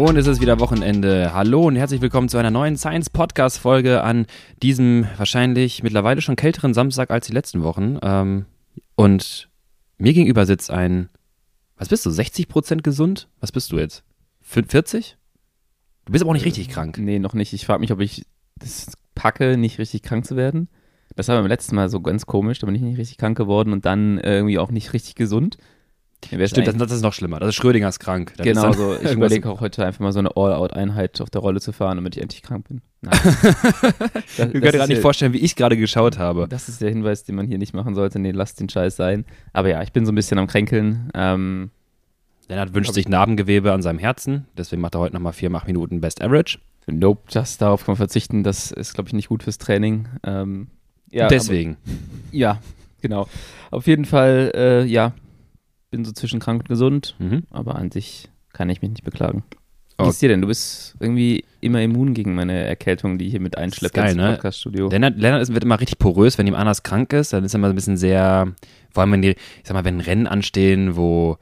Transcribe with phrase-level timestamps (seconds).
[0.00, 1.34] Und es ist wieder Wochenende.
[1.34, 4.24] Hallo und herzlich willkommen zu einer neuen Science Podcast Folge an
[4.62, 7.98] diesem wahrscheinlich mittlerweile schon kälteren Samstag als die letzten Wochen.
[8.00, 8.46] Ähm,
[8.94, 9.50] und
[9.98, 11.10] mir gegenüber sitzt ein,
[11.76, 13.28] was bist du, 60 Prozent gesund?
[13.40, 14.02] Was bist du jetzt?
[14.40, 15.18] 40?
[16.06, 16.96] Du bist aber auch nicht richtig krank.
[16.96, 17.52] Nee, noch nicht.
[17.52, 18.24] Ich frage mich, ob ich
[18.56, 20.70] das packe, nicht richtig krank zu werden.
[21.14, 23.74] Das war beim letzten Mal so ganz komisch, da bin ich nicht richtig krank geworden
[23.74, 25.58] und dann irgendwie auch nicht richtig gesund.
[26.26, 27.40] Stimmt, das, das, ist noch schlimmer.
[27.40, 28.34] Das ist Schrödingers krank.
[28.36, 28.96] Das genau so.
[29.02, 32.16] Ich überlege auch heute einfach mal so eine All-Out-Einheit auf der Rolle zu fahren, damit
[32.16, 32.82] ich endlich krank bin.
[33.00, 33.18] Nein.
[33.22, 36.46] das, ich kann dir gar nicht vorstellen, wie ich gerade geschaut habe.
[36.48, 38.18] Das ist der Hinweis, den man hier nicht machen sollte.
[38.18, 39.24] Nee, lass den Scheiß sein.
[39.52, 41.10] Aber ja, ich bin so ein bisschen am Kränkeln.
[41.14, 41.70] Ähm,
[42.48, 44.46] Lennart wünscht sich Narbengewebe an seinem Herzen.
[44.58, 46.58] Deswegen macht er heute nochmal vier, acht Minuten Best Average.
[46.86, 48.42] Nope, just darauf kann man verzichten.
[48.42, 50.08] Das ist, glaube ich, nicht gut fürs Training.
[50.24, 50.68] Ähm,
[51.10, 51.76] ja, Deswegen.
[51.84, 52.60] Aber, ja,
[53.00, 53.28] genau.
[53.70, 55.12] Auf jeden Fall, äh, ja,
[55.90, 57.44] bin so zwischen krank und gesund, mhm.
[57.50, 59.44] aber an sich kann ich mich nicht beklagen.
[59.98, 60.40] Wie ist dir denn?
[60.40, 64.32] Du bist irgendwie immer immun gegen meine Erkältung, die ich hier mit einschleppe ins ne?
[64.32, 64.88] Podcaststudio.
[64.88, 67.34] Lennart, Lennart wird immer richtig porös, wenn jemand anders krank ist.
[67.34, 68.54] Dann ist er immer so ein bisschen sehr,
[68.92, 71.36] vor allem wenn die, ich sag mal, wenn Rennen anstehen, wo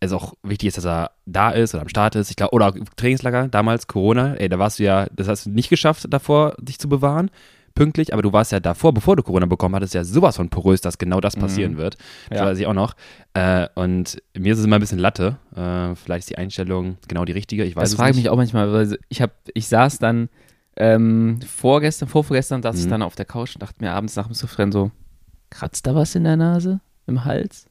[0.00, 2.30] es auch wichtig ist, dass er da ist oder am Start ist.
[2.30, 5.68] Ich glaube, oder Trainingslager, damals Corona, ey, da warst du ja, das hast du nicht
[5.68, 7.30] geschafft, davor dich zu bewahren
[7.74, 10.80] pünktlich, aber du warst ja davor, bevor du Corona bekommen hattest, ja sowas von porös,
[10.80, 11.40] dass genau das mhm.
[11.40, 11.78] passieren mhm.
[11.78, 11.96] wird.
[12.28, 12.46] Das ja.
[12.46, 12.94] weiß ich auch noch.
[13.34, 15.38] Äh, und mir ist es immer ein bisschen Latte.
[15.54, 17.64] Äh, vielleicht ist die Einstellung genau die richtige.
[17.64, 20.28] Ich weiß das frage ich mich auch manchmal, weil ich, hab, ich saß dann
[20.76, 22.82] ähm, vorgestern, vorvorgestern saß mhm.
[22.82, 24.90] ich dann auf der Couch und dachte mir abends nach dem Suffren so,
[25.50, 26.80] kratzt da was in der Nase?
[27.06, 27.66] Im Hals?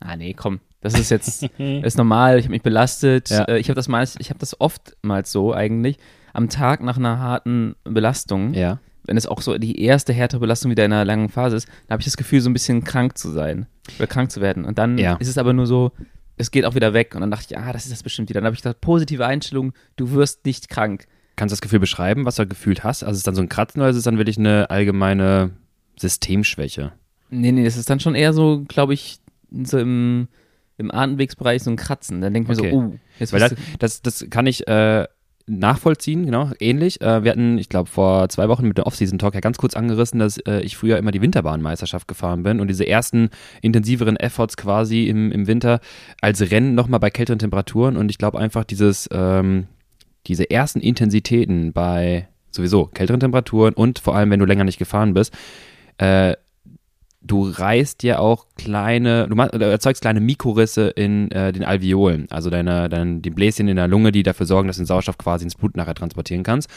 [0.00, 0.60] Ah, nee, komm.
[0.80, 3.30] Das ist jetzt ist normal, ich habe mich belastet.
[3.30, 3.44] Ja.
[3.44, 5.98] Äh, ich habe das mal, ich habe das oftmals so eigentlich
[6.34, 8.52] am Tag nach einer harten Belastung.
[8.54, 11.68] Ja wenn es auch so die erste härtere Belastung wieder in einer langen Phase ist,
[11.86, 13.66] dann habe ich das Gefühl, so ein bisschen krank zu sein
[13.98, 14.64] oder krank zu werden.
[14.64, 15.16] Und dann ja.
[15.16, 15.92] ist es aber nur so,
[16.36, 17.14] es geht auch wieder weg.
[17.14, 18.40] Und dann dachte ich, ah, das ist das bestimmt wieder.
[18.40, 21.06] Dann habe ich gesagt, positive Einstellung, du wirst nicht krank.
[21.36, 23.02] Kannst du das Gefühl beschreiben, was du gefühlt hast?
[23.02, 25.50] Also ist es dann so ein Kratzen oder ist es dann wirklich eine allgemeine
[25.98, 26.92] Systemschwäche?
[27.30, 29.18] Nee, nee, das ist dann schon eher so, glaube ich,
[29.50, 30.28] so im,
[30.78, 32.20] im Atemwegsbereich so ein Kratzen.
[32.20, 32.68] Dann denke ich okay.
[32.68, 35.06] mir so, oh, jetzt Weil das, das, das kann ich äh,
[35.46, 37.00] nachvollziehen, genau, ähnlich.
[37.00, 40.18] Äh, wir hatten, ich glaube, vor zwei Wochen mit dem Off-Season-Talk ja ganz kurz angerissen,
[40.18, 45.08] dass äh, ich früher immer die Winterbahnmeisterschaft gefahren bin und diese ersten intensiveren Efforts quasi
[45.08, 45.80] im, im Winter
[46.20, 49.66] als Rennen nochmal bei kälteren Temperaturen und ich glaube einfach dieses, ähm,
[50.26, 55.12] diese ersten Intensitäten bei sowieso kälteren Temperaturen und vor allem, wenn du länger nicht gefahren
[55.12, 55.34] bist,
[55.98, 56.34] äh,
[57.24, 62.88] du reißt ja auch kleine, du, erzeugst kleine Mikrorisse in äh, den Alveolen, also deine,
[62.88, 65.56] deine, die Bläschen in der Lunge, die dafür sorgen, dass du den Sauerstoff quasi ins
[65.56, 66.68] Blut nachher transportieren kannst.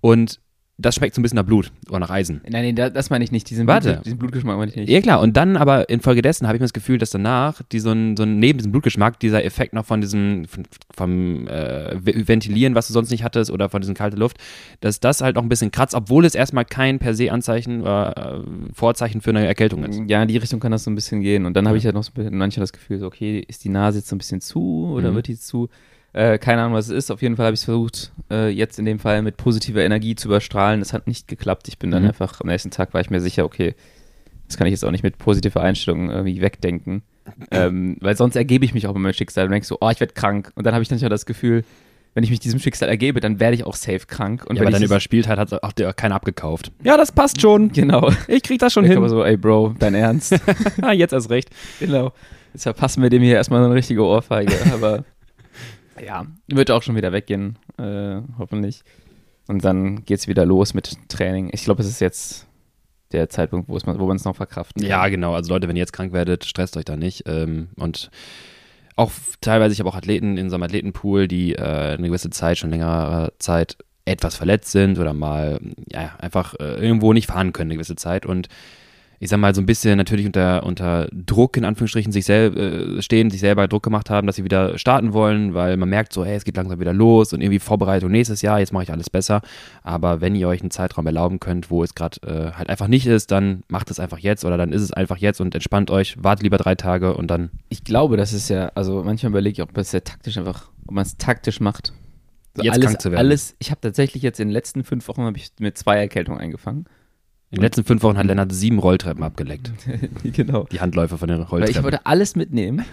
[0.00, 0.40] Und
[0.76, 2.40] das schmeckt so ein bisschen nach Blut oder nach Eisen.
[2.48, 3.48] Nein, nein, das meine ich nicht.
[3.48, 3.92] Diesen, Warte.
[3.92, 4.88] Blut, diesen Blutgeschmack meine ich nicht.
[4.88, 5.20] Ja, klar.
[5.20, 8.24] Und dann aber infolgedessen habe ich mir das Gefühl, dass danach, die so ein, so
[8.24, 12.92] ein, neben diesem Blutgeschmack, dieser Effekt noch von diesem, von, vom äh, Ventilieren, was du
[12.92, 14.38] sonst nicht hattest, oder von diesem kalten Luft,
[14.80, 18.42] dass das halt noch ein bisschen kratzt, obwohl es erstmal kein per se Anzeichen oder
[18.42, 20.02] äh, Vorzeichen für eine Erkältung ist.
[20.08, 21.46] Ja, in die Richtung kann das so ein bisschen gehen.
[21.46, 23.98] Und dann habe ich halt noch so manchmal das Gefühl, so, okay, ist die Nase
[23.98, 25.16] jetzt so ein bisschen zu oder mhm.
[25.16, 25.68] wird die zu?
[26.14, 27.10] Äh, keine Ahnung, was es ist.
[27.10, 30.14] Auf jeden Fall habe ich es versucht, äh, jetzt in dem Fall mit positiver Energie
[30.14, 30.80] zu überstrahlen.
[30.80, 31.66] Das hat nicht geklappt.
[31.68, 32.08] Ich bin dann mhm.
[32.08, 33.74] einfach, am nächsten Tag war ich mir sicher, okay,
[34.46, 37.02] das kann ich jetzt auch nicht mit positiver Einstellung irgendwie wegdenken.
[37.50, 39.98] ähm, weil sonst ergebe ich mich auch bei meinem Schicksal und denke so, oh, ich
[39.98, 40.52] werde krank.
[40.54, 41.64] Und dann habe ich dann das Gefühl,
[42.14, 44.44] wenn ich mich diesem Schicksal ergebe, dann werde ich auch safe krank.
[44.46, 46.70] Und ja, aber dann überspielt hat, hat auch der keiner abgekauft.
[46.84, 47.72] Ja, das passt schon.
[47.72, 48.12] Genau.
[48.28, 48.98] Ich krieg das schon ich hin.
[48.98, 50.38] Aber so, ey Bro, dein Ernst?
[50.92, 51.50] Jetzt erst recht.
[51.80, 52.12] Genau.
[52.52, 54.54] Jetzt verpassen wir dem hier erstmal so eine richtige Ohrfeige.
[54.72, 55.04] Aber
[56.00, 58.82] ja, wird auch schon wieder weggehen, äh, hoffentlich.
[59.46, 61.50] Und dann geht es wieder los mit Training.
[61.52, 62.46] Ich glaube, es ist jetzt
[63.12, 64.90] der Zeitpunkt, wo, man, es noch verkraften kann.
[64.90, 65.34] Ja, genau.
[65.34, 67.24] Also Leute, wenn ihr jetzt krank werdet, stresst euch da nicht.
[67.26, 68.10] Ähm, und
[68.96, 72.58] auch teilweise, ich habe auch Athleten in so einem Athletenpool, die äh, eine gewisse Zeit,
[72.58, 75.60] schon längere Zeit etwas verletzt sind oder mal
[75.90, 78.26] ja, einfach äh, irgendwo nicht fahren können eine gewisse Zeit.
[78.26, 78.48] Und
[79.20, 83.02] ich sag mal, so ein bisschen natürlich unter, unter Druck in Anführungsstrichen sich sel äh,
[83.02, 86.24] stehen, sich selber Druck gemacht haben, dass sie wieder starten wollen, weil man merkt so,
[86.24, 89.10] hey, es geht langsam wieder los und irgendwie Vorbereitung nächstes Jahr, jetzt mache ich alles
[89.10, 89.42] besser.
[89.82, 93.06] Aber wenn ihr euch einen Zeitraum erlauben könnt, wo es gerade äh, halt einfach nicht
[93.06, 96.22] ist, dann macht es einfach jetzt oder dann ist es einfach jetzt und entspannt euch,
[96.22, 97.50] wartet lieber drei Tage und dann.
[97.68, 100.94] Ich glaube, das ist ja, also manchmal überlege ich, ob es ja taktisch einfach, ob
[100.94, 101.92] man es taktisch macht.
[102.56, 103.18] So jetzt alles, krank zu werden.
[103.18, 106.86] Alles, ich habe tatsächlich jetzt in den letzten fünf Wochen ich mit zwei Erkältungen eingefangen.
[107.54, 109.70] In den letzten fünf Wochen hat Lennart sieben Rolltreppen abgeleckt.
[110.24, 110.66] genau.
[110.72, 111.62] Die Handläufer von den Rolltreppen.
[111.62, 112.84] Weil ich wollte alles mitnehmen.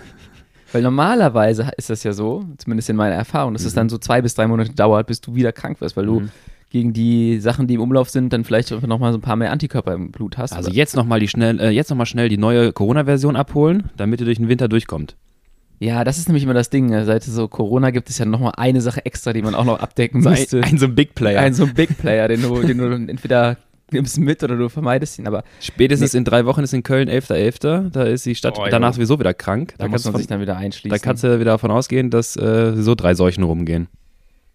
[0.71, 3.67] Weil normalerweise ist das ja so, zumindest in meiner Erfahrung, dass mhm.
[3.69, 6.21] es dann so zwei bis drei Monate dauert, bis du wieder krank wirst, weil du
[6.21, 6.29] mhm.
[6.69, 9.93] gegen die Sachen, die im Umlauf sind, dann vielleicht nochmal so ein paar mehr Antikörper
[9.93, 10.53] im Blut hast.
[10.53, 10.77] Also oder?
[10.77, 14.25] jetzt nochmal die schnell, äh, jetzt noch mal schnell die neue Corona-Version abholen, damit ihr
[14.25, 15.15] durch den Winter durchkommt.
[15.79, 16.89] Ja, das ist nämlich immer das Ding.
[17.05, 20.21] Seit so Corona gibt es ja nochmal eine Sache extra, die man auch noch abdecken
[20.21, 20.57] So müsste.
[20.59, 21.41] ein, ein so ein Big Player.
[21.41, 23.57] Ein so ein Big Player, den du, den du entweder
[23.93, 25.27] nimmst mit oder du vermeidest ihn.
[25.27, 27.89] Aber Spätestens in drei Wochen ist in Köln 11.11.
[27.89, 28.93] Da ist die Stadt Oh, danach jo.
[28.95, 29.73] sowieso wieder krank.
[29.77, 30.89] da, muss kannst man du sich von, dann wieder einschließen.
[30.89, 33.87] da kannst du wieder davon ausgehen, dass äh, so drei Seuchen rumgehen.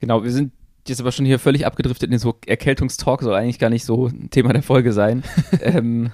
[0.00, 0.53] Genau, wir sind
[0.88, 4.31] jetzt aber schon hier völlig abgedriftet in so Erkältungstalk, soll eigentlich gar nicht so ein
[4.31, 5.25] Thema der Folge sein.
[5.61, 6.12] ähm,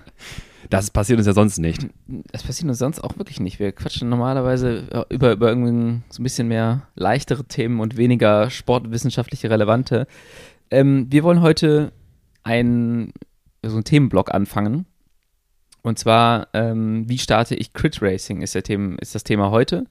[0.71, 1.87] Das passiert uns ja sonst nicht.
[2.07, 3.59] das passiert uns sonst auch wirklich nicht.
[3.59, 8.49] Wir quatschen normalerweise äh, über, über irgendwie so ein bisschen mehr leichtere Themen und weniger
[8.49, 10.07] sportwissenschaftliche relevante.
[10.71, 11.93] Ähm, wir wollen heute
[12.43, 13.13] einen,
[13.65, 14.87] so einen Themenblock anfangen.
[15.83, 19.87] Und zwar, ähm, wie starte ich Crit Racing, ist, der Thema, ist das Thema heute.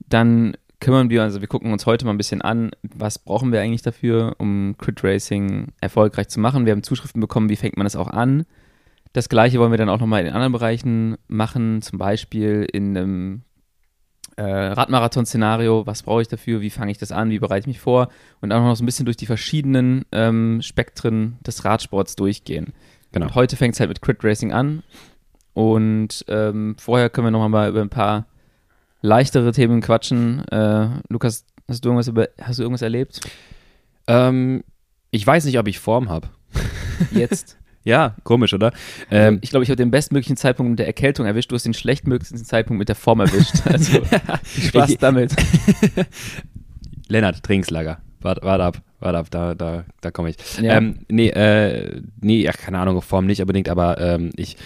[0.00, 3.60] Dann kümmern wir, also wir gucken uns heute mal ein bisschen an, was brauchen wir
[3.60, 6.66] eigentlich dafür, um Crit Racing erfolgreich zu machen.
[6.66, 8.44] Wir haben Zuschriften bekommen, wie fängt man das auch an.
[9.12, 13.42] Das gleiche wollen wir dann auch nochmal in anderen Bereichen machen, zum Beispiel in einem
[14.36, 15.86] äh, Radmarathon-Szenario.
[15.86, 16.60] Was brauche ich dafür?
[16.60, 17.30] Wie fange ich das an?
[17.30, 18.08] Wie bereite ich mich vor?
[18.40, 22.72] Und auch noch so ein bisschen durch die verschiedenen ähm, Spektren des Radsports durchgehen.
[23.12, 23.26] Genau.
[23.26, 24.82] Und heute fängt es halt mit Crit Racing an.
[25.52, 28.26] Und ähm, vorher können wir nochmal mal über ein paar
[29.02, 30.46] leichtere Themen quatschen.
[30.48, 33.20] Äh, Lukas, hast du irgendwas, über, hast du irgendwas erlebt?
[34.06, 34.64] Ähm,
[35.10, 36.28] ich weiß nicht, ob ich Form habe.
[37.10, 37.58] Jetzt?
[37.84, 38.72] Ja, komisch, oder?
[39.10, 41.50] Ähm, Ähm, ich glaube, ich habe den bestmöglichen Zeitpunkt mit der Erkältung erwischt.
[41.50, 43.54] Du hast den schlechtmöglichsten Zeitpunkt mit der Form erwischt.
[43.64, 44.00] Also,
[44.68, 45.34] Spaß damit.
[47.08, 47.98] Lennart, Trainingslager.
[48.20, 50.36] Warte wart ab, warte ab, da, da, da komme ich.
[50.60, 50.76] Ja.
[50.76, 54.56] Ähm, nee, äh, nee, ja, keine Ahnung, Form nicht unbedingt, aber ähm, ich,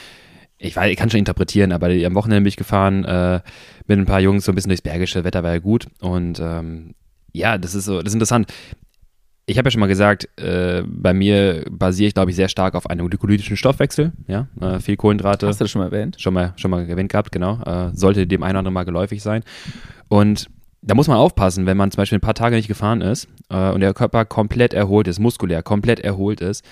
[0.59, 3.41] ich, weiß, ich kann schon interpretieren, aber am Wochenende bin ich gefahren äh,
[3.87, 6.95] mit ein paar Jungs so ein bisschen durchs Bergische, Wetter war ja gut und ähm,
[7.33, 8.53] ja, das ist so, das ist interessant.
[9.47, 12.75] Ich habe ja schon mal gesagt, äh, bei mir basiere ich, glaube ich, sehr stark
[12.75, 16.17] auf einem glykolytischen Stoffwechsel, ja, äh, viel Kohlenhydrate Hast du das schon mal erwähnt?
[16.19, 17.61] schon mal, schon mal erwähnt gehabt, genau.
[17.63, 19.43] Äh, sollte dem einen oder anderen mal geläufig sein.
[20.09, 20.49] Und
[20.81, 23.71] da muss man aufpassen, wenn man zum Beispiel ein paar Tage nicht gefahren ist äh,
[23.71, 26.65] und der Körper komplett erholt ist, muskulär komplett erholt ist,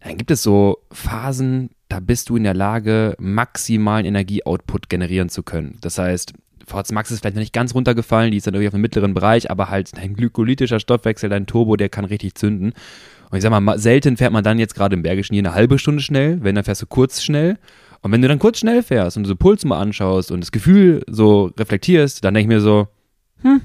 [0.00, 5.42] dann gibt es so Phasen, da bist du in der Lage, maximalen Energieoutput generieren zu
[5.42, 5.76] können.
[5.82, 6.32] Das heißt,
[6.70, 9.14] VZ Max ist vielleicht noch nicht ganz runtergefallen, die ist dann irgendwie auf dem mittleren
[9.14, 12.72] Bereich, aber halt dein glykolytischer Stoffwechsel, dein Turbo, der kann richtig zünden.
[13.30, 15.54] Und ich sag mal, ma- selten fährt man dann jetzt gerade im Bergischen hier eine
[15.54, 17.58] halbe Stunde schnell, wenn dann fährst du kurz schnell.
[18.02, 20.52] Und wenn du dann kurz schnell fährst und du so Puls mal anschaust und das
[20.52, 22.88] Gefühl so reflektierst, dann denke ich mir so,
[23.42, 23.60] hm,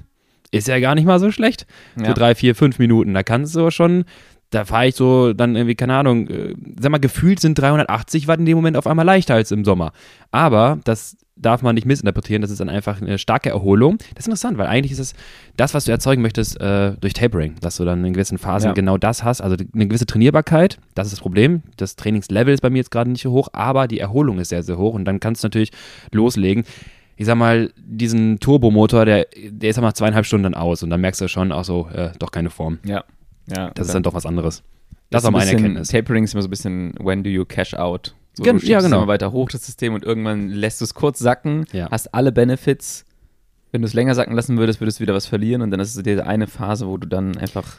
[0.51, 1.65] ist ja gar nicht mal so schlecht.
[1.99, 2.07] Ja.
[2.07, 3.13] So drei, vier, fünf Minuten.
[3.13, 4.03] Da kannst du schon,
[4.51, 8.39] da fahre ich so dann irgendwie, keine Ahnung, äh, sag mal, gefühlt sind 380 Watt
[8.39, 9.91] in dem Moment auf einmal leichter als im Sommer.
[10.31, 13.97] Aber das darf man nicht missinterpretieren, das ist dann einfach eine starke Erholung.
[13.97, 15.13] Das ist interessant, weil eigentlich ist es
[15.57, 18.73] das, was du erzeugen möchtest äh, durch Tapering, dass du dann in gewissen Phasen Ja.
[18.73, 21.61] genau das hast, also eine gewisse Trainierbarkeit, das ist das Problem.
[21.77, 24.63] Das Trainingslevel ist bei mir jetzt gerade nicht so hoch, aber die Erholung ist sehr,
[24.63, 25.71] sehr hoch und dann kannst du natürlich
[26.11, 26.63] loslegen.
[27.17, 31.01] Ich sag mal, diesen Turbomotor, der, der ist nach zweieinhalb Stunden dann aus und dann
[31.01, 32.79] merkst du schon auch so, äh, doch keine Form.
[32.85, 33.03] Ja.
[33.47, 34.63] ja Das ist dann doch was anderes.
[35.09, 35.87] Das war ist ein meine Erkenntnis.
[35.89, 38.15] Tapering ist immer so ein bisschen, when do you cash out?
[38.35, 38.97] So, Gen- ja, genau.
[38.97, 41.89] immer weiter hoch, das System, und irgendwann lässt du es kurz sacken, Ja.
[41.91, 43.05] hast alle Benefits.
[43.71, 45.95] Wenn du es länger sacken lassen würdest, würdest du wieder was verlieren und dann ist
[45.95, 47.77] es diese eine Phase, wo du dann einfach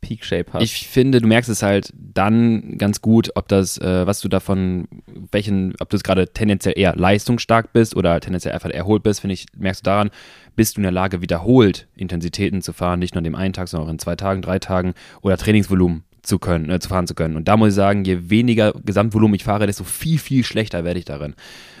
[0.00, 0.62] Peak Shape hast.
[0.62, 4.88] Ich finde, du merkst es halt dann ganz gut, ob das, äh, was du davon,
[5.30, 9.34] welchen, ob du es gerade tendenziell eher leistungsstark bist oder tendenziell einfach erholt bist, finde
[9.34, 10.10] ich, merkst du daran,
[10.56, 13.68] bist du in der Lage, wiederholt Intensitäten zu fahren, nicht nur an dem einen Tag,
[13.68, 17.14] sondern auch in zwei Tagen, drei Tagen oder Trainingsvolumen zu können, äh, zu fahren zu
[17.14, 17.36] können.
[17.36, 20.98] Und da muss ich sagen, je weniger Gesamtvolumen ich fahre, desto viel, viel schlechter werde
[20.98, 21.34] ich darin.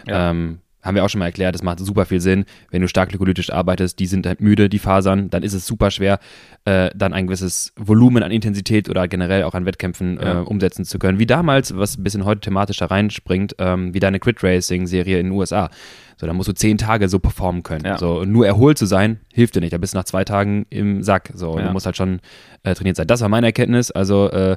[0.06, 0.30] Ja.
[0.30, 2.44] Ähm, haben wir auch schon mal erklärt, das macht super viel Sinn.
[2.70, 5.90] Wenn du stark glykolytisch arbeitest, die sind halt müde, die Fasern, dann ist es super
[5.90, 6.18] schwer,
[6.64, 10.40] äh, dann ein gewisses Volumen an Intensität oder generell auch an Wettkämpfen Ja.
[10.40, 11.18] äh, umsetzen zu können.
[11.18, 15.26] Wie damals, was ein bisschen heute thematisch da reinspringt, ähm, wie deine Crit Racing-Serie in
[15.26, 15.70] den USA.
[16.16, 17.84] So, da musst du zehn Tage so performen können.
[17.86, 17.98] Ja.
[17.98, 19.72] So, nur erholt zu sein, hilft dir nicht.
[19.72, 21.30] Da bist du nach zwei Tagen im Sack.
[21.34, 21.66] So, Ja.
[21.66, 22.20] du musst halt schon
[22.62, 23.06] äh, trainiert sein.
[23.06, 23.90] Das war meine Erkenntnis.
[23.90, 24.56] Also, äh,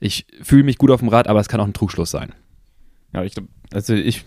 [0.00, 2.32] ich fühle mich gut auf dem Rad, aber es kann auch ein Trugschluss sein.
[3.14, 4.24] Ja, ich glaube, also ich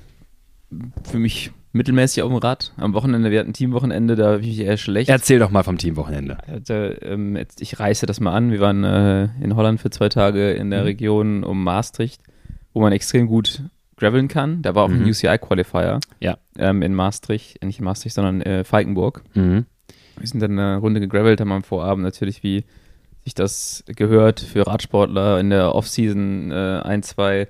[1.04, 2.72] für mich mittelmäßig auf dem Rad.
[2.78, 5.10] Am Wochenende, wir hatten Teamwochenende, da war ich eher schlecht.
[5.10, 6.38] Erzähl doch mal vom Teamwochenende.
[7.02, 8.52] ähm, ich reiße das mal an.
[8.52, 10.86] Wir waren äh, in Holland für zwei Tage in der Mhm.
[10.86, 12.22] Region um Maastricht,
[12.74, 13.62] wo man extrem gut
[13.98, 14.62] graveln kann.
[14.62, 15.08] Da war auch ein Mhm.
[15.10, 16.38] UCI-Qualifier Ja.
[16.58, 19.24] ähm, in Maastricht, äh, nicht in Maastricht, sondern äh, Falkenburg.
[19.34, 19.66] Mhm.
[20.18, 22.64] Wir sind dann eine Runde gegravelt, haben am Vorabend natürlich, wie
[23.26, 27.48] sich das gehört, für Radsportler in der Offseason ein, zwei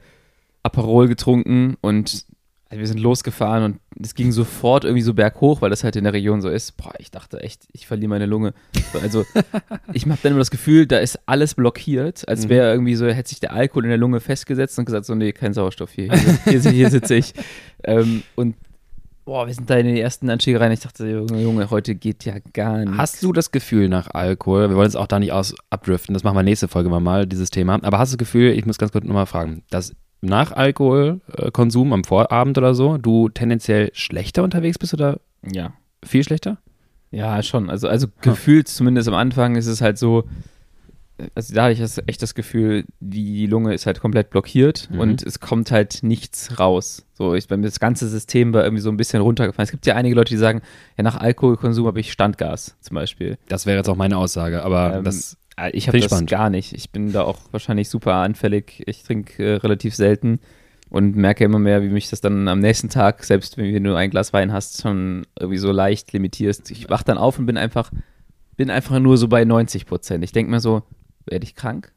[0.63, 2.25] Aperol getrunken und
[2.69, 6.03] also wir sind losgefahren und es ging sofort irgendwie so berghoch, weil das halt in
[6.03, 6.75] der Region so ist.
[6.77, 8.53] Boah, ich dachte echt, ich verliere meine Lunge.
[9.01, 9.23] Also
[9.93, 12.49] ich habe dann immer das Gefühl, da ist alles blockiert, als Mhm.
[12.49, 15.31] wäre irgendwie so, hätte sich der Alkohol in der Lunge festgesetzt und gesagt so, nee,
[15.31, 16.11] kein Sauerstoff hier,
[16.45, 17.33] hier, hier, hier sitze ich.
[17.83, 18.55] Ähm, und
[19.25, 20.71] boah, wir sind da in den ersten Anstiege rein.
[20.71, 22.97] Ich dachte, Junge, Junge, heute geht ja gar nichts.
[22.97, 26.23] Hast du das Gefühl nach Alkohol, wir wollen jetzt auch da nicht aus abdriften, das
[26.23, 28.91] machen wir nächste Folge mal, dieses Thema, aber hast du das Gefühl, ich muss ganz
[28.91, 29.95] kurz nochmal fragen, dass
[30.25, 35.73] nach Alkoholkonsum am Vorabend oder so, du tendenziell schlechter unterwegs bist oder Ja.
[36.03, 36.57] viel schlechter?
[37.11, 37.69] Ja, schon.
[37.69, 40.25] Also, also gefühlt zumindest am Anfang ist es halt so,
[41.33, 44.99] also da hatte ich das, echt das Gefühl, die Lunge ist halt komplett blockiert Mhm.
[44.99, 47.05] und es kommt halt nichts raus.
[47.13, 49.63] So, ich, bei mir das ganze System war irgendwie so ein bisschen runtergefallen.
[49.65, 50.61] Es gibt ja einige Leute, die sagen,
[50.97, 53.37] ja, nach Alkoholkonsum habe ich Standgas zum Beispiel.
[53.47, 55.37] Das wäre jetzt auch meine Aussage, aber Ähm, das,
[55.71, 56.29] Ich Find habe ich das spannend.
[56.29, 56.73] gar nicht.
[56.73, 58.83] Ich bin da auch wahrscheinlich super anfällig.
[58.87, 60.39] Ich trinke äh, relativ selten
[60.89, 63.97] und merke immer mehr, wie mich das dann am nächsten Tag, selbst wenn du nur
[63.97, 66.71] ein Glas Wein hast, schon irgendwie so leicht limitierst.
[66.71, 67.89] Ich wach dann auf und bin einfach,
[68.57, 70.23] bin einfach nur so bei 90 Prozent.
[70.23, 70.83] Ich denke mir so,
[71.25, 71.91] werde ich krank?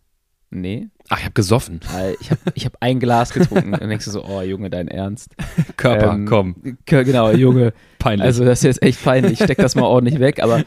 [0.51, 0.89] Nee.
[1.11, 1.81] ach, ich habe gesoffen.
[2.21, 5.35] Ich habe ich hab ein Glas getrunken dann denkst du so, oh Junge, dein Ernst.
[5.77, 7.75] Körper, Ähm, komm, Genau, Junge.
[7.99, 8.25] peinlich.
[8.25, 9.33] Also das ist jetzt echt peinlich.
[9.33, 10.43] Ich steck das mal ordentlich weg.
[10.43, 10.63] Aber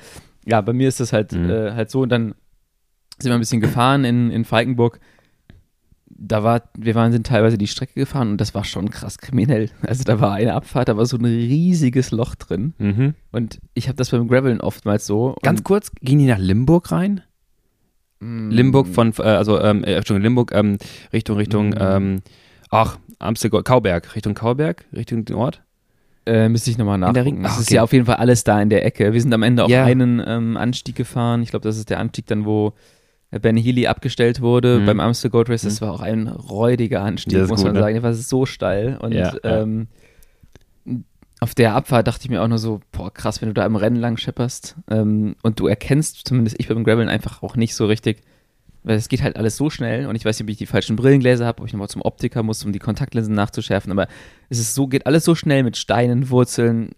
[0.45, 1.49] ja, bei mir ist das halt, Mhm.
[1.49, 2.01] äh, halt so.
[2.01, 2.35] Und dann
[3.21, 4.99] sind wir ein bisschen gefahren in, in Falkenburg.
[6.23, 9.69] Da war, wir waren, sind teilweise die Strecke gefahren und das war schon krass kriminell.
[9.81, 12.73] Also da war eine Abfahrt, da war so ein riesiges Loch drin.
[12.77, 13.15] mhm.
[13.31, 15.35] Und ich habe das beim Graveln oftmals so.
[15.41, 17.21] Ganz kurz, ging die nach Limburg rein?
[18.19, 20.77] und, Limburg von, äh, also, ähm, äh, Entschuldigung, Limburg, ähm,
[21.11, 21.77] Richtung, Richtung, Mhm.
[21.79, 22.15] ähm,
[22.69, 25.63] ach, Amsterdam, Kauberg, Richtung Kauberg, Richtung den Ort?
[26.27, 27.37] Äh, müsste ich nochmal der nachgucken.
[27.37, 27.75] Ring- Das ist okay.
[27.75, 29.11] ja auf jeden Fall alles da in der Ecke.
[29.11, 29.85] Wir sind am Ende auf Ja.
[29.85, 31.41] einen ähm, Anstieg gefahren.
[31.41, 32.71] Ich glaube, das ist der Anstieg dann, wo äh,
[33.39, 34.85] Ben Healy abgestellt wurde Mhm.
[34.85, 35.61] beim Amstel Gold Race.
[35.61, 37.79] Das war auch ein räudiger Anstieg, muss gut, man ne?
[37.79, 37.93] sagen.
[37.95, 38.97] Der war so steil.
[38.99, 39.61] Und Ja, ja.
[39.61, 39.87] ähm,
[41.39, 43.75] auf der Abfahrt dachte ich mir auch nur so, boah, krass, wenn du da im
[43.75, 47.87] Rennen lang schepperst ähm, und du erkennst, zumindest ich beim Graveln einfach auch nicht so
[47.87, 48.21] richtig,
[48.83, 50.95] weil es geht halt alles so schnell und ich weiß nicht, ob ich die falschen
[50.95, 54.07] Brillengläser habe, ob ich nochmal zum Optiker muss, um die Kontaktlinsen nachzuschärfen, aber
[54.49, 56.91] es ist so, geht alles so schnell mit Steinen, Wurzeln,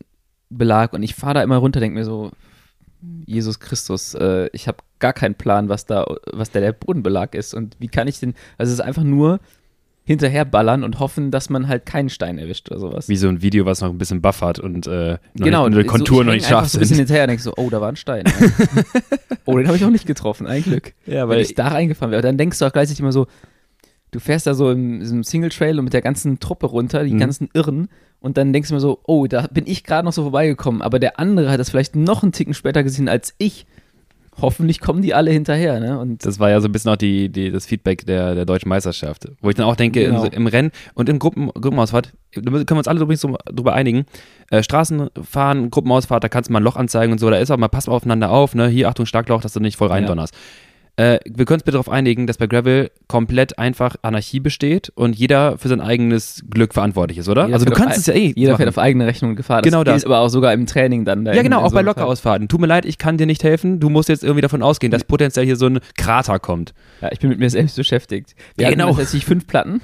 [0.50, 2.32] Belag und ich fahre da immer runter, denke mir so,
[3.26, 7.54] Jesus Christus, äh, ich habe gar keinen Plan, was da, was da der Bodenbelag ist
[7.54, 9.40] und wie kann ich den, also es ist einfach nur
[10.06, 13.08] hinterherballern und hoffen, dass man halt keinen Stein erwischt oder sowas.
[13.08, 15.84] Wie so ein Video, was noch ein bisschen buffert und äh, noch genau, nicht, die
[15.86, 17.06] Konturen so, noch ich nicht einfach scharf so ein bisschen sind.
[17.08, 18.26] hinterher und denke so, oh, da war ein Stein.
[19.46, 20.94] oh, den habe ich auch nicht getroffen, ein Glück.
[21.06, 22.22] Ja, Wenn ich da reingefahren wäre.
[22.22, 23.28] Dann denkst du auch gleichzeitig immer so,
[24.12, 27.14] du fährst da so im, im Single Trail und mit der ganzen Truppe runter, die
[27.14, 27.20] Mhm.
[27.20, 27.88] ganzen Irren,
[28.24, 30.98] und dann denkst du mir so, oh, da bin ich gerade noch so vorbeigekommen, aber
[30.98, 33.66] der andere hat das vielleicht noch einen Ticken später gesehen als ich.
[34.42, 36.00] Hoffentlich kommen die alle hinterher, ne?
[36.00, 38.68] Und Das war ja so ein bisschen auch die, die, das Feedback der, der deutschen
[38.68, 39.28] Meisterschaft.
[39.42, 40.24] Wo ich dann auch denke, Genau.
[40.24, 43.74] im, im Rennen und im Gruppen, Gruppenausfahrt, da können wir uns alle übrigens so drüber
[43.76, 44.06] einigen.
[44.50, 47.58] Äh, Straßenfahren, Gruppenausfahrt, da kannst du mal ein Loch anzeigen und so, da ist auch
[47.58, 48.68] mal, pass mal aufeinander auf, ne?
[48.70, 50.34] Hier, Achtung, Schlagloch, dass du nicht voll reindonnerst.
[50.96, 55.16] Äh, wir können uns bitte darauf einigen, dass bei Gravel komplett einfach Anarchie besteht und
[55.16, 57.46] jeder für sein eigenes Glück verantwortlich ist, oder?
[57.46, 58.32] Jeder also du kannst es ja eh.
[58.36, 58.58] jeder machen.
[58.58, 59.64] fährt auf eigene Rechnung Gefahr.
[59.64, 60.06] Das Genau gilt das.
[60.06, 61.26] aber auch sogar im Training dann.
[61.26, 61.82] da Ja, genau, auch so bei.
[61.82, 62.48] Lockerausfahrten.
[62.48, 63.80] Tut mir leid, ich kann dir nicht helfen.
[63.80, 66.76] Du musst jetzt irgendwie davon ausgehen, dass potenziell hier so ein Krater kommt.
[67.02, 68.36] Ja, ich bin mit mir selbst beschäftigt.
[68.56, 68.88] Wir Ja, genau.
[68.88, 69.82] tatsächlich fünf Platten.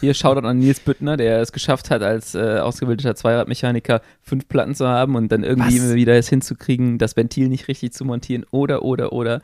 [0.00, 4.74] Hier Shoutout an Nils Büttner, der es geschafft hat, als äh, ausgebildeter Zweiradmechaniker fünf Platten
[4.74, 5.94] zu haben und dann irgendwie Was?
[5.94, 9.42] wieder es hinzukriegen, das Ventil nicht richtig zu montieren oder, oder, oder.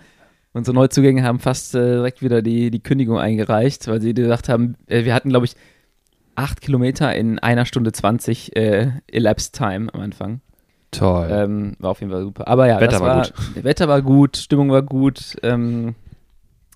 [0.55, 4.77] Unsere Neuzugänge haben fast äh, direkt wieder die, die Kündigung eingereicht, weil sie gesagt haben,
[4.87, 5.57] äh, wir hatten, glaube ich,
[6.35, 10.41] acht Kilometer in einer Stunde 20 äh, Elapsed Time am Anfang.
[10.91, 11.29] Toll.
[11.31, 12.49] Ähm, war auf jeden Fall super.
[12.49, 15.37] Aber ja, Wetter das war war, Wetter war gut, Stimmung war gut.
[15.43, 15.95] Ähm,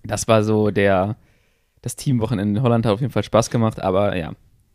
[0.04, 1.16] das war so der,
[1.83, 4.33] das Teamwochenende in Holland hat auf jeden Fall Spaß gemacht, aber ja,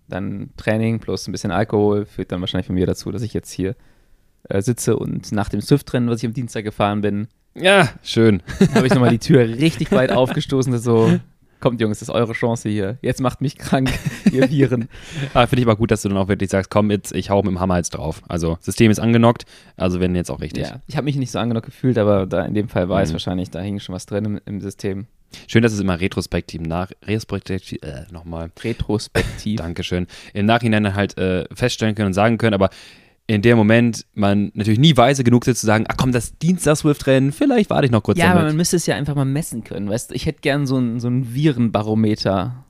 [0.07, 3.51] dann Training plus ein bisschen Alkohol führt dann wahrscheinlich von mir dazu, dass ich jetzt
[3.51, 3.75] hier
[4.49, 8.41] äh, sitze und nach dem Swift-Rennen, was ich am Dienstag gefahren bin, ja, schön.
[8.73, 11.19] habe ich nochmal die Tür richtig weit aufgestoßen, so,
[11.59, 12.97] kommt Jungs, das ist eure Chance hier.
[13.01, 13.91] Jetzt macht mich krank,
[14.31, 14.87] ihr Viren.
[15.33, 17.41] Aber finde ich aber gut, dass du dann auch wirklich sagst, komm jetzt, ich hau
[17.43, 18.21] mit dem Hammer jetzt drauf.
[18.27, 19.45] Also System ist angenockt,
[19.77, 20.63] also wenn jetzt auch richtig.
[20.67, 23.09] Ja, ich habe mich nicht so angenockt gefühlt, aber da in dem Fall war es
[23.09, 23.13] Mhm.
[23.13, 25.07] wahrscheinlich, da hing schon was drin im, im System.
[25.47, 29.57] Schön, dass es immer retrospektiv nach, retrospektiv, äh, nochmal, Retrospektiv.
[29.59, 32.69] Dankeschön, im Nachhinein dann halt äh, feststellen können und sagen können, aber
[33.27, 37.31] in dem Moment man natürlich nie weise genug ist zu sagen, ach komm, das Dienstag-Swift-Rennen,
[37.31, 38.57] vielleicht warte ich noch kurz Ja, aber man damit.
[38.57, 40.15] müsste es ja einfach mal messen können, weißt du?
[40.15, 42.65] Ich hätte gern so ein, so ein Virenbarometer.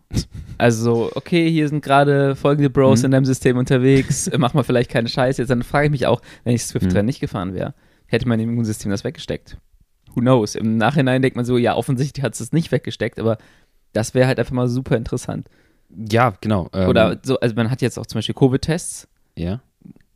[0.57, 3.05] Also, okay, hier sind gerade folgende Bros Mhm.
[3.05, 5.41] in deinem System unterwegs, mach mal vielleicht keine Scheiße.
[5.41, 7.05] Jetzt dann frage ich mich auch, wenn ich Swift-Rennen Mhm.
[7.05, 7.73] nicht gefahren wäre,
[8.07, 9.57] hätte mein Immunsystem das weggesteckt.
[10.13, 10.55] Who knows?
[10.55, 13.37] Im Nachhinein denkt man so, ja, offensichtlich hat es es nicht weggesteckt, aber
[13.93, 15.47] das wäre halt einfach mal super interessant.
[16.09, 16.69] Ja, genau.
[16.73, 19.07] Ähm, Oder so, also man hat jetzt auch zum Beispiel Covid-Tests.
[19.35, 19.61] ja.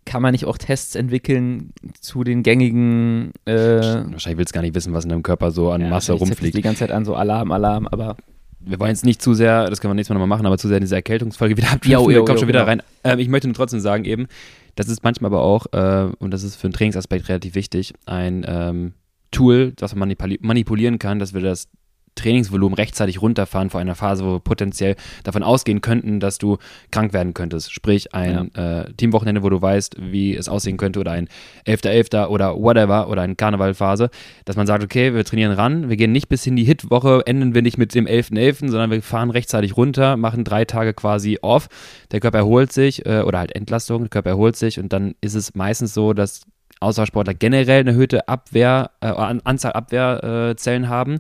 [0.06, 4.76] Kann man nicht auch Tests entwickeln zu den gängigen äh, Wahrscheinlich willst du gar nicht
[4.76, 6.56] wissen, was in deinem Körper so an Ja, Masse rumfliegt.
[6.56, 8.16] Die ganze Zeit an so Alarm, Alarm, aber
[8.60, 10.68] wir wollen jetzt nicht zu sehr, das können wir nächstes Mal nochmal machen, aber zu
[10.68, 12.70] sehr in diese Erkältungsfolge wieder jo, wir kommen jo, schon wieder genau.
[12.70, 12.82] rein.
[13.04, 14.28] Ähm, ich möchte nur trotzdem sagen eben,
[14.76, 18.46] das ist manchmal aber auch, äh, und das ist für einen Trainingsaspekt relativ wichtig, ein
[18.48, 18.94] ähm,
[19.32, 21.68] Tool, das man manipulieren kann, dass wir das
[22.16, 26.58] Trainingsvolumen rechtzeitig runterfahren vor einer Phase, wo wir potenziell davon ausgehen könnten, dass du
[26.92, 27.72] krank werden könntest.
[27.72, 28.82] Sprich, ein ja.
[28.82, 31.28] äh, Teamwochenende, wo du weißt, wie es aussehen könnte, oder ein
[31.68, 32.12] 11.11.
[32.12, 32.28] .11.
[32.28, 34.10] oder whatever, oder eine Karnevalphase,
[34.46, 37.54] dass man sagt, okay, wir trainieren ran, wir gehen nicht bis in die Hitwoche, enden
[37.54, 41.40] wir nicht mit dem 11.11., .11., sondern wir fahren rechtzeitig runter, machen drei Tage quasi
[41.42, 41.68] off,
[42.12, 45.36] der Körper erholt sich, äh, oder halt Entlastung, der Körper erholt sich und dann ist
[45.36, 46.46] es meistens so, dass
[46.80, 51.20] Ausdauersportler generell eine erhöhte Abwehr, äh, Anzahl Abwehrzellen haben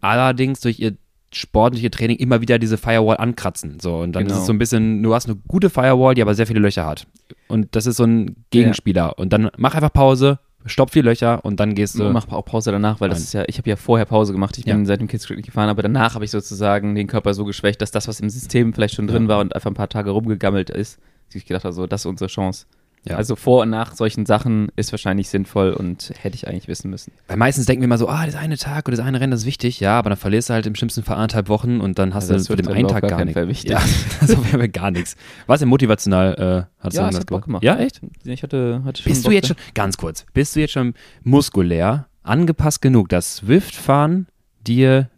[0.00, 0.96] allerdings durch ihr
[1.32, 3.78] sportliche Training immer wieder diese Firewall ankratzen.
[3.80, 4.34] So, und dann genau.
[4.34, 6.86] ist es so ein bisschen, du hast eine gute Firewall, die aber sehr viele Löcher
[6.86, 7.06] hat.
[7.48, 9.02] Und das ist so ein Gegenspieler.
[9.02, 9.08] Ja.
[9.10, 12.04] Und dann mach einfach Pause, stopp die Löcher und dann gehst du.
[12.04, 13.16] Du mach auch Pause danach, weil Nein.
[13.16, 14.84] das ist ja, ich habe ja vorher Pause gemacht, ich bin ja.
[14.86, 17.90] seit dem Kids nicht gefahren, aber danach habe ich sozusagen den Körper so geschwächt, dass
[17.90, 19.28] das, was im System vielleicht schon drin ja.
[19.28, 20.98] war und einfach ein paar Tage rumgegammelt ist,
[21.34, 22.66] ich gedacht habe, so, das ist unsere Chance.
[23.06, 23.16] Ja.
[23.16, 27.12] Also vor und nach solchen Sachen ist wahrscheinlich sinnvoll und hätte ich eigentlich wissen müssen.
[27.26, 29.40] Weil meistens denken wir immer so, ah, das eine Tag oder das eine Rennen, das
[29.40, 29.80] ist wichtig.
[29.80, 32.54] Ja, aber dann verlierst du halt im schlimmsten Fall anderthalb Wochen und dann hast also
[32.54, 33.64] du für den einen Tag gar, nichts.
[33.64, 33.80] Ja,
[34.20, 35.16] das wäre gar nichts.
[35.46, 37.62] Was denn motivational äh, hast ja, du das Bock gemacht?
[37.62, 38.00] Ja, echt?
[38.24, 40.94] Ich hatte, hatte schon Bist Bock du jetzt schon, ganz kurz, bist du jetzt schon
[41.22, 44.26] muskulär angepasst genug, dass Swift-Fahren
[44.66, 45.08] dir,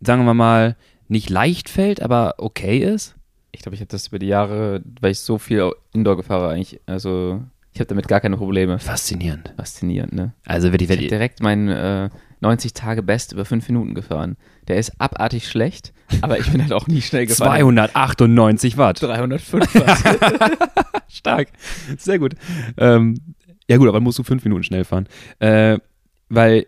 [0.00, 0.76] sagen wir mal,
[1.08, 3.16] nicht leicht fällt, aber okay ist?
[3.52, 6.80] Ich glaube, ich habe das über die Jahre, weil ich so viel Indoor gefahre, eigentlich,
[6.86, 7.42] also
[7.72, 8.78] ich habe damit gar keine Probleme.
[8.78, 9.52] Faszinierend.
[9.56, 10.32] Faszinierend, ne?
[10.44, 14.36] Also wenn ich, ich direkt meinen äh, 90 Tage Best über 5 Minuten gefahren.
[14.66, 17.58] Der ist abartig schlecht, aber ich bin halt auch nie schnell gefahren.
[17.58, 19.02] 298 Watt.
[19.02, 21.02] 305 Watt.
[21.08, 21.48] Stark.
[21.98, 22.34] Sehr gut.
[22.76, 23.16] Ähm,
[23.68, 25.06] ja gut, aber musst du 5 Minuten schnell fahren.
[25.38, 25.78] Äh,
[26.28, 26.66] weil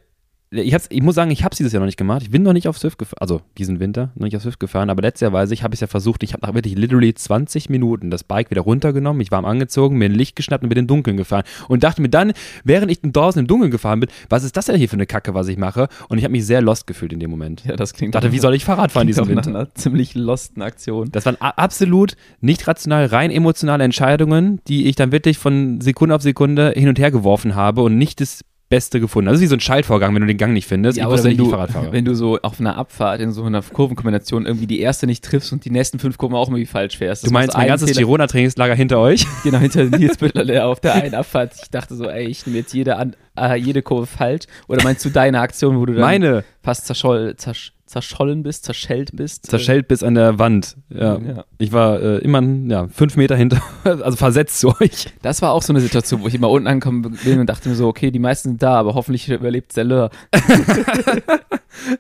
[0.53, 2.23] ich, hab's, ich muss sagen, ich habe es dieses Jahr noch nicht gemacht.
[2.23, 4.91] Ich bin noch nicht auf Swift gefahren, also diesen Winter noch nicht auf Swift gefahren,
[4.91, 6.23] aber letztes Jahr weiß ich, habe ich es ja versucht.
[6.23, 10.07] Ich habe nach wirklich literally 20 Minuten das Bike wieder runtergenommen, mich warm angezogen, mir
[10.07, 11.45] ein Licht geschnappt und bin in den Dunkeln gefahren.
[11.69, 12.33] Und dachte mir dann,
[12.65, 15.35] während ich draußen im Dunkeln gefahren bin, was ist das denn hier für eine Kacke,
[15.35, 15.89] was ich mache?
[16.09, 17.65] Und ich habe mich sehr lost gefühlt in dem Moment.
[17.65, 18.15] Ja, das klingt.
[18.15, 19.49] Dachte, wie soll ich Fahrrad fahren diesen Winter?
[19.49, 21.11] Einer ziemlich losten Aktion.
[21.13, 26.23] Das waren absolut nicht rational, rein emotionale Entscheidungen, die ich dann wirklich von Sekunde auf
[26.23, 29.29] Sekunde hin und her geworfen habe und nicht das Beste gefunden.
[29.29, 30.97] Also wie so ein Schaltvorgang, wenn du den Gang nicht findest.
[30.97, 34.67] Ja, außer wenn du, wenn du so auf einer Abfahrt in so einer Kurvenkombination irgendwie
[34.67, 37.23] die erste nicht triffst und die nächsten fünf Kurven auch irgendwie falsch fährst.
[37.23, 39.27] Das du meinst mein ganzes Girona-Trainingslager hinter euch?
[39.45, 41.53] Genau, hinter Nils Büttler auf der einen Abfahrt.
[41.61, 44.45] Ich dachte so, ey, ich nehme jetzt jede, an, äh, jede Kurve falsch.
[44.69, 46.45] Oder meinst du deine Aktion, wo du dann Meine.
[46.63, 49.47] fast zerscholl, zersch zerschollen bist, zerschellt bist.
[49.47, 50.79] Zerschellt bis an der Wand.
[50.89, 51.19] Ja.
[51.19, 51.45] ja.
[51.59, 55.09] Ich war äh, immer ja, fünf Meter hinter, also versetzt zu euch.
[55.21, 57.75] Das war auch so eine Situation, wo ich immer unten angekommen bin und dachte mir
[57.75, 60.11] so, okay, die meisten sind da, aber hoffentlich überlebt Zelleur.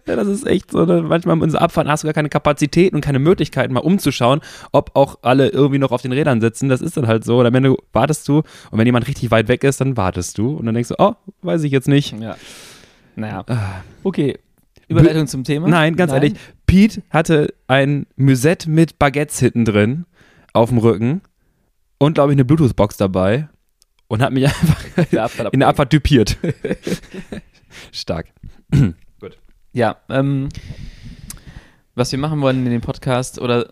[0.06, 0.86] ja, das ist echt so.
[0.86, 1.02] Ne?
[1.02, 4.40] Manchmal in unserer Abfahrt hast du gar keine Kapazitäten und keine Möglichkeiten, mal umzuschauen,
[4.72, 6.70] ob auch alle irgendwie noch auf den Rädern sitzen.
[6.70, 7.40] Das ist dann halt so.
[7.40, 10.56] Und am Ende wartest du und wenn jemand richtig weit weg ist, dann wartest du
[10.56, 12.18] und dann denkst du, oh, weiß ich jetzt nicht.
[12.18, 12.36] Ja.
[13.14, 13.44] Naja.
[13.46, 13.82] Ah.
[14.02, 14.38] Okay,
[14.92, 15.68] Überleitung zum Thema?
[15.68, 16.22] Nein, ganz Nein.
[16.22, 16.38] ehrlich.
[16.66, 20.06] Pete hatte ein Musette mit Baguettes hinten drin
[20.52, 21.22] auf dem Rücken
[21.98, 23.48] und, glaube ich, eine Bluetooth-Box dabei
[24.08, 24.84] und hat mich einfach
[25.52, 26.36] in der Abfahrt typiert.
[27.92, 28.26] Stark.
[29.20, 29.38] Gut.
[29.72, 30.48] Ja, ähm,
[31.94, 33.70] was wir machen wollen in dem Podcast, oder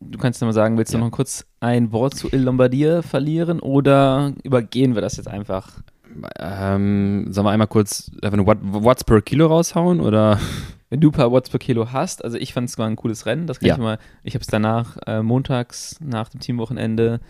[0.00, 1.04] du kannst ja mal sagen, willst du ja.
[1.04, 5.82] noch kurz ein Wort zu Il Lombardier verlieren oder übergehen wir das jetzt einfach?
[6.38, 10.38] Ähm, sollen wir einmal kurz einfach eine Watts per Kilo raushauen oder?
[10.90, 13.24] Wenn du ein paar Watts per Kilo hast, also ich fand es war ein cooles
[13.24, 13.74] Rennen, das kann ja.
[13.74, 17.20] ich mal, ich habe es danach äh, montags nach dem Teamwochenende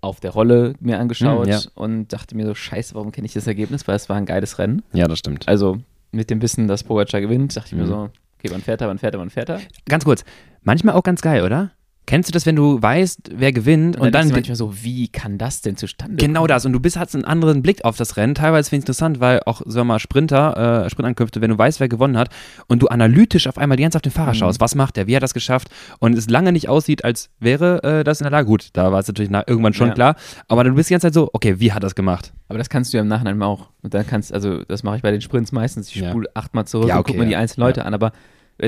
[0.00, 1.60] auf der Rolle mir angeschaut mhm, ja.
[1.74, 4.58] und dachte mir so, scheiße, warum kenne ich das Ergebnis, weil es war ein geiles
[4.58, 4.82] Rennen.
[4.92, 5.46] Ja, das stimmt.
[5.48, 5.78] Also
[6.12, 7.80] mit dem Wissen, dass Pogacar gewinnt, dachte ich mhm.
[7.80, 9.60] mir so, okay, wann fährt er, wann fährt er, wann fährt er?
[9.86, 10.24] Ganz kurz,
[10.62, 11.72] manchmal auch ganz geil, oder?
[12.10, 15.06] Kennst du das, wenn du weißt, wer gewinnt und, und dann, dann manchmal so, wie
[15.06, 16.26] kann das denn zustande kommen?
[16.26, 18.34] Genau das und du bist hast einen anderen Blick auf das Rennen.
[18.34, 21.56] Teilweise finde ich es interessant, weil auch sagen wir mal Sprinter, äh, Sprintankünfte, wenn du
[21.58, 22.30] weißt, wer gewonnen hat
[22.66, 24.38] und du analytisch auf einmal die ganze auf den Fahrer mhm.
[24.38, 25.68] schaust, was macht der, wie hat er das geschafft
[26.00, 28.48] und es lange nicht aussieht, als wäre äh, das in der Lage.
[28.48, 29.94] Gut, da war es natürlich nach, irgendwann schon ja.
[29.94, 30.16] klar,
[30.48, 32.32] aber du bist die ganze Zeit so, okay, wie hat das gemacht?
[32.48, 33.68] Aber das kannst du ja im Nachhinein auch.
[33.82, 35.88] Und dann kannst, also das mache ich bei den Sprints meistens.
[35.94, 36.32] Ich spule ja.
[36.34, 38.10] achtmal zurück ja, okay, und gucke mir die einzelnen Leute an, aber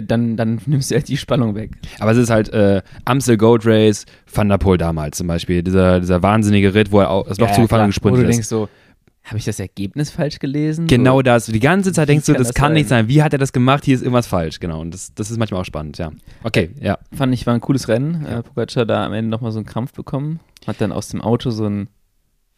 [0.00, 1.72] dann, dann nimmst du halt die Spannung weg.
[1.98, 6.00] Aber es ist halt äh, Amstel Gold Race, Van der Poel damals zum Beispiel, dieser,
[6.00, 8.24] dieser wahnsinnige Ritt, wo er auch das Loch ja, zugefahren und gesprintet ist.
[8.24, 8.68] Wo du denkst so,
[9.24, 10.88] habe ich das Ergebnis falsch gelesen?
[10.88, 11.46] Genau so, das.
[11.46, 13.08] Die ganze Zeit denkst du, das kann, das nicht sein.
[13.08, 13.84] Wie hat er das gemacht?
[13.84, 14.58] Hier ist irgendwas falsch.
[14.58, 14.80] Genau.
[14.80, 16.10] Und das, das ist manchmal auch spannend, ja.
[16.42, 16.98] Okay, ja.
[17.14, 18.24] Fand ich, war ein cooles Rennen.
[18.24, 18.40] Ja.
[18.40, 20.40] Äh, Pogacar da am Ende nochmal so einen Krampf bekommen.
[20.66, 21.88] Hat dann aus dem Auto so ein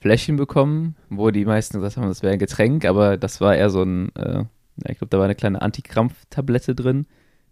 [0.01, 3.71] Fläschchen bekommen, wo die meisten gesagt haben, das wäre ein Getränk, aber das war eher
[3.71, 4.45] so ein, äh,
[4.89, 7.07] ich glaube, da war eine kleine Antikrampftablette drin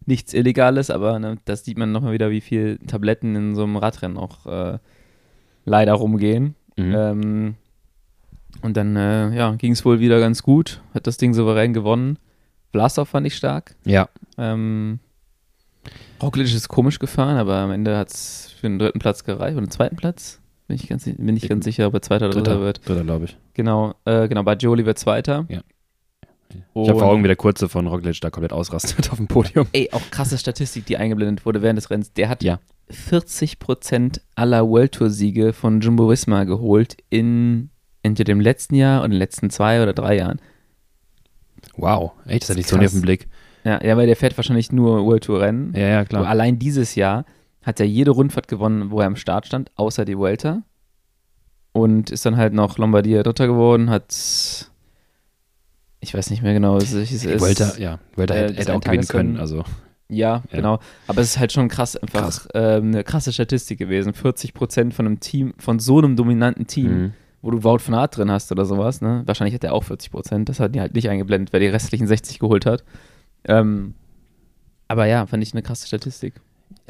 [0.06, 3.76] nichts Illegales, aber ne, das sieht man nochmal wieder, wie viel Tabletten in so einem
[3.76, 4.78] Radrennen auch äh,
[5.64, 6.54] leider rumgehen.
[6.76, 6.94] Mhm.
[6.96, 7.54] Ähm,
[8.62, 12.18] Und dann äh, ja, ging es wohl wieder ganz gut, hat das Ding souverän gewonnen.
[12.70, 13.74] Vlasov fand ich stark.
[13.84, 14.08] Ja.
[14.38, 14.98] Ähm,
[16.22, 19.56] Roglic ist komisch gefahren, aber am Ende hat es für den dritten Platz gereicht.
[19.56, 20.40] Oder den zweiten Platz?
[20.68, 22.88] Bin ich ganz, bin ich ganz sicher, ob er zweiter oder dritter wird.
[22.88, 23.36] Dritter, glaube ich.
[23.54, 25.44] Genau, äh, genau, bei Jolie wird zweiter.
[25.48, 25.60] Ja.
[26.74, 29.66] Ich habe vor Augen, wie der Kurze von Roglic da komplett ausrastet auf dem Podium.
[29.72, 32.12] Ey, auch krasse Statistik, die eingeblendet wurde während des Rennens.
[32.12, 32.58] Der hat Ja.
[32.90, 37.70] 40% aller World Tour Siege von Jumbo Visma geholt in
[38.02, 40.40] entweder dem letzten Jahr oder den letzten zwei oder drei Jahren.
[41.76, 43.28] Wow, echt, das hatte ich ist so nicht auf den Blick.
[43.64, 45.72] Ja, ja, weil der fährt wahrscheinlich nur World Tour Rennen.
[45.74, 46.26] Ja, ja, Aber klar.
[46.26, 47.24] allein dieses Jahr
[47.62, 50.62] hat er jede Rundfahrt gewonnen, wo er am Start stand, außer die Vuelta.
[51.72, 54.12] Und ist dann halt noch Lombardia Dritter geworden, hat
[56.02, 57.40] ich weiß nicht mehr genau, was es ist.
[57.40, 59.36] Vuelta, ja, äh, hätte, hätte auch gewinnen können.
[59.38, 59.64] Also,
[60.08, 60.56] Ja, Ja.
[60.56, 60.78] genau.
[61.06, 62.48] Aber es ist halt schon krass, einfach Krass.
[62.54, 64.12] ähm, eine krasse Statistik gewesen.
[64.12, 67.12] 40 Prozent von einem Team, von so einem dominanten Team, mhm.
[67.40, 69.22] wo du Wout von Aert drin hast oder sowas, ne?
[69.26, 70.48] Wahrscheinlich hat er auch 40 Prozent.
[70.48, 72.84] Das hat die halt nicht eingeblendet, wer die restlichen 60 geholt hat.
[73.44, 73.94] Ähm,
[74.88, 76.34] aber ja, fand ich eine krasse Statistik.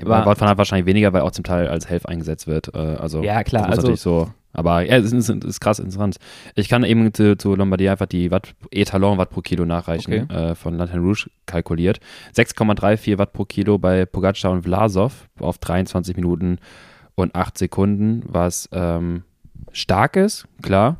[0.03, 2.75] War, Wout van Aert wahrscheinlich weniger, weil auch zum Teil als Helf eingesetzt wird.
[2.75, 4.31] Äh, also, Ja, klar, also- natürlich so.
[4.53, 6.17] Aber ja, es ist, ist krass interessant.
[6.55, 10.35] Ich kann eben zu, zu Lombardie einfach die Watt, Etalon Watt pro Kilo nachreichen, Okay.
[10.51, 12.01] äh, von Lantern Rouge kalkuliert.
[12.37, 16.59] 6,34 Watt pro Kilo bei Pogacar und Vlasov auf 23 Minuten
[17.15, 19.23] und 8 Sekunden, was ähm,
[19.73, 20.99] stark ist, klar.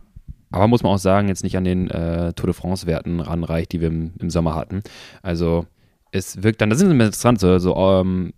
[0.51, 3.81] Aber muss man auch sagen, jetzt nicht an den äh, Tour de France-Werten ranreicht, die
[3.81, 4.83] wir im, im Sommer hatten.
[5.23, 5.67] Also
[6.11, 8.35] es wirkt dann, das ist interessant, so, so ähm,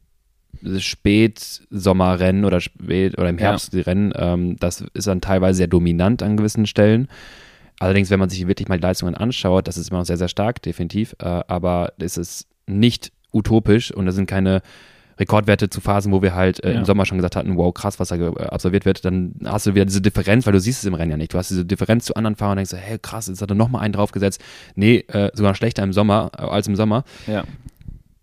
[0.78, 3.38] Spätsommerrennen oder spät oder im.
[3.38, 7.08] Herbst die Rennen, ähm, das ist dann teilweise sehr dominant an gewissen Stellen.
[7.80, 10.28] Allerdings, wenn man sich wirklich mal die Leistungen anschaut, das ist immer noch sehr, sehr
[10.28, 11.14] stark, definitiv.
[11.20, 14.62] Äh, aber es ist nicht utopisch und da sind keine
[15.18, 16.78] Rekordwerte zu Phasen, wo wir halt äh, Ja.
[16.78, 19.74] im Sommer schon gesagt hatten, wow, krass, was da äh, absolviert wird, dann hast du
[19.74, 21.34] wieder diese Differenz, weil du siehst es im Rennen ja nicht.
[21.34, 23.54] Du hast diese Differenz zu anderen Fahrern und denkst, so, hey, krass, jetzt hat er
[23.54, 24.40] nochmal einen draufgesetzt.
[24.76, 27.04] Nee, äh, sogar schlechter im Sommer äh, als im Sommer.
[27.26, 27.44] Ja.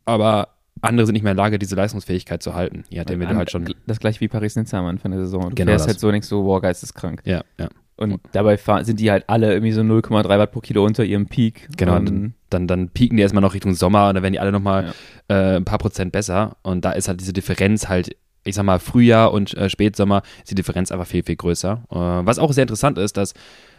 [0.06, 0.50] Aber
[0.82, 2.84] andere sind nicht mehr in der Lage, diese Leistungsfähigkeit zu halten.
[2.90, 3.74] Ja, den wir halt schon.
[3.88, 5.50] Das gleiche wie Paris-Nizza am Anfang der Saison.
[5.50, 5.94] Du Genau fährst das.
[5.94, 7.22] halt so, denkst du, wow, geisteskrank.
[7.26, 7.70] Ja, ja.
[7.98, 11.28] Und dabei fahren, sind die halt alle irgendwie so 0,3 Watt pro Kilo unter ihrem
[11.28, 11.68] Peak.
[11.78, 14.52] Genau, dann, dann, dann pieken die erstmal noch Richtung Sommer und dann werden die alle
[14.52, 14.94] nochmal
[15.28, 16.58] äh, ein paar Prozent besser.
[16.64, 20.50] Und da ist halt diese Differenz halt, ich sag mal, Frühjahr und äh, Spätsommer ist
[20.50, 21.84] die Differenz einfach viel, viel größer.
[21.92, 23.36] Äh, was auch sehr interessant ist, dass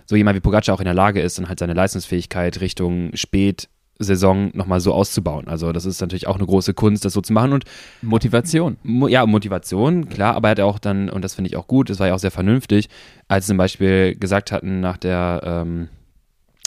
[0.07, 3.11] so jemand wie Pogacar auch in der Lage ist, dann halt seine Leistungsfähigkeit Richtung
[4.03, 5.47] Spätsaison nochmal so auszubauen.
[5.49, 7.65] Also das ist natürlich auch eine große Kunst, das so zu machen und
[8.03, 8.77] Motivation.
[8.83, 11.89] Mo ja, Motivation, klar, aber er hat auch dann, und das finde ich auch gut,
[11.91, 12.89] das war ja auch sehr vernünftig,
[13.29, 15.89] als sie zum Beispiel gesagt hatten nach der, ähm,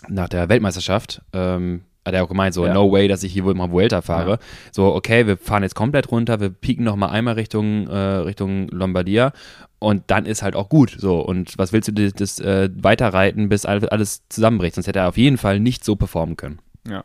[0.08, 2.74] nach der Weltmeisterschaft, ähm, hat er auch gemeint, so, Ja.
[2.74, 4.32] no way, dass ich hier wohl mal Vuelta fahre.
[4.32, 4.38] Ja.
[4.72, 8.68] So, okay, wir fahren jetzt komplett runter, wir pieken noch mal einmal Richtung, äh, Richtung
[8.70, 9.32] Lombardia
[9.80, 10.96] und dann ist halt auch gut.
[11.00, 14.76] So, und was willst du das, das äh, weiterreiten, bis all- alles zusammenbricht?
[14.76, 16.60] Sonst hätte er auf jeden Fall nicht so performen können.
[16.88, 17.04] Ja.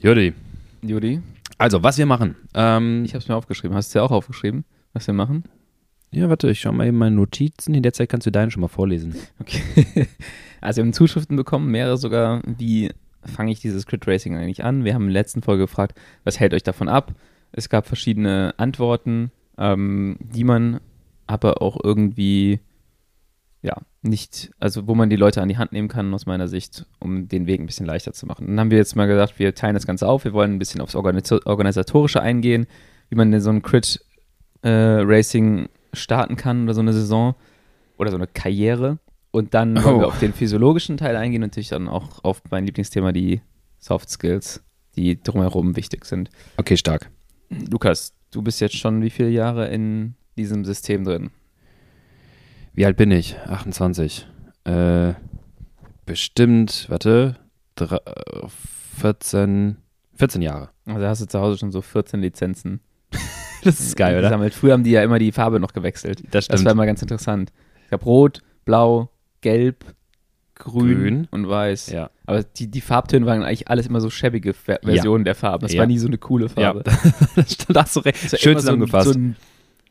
[0.00, 0.34] Judy,
[0.82, 1.20] Juli,
[1.58, 2.36] also, was wir machen.
[2.54, 3.76] Ähm, ich habe es mir aufgeschrieben.
[3.76, 5.44] Hast du ja auch aufgeschrieben, was wir machen?
[6.10, 7.74] Ja, warte, ich schau mal eben meine Notizen.
[7.74, 9.14] In der Zeit kannst du deine schon mal vorlesen.
[9.40, 10.06] Okay.
[10.62, 12.90] Also wir haben Zuschriften bekommen, mehrere sogar, wie
[13.22, 14.84] fange ich dieses Crit Racing eigentlich an?
[14.84, 17.14] Wir haben in der letzten Folge gefragt, was hält euch davon ab?
[17.52, 20.80] Es gab verschiedene Antworten, ähm, die man
[21.26, 22.58] aber auch irgendwie,
[23.62, 23.76] ja,
[24.08, 27.28] nicht, also wo man die Leute an die Hand nehmen kann, aus meiner Sicht, um
[27.28, 28.46] den Weg ein bisschen leichter zu machen.
[28.46, 30.80] Dann haben wir jetzt mal gesagt, wir teilen das Ganze auf, wir wollen ein bisschen
[30.80, 32.66] aufs Organis- Organisatorische eingehen,
[33.10, 34.00] wie man denn so ein Crit
[34.62, 37.34] äh, Racing starten kann oder so eine Saison
[37.98, 38.98] oder so eine Karriere.
[39.30, 40.10] Und dann wollen wir Oh.
[40.10, 43.42] auf den physiologischen Teil eingehen und natürlich dann auch auf mein Lieblingsthema, die
[43.78, 44.62] Soft Skills,
[44.96, 46.30] die drumherum wichtig sind.
[46.56, 47.10] Okay, stark.
[47.70, 51.30] Lukas, du bist jetzt schon wie viele Jahre in diesem System drin?
[52.76, 53.36] Wie alt bin ich?
[53.48, 54.26] 28.
[54.64, 55.14] Äh,
[56.04, 57.36] bestimmt, warte,
[57.74, 57.98] drei,
[58.98, 59.76] 14,
[60.14, 60.70] 14 Jahre.
[60.86, 62.80] Also hast du zu Hause schon so 14 Lizenzen
[63.64, 64.28] Das ist geil, oder?
[64.28, 64.54] gesammelt.
[64.54, 66.20] Früher haben die ja immer die Farbe noch gewechselt.
[66.30, 66.64] Das Das stimmt.
[66.66, 67.50] war immer ganz interessant.
[67.86, 69.10] Ich habe Rot, Blau,
[69.40, 69.84] Gelb,
[70.54, 71.28] Grün, Grün.
[71.32, 71.90] und Weiß.
[71.90, 72.10] ja.
[72.26, 75.62] Aber die, die Farbtöne waren eigentlich alles immer so schäbige Ver Versionen der Farben.
[75.62, 75.80] Das Ja.
[75.80, 76.84] war nie so eine coole ja, Farbe.
[77.36, 78.32] das stimmt, hast du recht.
[78.32, 79.12] Das Schön immer so ein- zusammengefasst.
[79.12, 79.36] So ein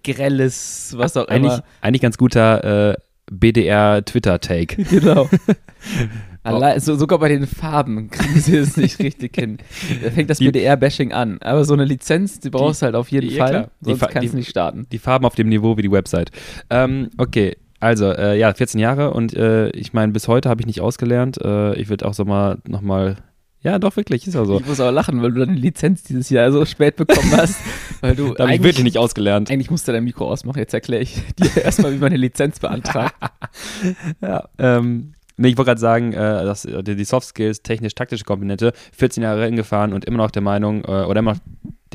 [0.06, 1.64] grelles, was auch eigentlich, immer.
[1.82, 2.96] eigentlich ganz guter äh,
[3.32, 4.84] BDR-Twitter-Take.
[4.90, 5.30] Genau.
[6.44, 9.58] Allein, so, sogar bei den Farben kriegen sie es nicht richtig hin.
[10.04, 11.40] Da fängt das Die- BDR-Bashing an.
[11.42, 13.70] Aber so eine Lizenz, die brauchst du halt auf jeden ja, Fall.
[13.82, 14.86] Die Sonst Fa- kannst die- du nicht starten.
[14.92, 16.30] Die Farben auf dem Niveau wie die Website.
[16.70, 20.68] Ähm, okay, also, äh, ja, 14 Jahre und äh, ich meine, bis heute habe ich
[20.68, 21.40] nicht ausgelernt.
[21.44, 23.16] Äh, ich würde auch so mal nochmal.
[23.66, 24.60] Ja, doch, wirklich, ist ja so.
[24.60, 27.60] Ich muss auch lachen, weil du deine Lizenz dieses Jahr so spät bekommen hast.
[28.02, 29.50] weil du Da habe ich wirklich nicht ausgelernt.
[29.50, 30.60] Eigentlich musst du dein Mikro ausmachen.
[30.60, 33.16] Jetzt erkläre ich dir erstmal, wie man eine Lizenz beantragt.
[34.22, 38.72] Ja, ähm, Nee, ich wollte gerade sagen, äh, dass äh, die Soft Skills, technisch-taktische Komponente,
[38.94, 41.40] 14 Jahre Rennen gefahren und immer noch der Meinung, äh, oder immer noch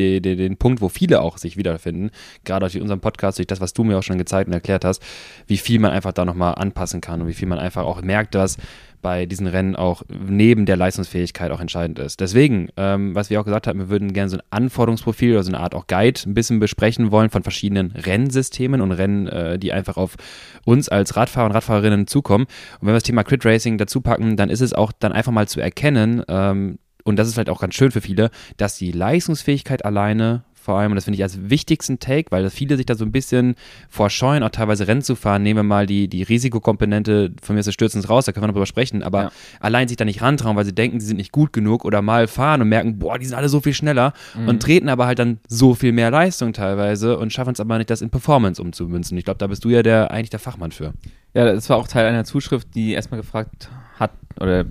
[0.00, 2.10] die, die, den Punkt, wo viele auch sich wiederfinden,
[2.44, 5.02] gerade durch unseren Podcast, durch das, was du mir auch schon gezeigt und erklärt hast,
[5.46, 8.34] wie viel man einfach da nochmal anpassen kann und wie viel man einfach auch merkt,
[8.34, 8.56] dass
[9.02, 12.20] bei diesen Rennen auch neben der Leistungsfähigkeit auch entscheidend ist.
[12.20, 15.50] Deswegen, ähm, was wir auch gesagt haben, wir würden gerne so ein Anforderungsprofil oder so
[15.50, 19.72] eine Art auch Guide ein bisschen besprechen wollen von verschiedenen Rennsystemen und Rennen, äh, die
[19.72, 20.16] einfach auf
[20.64, 22.44] uns als Radfahrer und Radfahrerinnen zukommen.
[22.44, 25.32] Und wenn wir das Thema Crit Racing dazu packen, dann ist es auch dann einfach
[25.32, 28.92] mal zu erkennen, ähm, und das ist vielleicht auch ganz schön für viele, dass die
[28.92, 32.94] Leistungsfähigkeit alleine vor allem, und das finde ich als wichtigsten Take, weil viele sich da
[32.94, 33.54] so ein bisschen
[33.88, 35.42] vorscheuen, auch teilweise Rennen zu fahren.
[35.42, 38.48] Nehmen wir mal die, die Risikokomponente, von mir ist das Stürzens raus, da können wir
[38.48, 39.32] noch drüber sprechen, aber ja.
[39.58, 42.28] allein sich da nicht rantrauen, weil sie denken, sie sind nicht gut genug oder mal
[42.28, 44.48] fahren und merken, boah, die sind alle so viel schneller mhm.
[44.48, 47.88] und treten aber halt dann so viel mehr Leistung teilweise und schaffen es aber nicht,
[47.88, 49.16] das in Performance umzumünzen.
[49.16, 50.92] Ich glaube, da bist du ja der, eigentlich der Fachmann für.
[51.32, 54.66] Ja, das war auch Teil einer Zuschrift, die erstmal gefragt hat, oder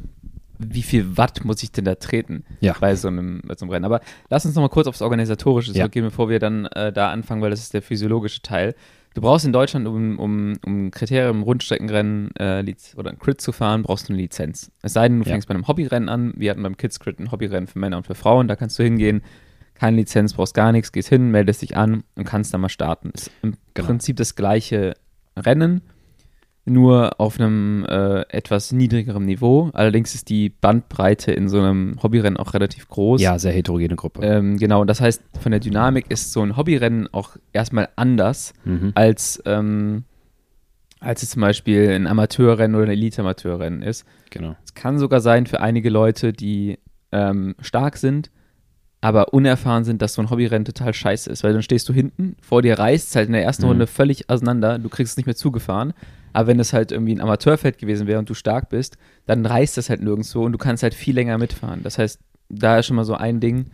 [0.60, 2.76] wie viel Watt muss ich denn da treten ja.
[2.80, 3.86] bei, so einem, bei so einem Rennen.
[3.86, 6.10] Aber lass uns nochmal kurz aufs Organisatorische zurückgehen, ja.
[6.10, 8.76] bevor wir dann äh, da anfangen, weil das ist der physiologische Teil.
[9.16, 12.64] Du brauchst in Deutschland, um, um, um Kriterien im Rundstreckenrennen äh,
[12.96, 14.72] oder ein Crit zu fahren, brauchst du eine Lizenz.
[14.82, 15.54] Es sei denn, du fängst ja.
[15.54, 16.34] bei einem Hobbyrennen an.
[16.36, 18.48] Wir hatten beim Kids Crit ein Hobbyrennen für Männer und für Frauen.
[18.48, 19.22] Da kannst du hingehen,
[19.74, 23.12] keine Lizenz, brauchst gar nichts, gehst hin, meldest dich an und kannst dann mal starten.
[23.14, 23.88] Ist im genau.
[23.88, 24.94] Prinzip das gleiche
[25.38, 25.82] Rennen
[26.70, 29.70] nur auf einem äh, etwas niedrigeren Niveau.
[29.74, 33.22] Allerdings ist die Bandbreite in so einem Hobbyrennen auch relativ groß.
[33.22, 34.22] Ja, sehr heterogene Gruppe.
[34.24, 38.54] Ähm, genau, und das heißt, von der Dynamik ist so ein Hobbyrennen auch erstmal anders
[38.66, 38.92] mhm.
[38.96, 40.04] als, ähm,
[41.00, 44.06] als es zum Beispiel ein Amateurrennen oder ein Elite-Amateurrennen ist.
[44.30, 44.56] Genau.
[44.64, 46.80] Es kann sogar sein für einige Leute, die
[47.12, 48.32] ähm, stark sind,
[49.02, 52.36] aber unerfahren sind, dass so ein Hobbyrennen total scheiße ist, weil dann stehst du hinten,
[52.42, 53.70] vor dir reißt es halt in der ersten mhm.
[53.70, 55.94] Runde völlig auseinander, du kriegst es nicht mehr zugefahren
[56.34, 59.78] aber wenn es halt irgendwie ein Amateurfeld gewesen wäre und du stark bist, dann reißt
[59.78, 61.82] das halt nirgendwo und du kannst halt viel länger mitfahren.
[61.84, 63.68] Das heißt, da ist schon mal so ein Ding.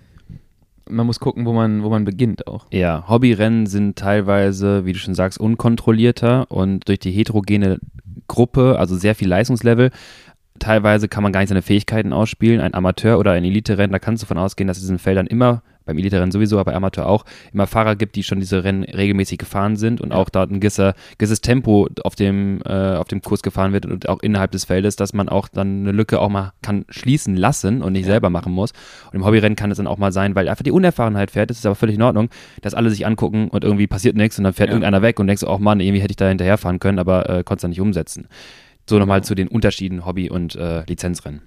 [0.88, 2.68] Man muss gucken, wo man, wo man beginnt auch.
[2.72, 7.80] Ja, Hobbyrennen sind teilweise, wie du schon sagst, unkontrollierter und durch die heterogene
[8.28, 9.92] Gruppe, also sehr viel Leistungslevel,
[10.60, 12.62] teilweise kann man gar nicht seine Fähigkeiten ausspielen.
[12.62, 15.64] Ein Amateur oder ein Elite-Rennen, da kannst du davon ausgehen, dass in diesen Feldern immer
[15.86, 19.38] beim Elite-Rennen sowieso, aber bei Amateur auch, immer Fahrer gibt, die schon diese Rennen regelmäßig
[19.38, 20.16] gefahren sind und ja.
[20.16, 24.10] auch dort ein gewisser, gewisses Tempo auf dem, äh, auf dem Kurs gefahren wird und
[24.10, 27.82] auch innerhalb des Feldes, dass man auch dann eine Lücke auch mal kann schließen lassen
[27.82, 28.14] und nicht ja.
[28.14, 28.72] selber machen muss.
[29.12, 31.58] Und im Hobbyrennen kann es dann auch mal sein, weil einfach die Unerfahrenheit fährt, das
[31.58, 32.30] ist aber völlig in Ordnung,
[32.62, 34.74] dass alle sich angucken und irgendwie passiert nichts und dann fährt ja.
[34.74, 37.60] irgendeiner weg und denkst, oh Mann, irgendwie hätte ich da hinterherfahren können, aber äh, konnte
[37.60, 38.28] es dann nicht umsetzen.
[38.90, 41.42] So nochmal zu den Unterschieden Hobby- und äh, Lizenzrennen.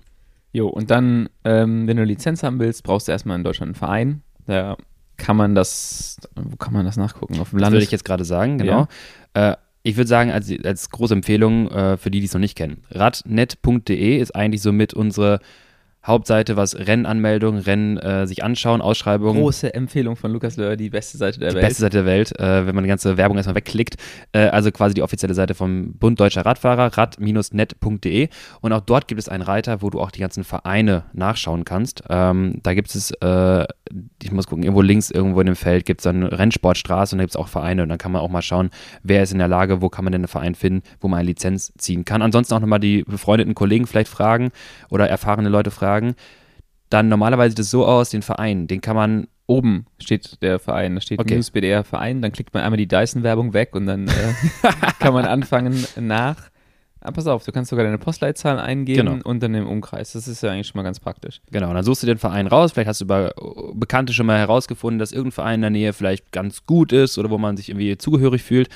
[0.53, 3.69] Jo, und dann, ähm, wenn du eine Lizenz haben willst, brauchst du erstmal in Deutschland
[3.69, 4.23] einen Verein.
[4.49, 4.79] Da
[5.19, 7.39] kann man das, wo kann man das nachgucken?
[7.39, 7.67] Auf dem Land?
[7.67, 8.89] Das würde ich jetzt gerade sagen, genau.
[9.37, 9.53] Ja.
[9.53, 12.57] Äh, ich würde sagen, als, als große Empfehlung äh, für die, die es noch nicht
[12.57, 15.41] kennen, radnet.de ist eigentlich somit unsere
[16.09, 19.41] Hauptseite, was Rennanmeldungen, Rennen äh, sich anschauen, Ausschreibungen.
[19.41, 21.67] Große Empfehlung von Lukas Löhr, die beste Seite der die Welt.
[21.67, 23.97] Beste Seite der Welt, äh, wenn man die ganze Werbung erstmal wegklickt.
[24.33, 28.29] Äh, also quasi die offizielle Seite vom Bund Deutscher Radfahrer, rad-net.de.
[28.61, 32.03] Und auch dort gibt es einen Reiter, wo du auch die ganzen Vereine nachschauen kannst.
[32.09, 33.67] Ähm, da gibt es, äh,
[34.23, 37.25] ich muss gucken, irgendwo links, irgendwo in dem Feld gibt es dann Rennsportstraße und da
[37.25, 37.83] gibt es auch Vereine.
[37.83, 38.71] Und dann kann man auch mal schauen,
[39.03, 41.29] wer ist in der Lage, wo kann man denn einen Verein finden, wo man eine
[41.29, 42.23] Lizenz ziehen kann.
[42.23, 44.51] Ansonsten auch nochmal die befreundeten Kollegen vielleicht fragen
[44.89, 46.15] oder erfahrene Leute fragen sagen,
[46.91, 50.95] dann normalerweise sieht es so aus, den Verein, den kann man oben steht der Verein,
[50.95, 51.35] da steht okay.
[51.35, 54.13] News BDR Verein, dann klickt man einmal die Dyson-Werbung weg und dann äh,
[54.99, 56.51] kann man anfangen nach.
[57.01, 59.25] Aber ah, pass auf, du kannst sogar deine Postleitzahl eingeben genau.
[59.25, 60.13] und dann im Umkreis.
[60.13, 61.41] Das ist ja eigentlich schon mal ganz praktisch.
[61.53, 62.73] Genau, und dann suchst du den Verein raus.
[62.73, 63.33] Vielleicht hast du über
[63.75, 67.31] Bekannte schon mal herausgefunden, dass irgendein Verein in der Nähe vielleicht ganz gut ist oder
[67.31, 68.69] wo man sich irgendwie zugehörig fühlt.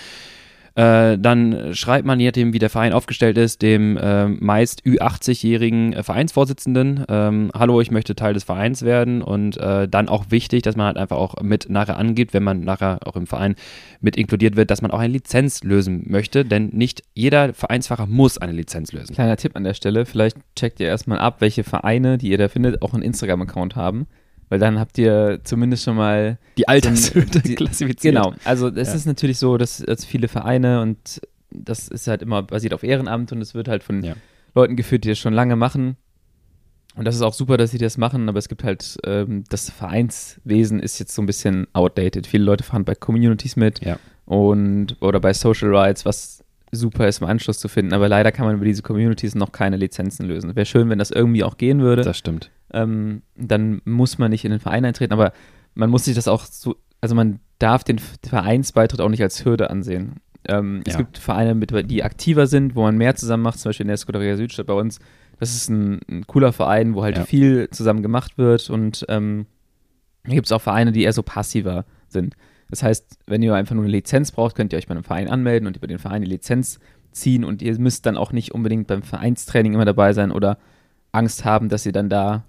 [0.74, 5.92] Äh, dann schreibt man, je nachdem, wie der Verein aufgestellt ist, dem äh, meist Ü80-jährigen
[5.92, 9.22] äh, Vereinsvorsitzenden, ähm, hallo, ich möchte Teil des Vereins werden.
[9.22, 12.60] Und äh, dann auch wichtig, dass man halt einfach auch mit nachher angeht, wenn man
[12.60, 13.54] nachher auch im Verein
[14.00, 18.38] mit inkludiert wird, dass man auch eine Lizenz lösen möchte, denn nicht jeder Vereinsfacher muss
[18.38, 19.14] eine Lizenz lösen.
[19.14, 22.48] Kleiner Tipp an der Stelle, vielleicht checkt ihr erstmal ab, welche Vereine, die ihr da
[22.48, 24.06] findet, auch einen Instagram-Account haben
[24.52, 28.14] weil dann habt ihr zumindest schon mal die Altershöhe klassifiziert.
[28.14, 28.94] Genau, also es ja.
[28.94, 33.32] ist natürlich so, dass, dass, viele Vereine und das ist halt immer basiert auf Ehrenamt
[33.32, 34.12] und es wird halt von ja.
[34.54, 35.96] Leuten geführt, die das schon lange machen.
[36.94, 39.70] Und das ist auch super, dass sie das machen, aber es gibt halt, ähm, das
[39.70, 42.26] Vereinswesen ist jetzt so ein bisschen outdated.
[42.26, 43.98] Viele Leute fahren bei Communities mit ja.
[44.26, 46.41] und oder bei Social Rights, was
[46.72, 47.92] super ist, im Anschluss zu finden.
[47.92, 50.56] Aber leider kann man über diese Communities noch keine Lizenzen lösen.
[50.56, 52.02] Wäre schön, wenn das irgendwie auch gehen würde.
[52.02, 55.32] Das stimmt ähm, dann muss man nicht in den Verein eintreten, aber
[55.74, 59.70] man muss sich das auch so, also man darf den Vereinsbeitritt auch nicht als Hürde
[59.70, 60.16] ansehen.
[60.48, 60.92] Ähm, Ja.
[60.92, 63.88] Es gibt Vereine, mit, die aktiver sind, wo man mehr zusammen macht, zum Beispiel in
[63.88, 64.98] der Scuderia Südstadt bei uns.
[65.38, 67.24] Das ist ein, ein cooler Verein, wo halt Ja.
[67.24, 69.46] viel zusammen gemacht wird und ähm,
[70.24, 72.34] gibt es auch Vereine, die eher so passiver sind.
[72.72, 75.28] Das heißt, wenn ihr einfach nur eine Lizenz braucht, könnt ihr euch bei einem Verein
[75.28, 76.80] anmelden und über den Verein die Lizenz
[77.10, 77.44] ziehen.
[77.44, 80.56] Und ihr müsst dann auch nicht unbedingt beim Vereinstraining immer dabei sein oder
[81.12, 82.44] Angst haben, dass ihr dann da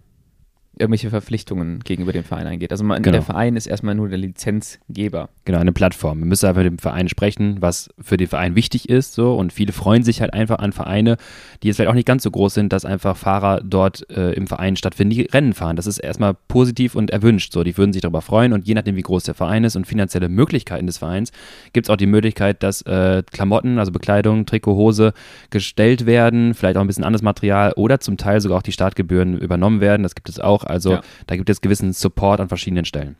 [0.78, 2.72] irgendwelche Verpflichtungen gegenüber dem Verein eingeht.
[2.72, 3.14] Also man, Genau.
[3.14, 5.30] der Verein ist erstmal nur der Lizenzgeber.
[5.46, 6.20] Genau, eine Plattform.
[6.20, 9.14] Wir müssen einfach mit dem Verein sprechen, was für den Verein wichtig ist.
[9.14, 9.36] So.
[9.36, 11.18] Und viele freuen sich halt einfach an Vereine,
[11.62, 14.48] die jetzt vielleicht auch nicht ganz so groß sind, dass einfach Fahrer dort äh, im
[14.48, 15.76] Verein stattfinden, die Rennen fahren.
[15.76, 17.54] Das ist erstmal positiv und erwünscht.
[17.54, 17.64] So.
[17.64, 18.54] Die würden sich darüber freuen.
[18.54, 21.32] Und je nachdem, wie groß der Verein ist und finanzielle Möglichkeiten des Vereins,
[21.74, 25.14] gibt es auch die Möglichkeit, dass äh, Klamotten, also Bekleidung, Trikot, Hose
[25.50, 29.38] gestellt werden, vielleicht auch ein bisschen anderes Material oder zum Teil sogar auch die Startgebühren
[29.38, 30.04] übernommen werden.
[30.04, 30.62] Das gibt es auch.
[30.69, 31.02] Also Ja.
[31.28, 33.15] da gibt es gewissen Support an verschiedenen Stellen.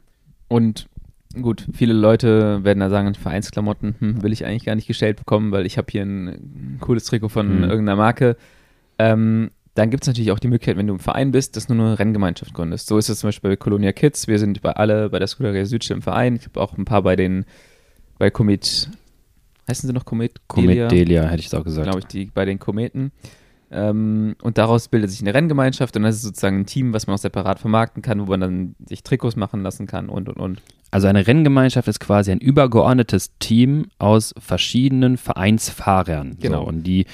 [0.47, 0.88] Und
[1.41, 5.51] gut, viele Leute werden da sagen, Vereinsklamotten hm, will ich eigentlich gar nicht gestellt bekommen,
[5.51, 7.63] weil ich habe hier ein, cooles Trikot von Mhm.
[7.63, 8.38] irgendeiner Marke.
[8.99, 11.73] Ähm, dann gibt es natürlich auch die Möglichkeit, wenn du im Verein bist, dass du
[11.73, 12.86] nur eine Renngemeinschaft gründest.
[12.88, 14.27] So ist es zum Beispiel bei Colonia Kids.
[14.27, 16.36] Wir sind bei alle bei der Scuderia Südstadt im Verein.
[16.36, 17.45] Ich habe auch ein paar bei den,
[18.19, 18.89] bei Komet,
[19.67, 20.39] heißen sie noch Komet?
[20.56, 20.88] Delia?
[20.88, 21.86] Comet Delia, hätte ich es auch gesagt.
[21.88, 23.12] glaube ich, die bei den Kometen.
[23.73, 27.15] Ähm, und daraus bildet sich eine Renngemeinschaft und das ist sozusagen ein Team, was man
[27.15, 30.62] auch separat vermarkten kann, wo man dann sich Trikots machen lassen kann und und und.
[30.91, 36.38] Also eine Renngemeinschaft ist quasi ein übergeordnetes Team aus verschiedenen Vereinsfahrern.
[36.39, 36.62] Genau.
[36.62, 37.05] So, und die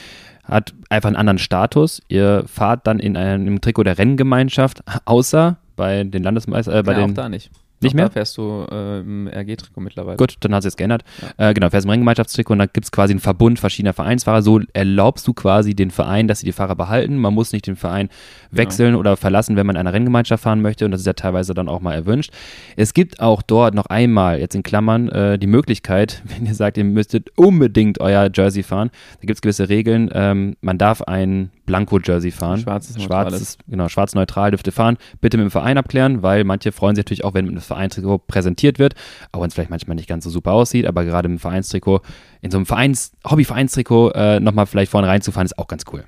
[0.43, 2.01] hat einfach einen anderen Status.
[2.09, 6.99] Ihr fahrt dann in einem Trikot der Renngemeinschaft, außer bei den Landesmeister, äh, bei ja,
[6.99, 7.51] den auch da nicht.
[7.81, 8.05] Nicht auch mehr?
[8.05, 10.17] Da fährst du äh, im RG-Trikot mittlerweile.
[10.17, 11.03] Gut, dann hat es jetzt geändert.
[11.37, 14.41] Äh, genau, fährst im Renngemeinschaftstrikot und dann gibt es quasi einen Verbund verschiedener Vereinsfahrer.
[14.41, 17.17] So erlaubst du quasi den Verein, dass sie die Fahrer behalten.
[17.17, 18.09] Man muss nicht den Verein
[18.51, 20.85] wechseln oder verlassen, wenn man in einer Renngemeinschaft fahren möchte.
[20.85, 22.31] Und das ist ja teilweise dann auch mal erwünscht.
[22.75, 26.77] Es gibt auch dort noch einmal, jetzt in Klammern, äh, die Möglichkeit, wenn ihr sagt,
[26.77, 30.09] ihr müsstet unbedingt euer Jersey fahren, da gibt es gewisse Regeln.
[30.13, 32.60] Ähm, man darf ein Blanko-Jersey fahren.
[32.60, 33.01] Schwarzes.
[33.01, 34.97] Schwarzes, genau, schwarz-neutral dürfte fahren.
[35.21, 38.79] Bitte mit dem Verein abklären, weil manche freuen sich natürlich auch, wenn ein Vereinstrikot präsentiert
[38.79, 38.95] wird,
[39.32, 42.01] auch wenn es vielleicht manchmal nicht ganz so super aussieht, aber gerade im Vereinstrikot,
[42.41, 46.05] in so einem Vereins, Hobby-Vereinstrikot äh, nochmal vielleicht vorne reinzufahren, ist auch ganz cool.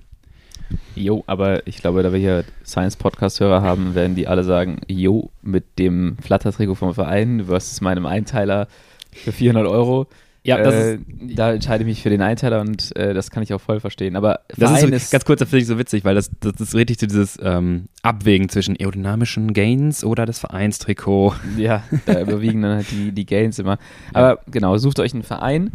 [0.96, 5.78] Jo, aber ich glaube, da wir hier Science-Podcast-Hörer haben, werden die alle sagen, jo, mit
[5.78, 8.68] dem Flatter-Trikot vom Verein versus meinem Einteiler
[9.12, 10.08] für 400 Euro.
[10.44, 11.02] Ja, das äh, ist-
[11.38, 14.16] da entscheide ich mich für den Einteiler und äh, das kann ich auch voll verstehen.
[14.16, 16.54] Aber Das Verein ist, so, ganz kurz, das finde ich so witzig, weil das, das
[16.60, 21.36] ist richtig so dieses ähm, Abwägen zwischen aerodynamischen Gains oder das Vereinstrikot.
[21.58, 23.78] Ja, da überwiegen dann halt die, die Gains immer.
[24.14, 25.72] Aber genau, sucht euch einen Verein.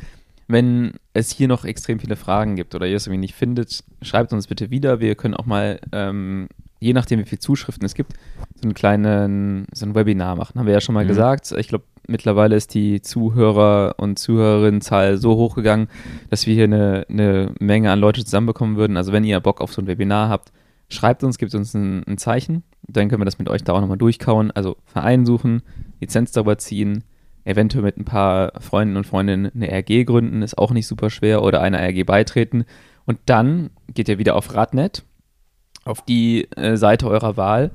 [0.48, 4.32] Wenn es hier noch extrem viele Fragen gibt oder ihr es irgendwie nicht findet, schreibt
[4.32, 5.00] uns bitte wieder.
[5.00, 6.48] Wir können auch mal, ähm,
[6.78, 8.12] je nachdem, wie viele Zuschriften es gibt,
[8.54, 10.58] so einen kleinen, so ein Webinar machen.
[10.58, 11.08] Haben wir ja schon mal Mhm.
[11.08, 11.52] gesagt.
[11.58, 15.88] Ich glaube, mittlerweile ist die Zuhörer- und Zuhörerinnenzahl so hochgegangen,
[16.30, 18.96] dass wir hier eine, eine Menge an Leute zusammenbekommen würden.
[18.96, 20.52] Also wenn ihr Bock auf so ein Webinar habt,
[20.88, 22.62] schreibt uns, gebt uns ein, ein Zeichen.
[22.82, 24.50] Dann können wir das mit euch da auch nochmal durchkauen.
[24.50, 25.62] Also Verein suchen,
[26.00, 27.04] Lizenz darüber ziehen,
[27.44, 31.42] eventuell mit ein paar Freunden und Freundinnen eine RG gründen, ist auch nicht super schwer,
[31.42, 32.64] oder einer RG beitreten.
[33.04, 35.04] Und dann geht ihr wieder auf Radnet,
[35.84, 37.70] auf die äh, Seite eurer Wahl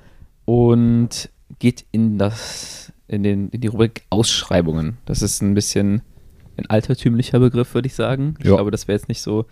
[0.46, 4.98] und geht in das, in, den, in die Rubrik Ausschreibungen.
[5.06, 6.02] Das ist ein bisschen
[6.58, 8.36] ein altertümlicher Begriff, würde ich sagen.
[8.40, 8.56] Ich Ja.
[8.56, 9.46] glaube, das wäre jetzt nicht so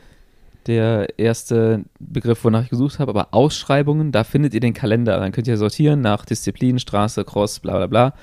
[0.67, 5.17] der erste Begriff, wonach ich gesucht habe, aber Ausschreibungen, da findet ihr den Kalender.
[5.19, 8.13] Dann könnt ihr sortieren nach Disziplin, Straße, Cross, bla bla bla.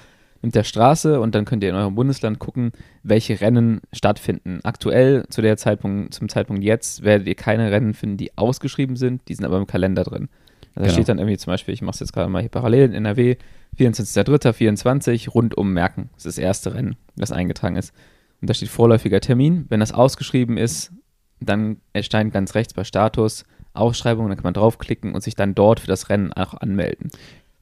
[0.43, 2.73] Nimmt der Straße und dann könnt ihr in eurem Bundesland gucken,
[3.03, 4.61] welche Rennen stattfinden.
[4.65, 9.23] Aktuell, zu der Zeitpunkt, zum Zeitpunkt jetzt, werdet ihr keine Rennen finden, die ausgeschrieben sind,
[9.29, 10.29] die sind aber im Kalender drin.
[10.77, 10.93] Da Genau.
[10.93, 13.37] steht dann irgendwie zum Beispiel, ich mache es jetzt gerade mal hier parallel in NRW,
[13.79, 16.11] 24.03.24, rund um Merken.
[16.15, 17.93] Das ist das erste Rennen, das eingetragen ist.
[18.41, 19.67] Und da steht vorläufiger Termin.
[19.69, 20.93] Wenn das ausgeschrieben ist,
[21.41, 25.81] dann erscheint ganz rechts bei Status Ausschreibung, dann kann man draufklicken und sich dann dort
[25.81, 27.11] für das Rennen auch anmelden.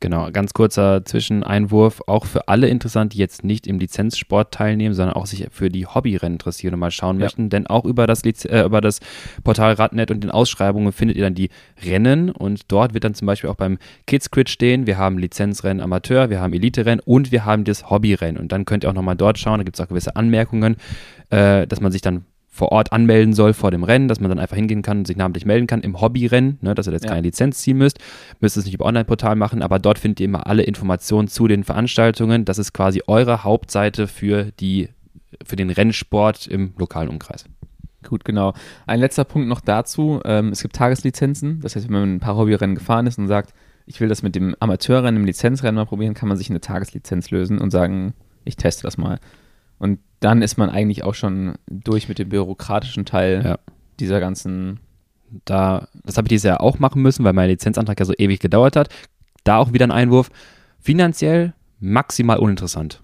[0.01, 5.17] Genau, ganz kurzer Zwischeneinwurf, auch für alle interessant, die jetzt nicht im Lizenzsport teilnehmen, sondern
[5.17, 7.25] auch sich für die Hobbyrennen interessieren und mal schauen Ja.
[7.25, 9.01] möchten, denn auch über das, Liz äh, über das
[9.45, 11.49] Portal Radnet und den Ausschreibungen findet ihr dann die
[11.83, 12.31] Rennen.
[12.31, 16.29] Und dort wird dann zum Beispiel auch beim Kids Crit stehen, wir haben Lizenzrennen Amateur,
[16.29, 18.39] wir haben Elite-Rennen und wir haben das Hobbyrennen.
[18.41, 20.77] Und dann könnt ihr auch nochmal dort schauen, da gibt es auch gewisse Anmerkungen,
[21.31, 24.39] äh, dass man sich dann vor Ort anmelden soll vor dem Rennen, dass man dann
[24.39, 27.11] einfach hingehen kann und sich namentlich melden kann im Hobbyrennen, ne, dass ihr jetzt Ja.
[27.11, 27.99] keine Lizenz ziehen müsst,
[28.39, 31.65] müsst es nicht über Online-Portal machen, aber dort findet ihr immer alle Informationen zu den
[31.65, 32.45] Veranstaltungen.
[32.45, 34.89] Das ist quasi eure Hauptseite für die
[35.45, 37.45] für den Rennsport im lokalen Umkreis.
[38.09, 38.55] Gut, genau.
[38.87, 40.21] Ein letzter Punkt noch dazu.
[40.25, 41.59] Ähm, es gibt Tageslizenzen.
[41.61, 43.53] Das heißt, wenn man ein paar Hobbyrennen gefahren ist und sagt,
[43.87, 47.31] ich will das mit dem Amateurrennen, im Lizenzrennen mal probieren, kann man sich eine Tageslizenz
[47.33, 49.19] lösen und sagen, ich teste das mal.
[49.79, 53.59] Und dann ist man eigentlich auch schon durch mit dem bürokratischen Teil Ja.
[54.01, 54.81] dieser ganzen.
[55.45, 58.39] Da, das habe ich dieses Jahr auch machen müssen, weil mein Lizenzantrag ja so ewig
[58.41, 58.89] gedauert hat.
[59.43, 60.31] Da auch wieder ein Einwurf.
[60.81, 63.01] Finanziell maximal uninteressant.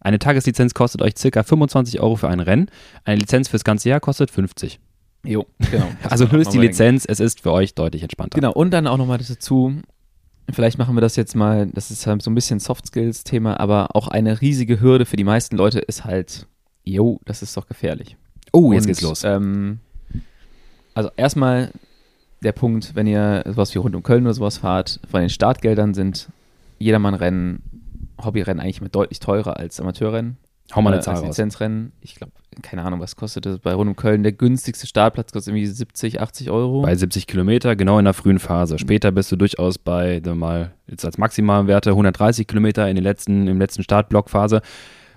[0.00, 2.70] Eine Tageslizenz kostet euch circa 25 Euro für ein Rennen.
[3.04, 4.78] Eine Lizenz fürs ganze Jahr kostet 50.
[5.24, 5.86] Jo, genau.
[6.08, 6.58] Also auch die.
[6.58, 8.38] Lizenz, es ist für euch deutlich entspannter.
[8.38, 9.80] Genau, und dann auch nochmal dazu,
[10.50, 13.94] vielleicht machen wir das jetzt mal, das ist halt so ein bisschen Soft Skills-Thema, aber
[13.94, 16.46] auch eine riesige Hürde für die meisten Leute ist halt,
[16.84, 18.16] jo, das ist doch gefährlich.
[18.52, 19.24] Oh, jetzt Und, geht's los.
[19.24, 19.78] Ähm,
[20.94, 21.70] also erstmal
[22.42, 25.94] der Punkt, wenn ihr sowas wie rund um Köln oder sowas fahrt, von den Startgeldern
[25.94, 26.28] sind
[26.78, 27.62] Jedermann-Rennen,
[28.22, 30.36] Hobbyrennen eigentlich immer deutlich teurer als Amateurrennen.
[30.74, 31.24] Hau mal eine äh, Zahl als.
[31.24, 31.92] Lizenzrennen.
[32.00, 34.22] Ich glaube, keine Ahnung, was kostet das bei rund um Köln.
[34.22, 36.82] Der günstigste Startplatz kostet irgendwie 70, 80 Euro.
[36.82, 38.78] Bei 70 Kilometer, genau in der frühen Phase.
[38.78, 43.58] Später bist du durchaus bei, mal, jetzt als Maximalwerte 130 Kilometer in den letzten, im
[43.58, 44.62] letzten Startblockphase.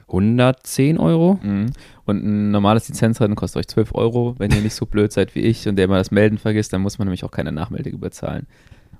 [0.07, 1.39] 110 Euro?
[1.41, 1.71] Mhm.
[2.05, 4.35] Und ein normales Lizenzrennen kostet euch 12 Euro.
[4.37, 6.81] Wenn ihr nicht so blöd seid wie ich und der immer das Melden vergisst, dann
[6.81, 8.47] muss man nämlich auch keine Nachmeldegebühr zahlen.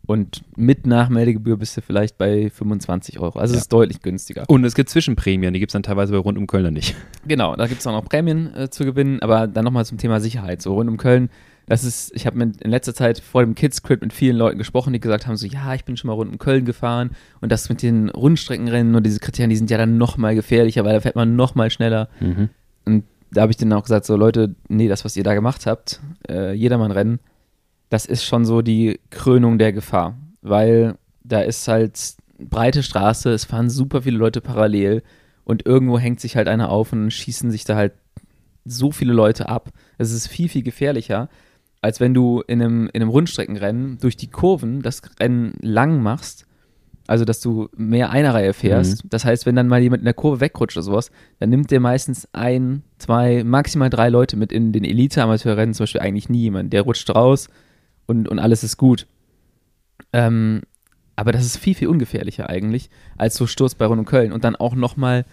[0.08, 3.38] Und mit Nachmeldegebühr bist du vielleicht bei 25 Euro.
[3.40, 3.58] Also Ja.
[3.58, 4.46] es ist deutlich günstiger.
[4.48, 6.96] Und es gibt Zwischenprämien, die gibt es dann teilweise bei rund um Köln nicht.
[7.28, 10.20] Genau, da gibt es auch noch Prämien äh, zu gewinnen, aber dann nochmal zum Thema
[10.22, 10.62] Sicherheit.
[10.62, 11.30] So rund um Köln,
[11.66, 14.94] das ist, ich habe in letzter Zeit vor dem Kids Crit mit vielen Leuten gesprochen,
[14.94, 17.68] die gesagt haben: so, ja, ich bin schon mal rund um Köln gefahren und das
[17.68, 21.18] mit den Rundstreckenrennen und diese Kriterien, die sind ja dann nochmal gefährlicher, weil da fährt
[21.18, 22.08] man nochmal schneller.
[22.86, 25.66] Und da habe ich denen auch gesagt: so, Leute, nee, das, was ihr da gemacht
[25.66, 26.00] habt,
[26.30, 27.20] äh, Jedermann-Rennen,
[27.90, 33.46] das ist schon so die Krönung der Gefahr, weil da ist halt breite Straße, es
[33.46, 35.04] fahren super viele Leute parallel
[35.44, 37.94] und irgendwo hängt sich halt einer auf und schießen sich da halt
[38.66, 39.70] so viele Leute ab.
[39.98, 41.30] Es ist viel, viel gefährlicher,
[41.82, 46.46] als wenn du in einem, in einem Rundstreckenrennen durch die Kurven das Rennen lang machst.
[47.10, 49.06] Also, dass du mehr einer Reihe fährst.
[49.10, 51.10] Das heißt, wenn dann mal jemand in der Kurve wegrutscht oder sowas,
[51.40, 56.02] dann nimmt der meistens ein, zwei, maximal drei Leute mit in den Elite-Amateurrennen, zum Beispiel
[56.02, 56.74] eigentlich nie jemand.
[56.74, 57.48] Der rutscht raus
[58.08, 59.06] und, und alles ist gut.
[60.14, 60.62] Ähm,
[61.16, 64.32] aber das ist viel, viel ungefährlicher eigentlich, als so Sturz bei Rund um Köln.
[64.32, 65.26] Und dann auch nochmal,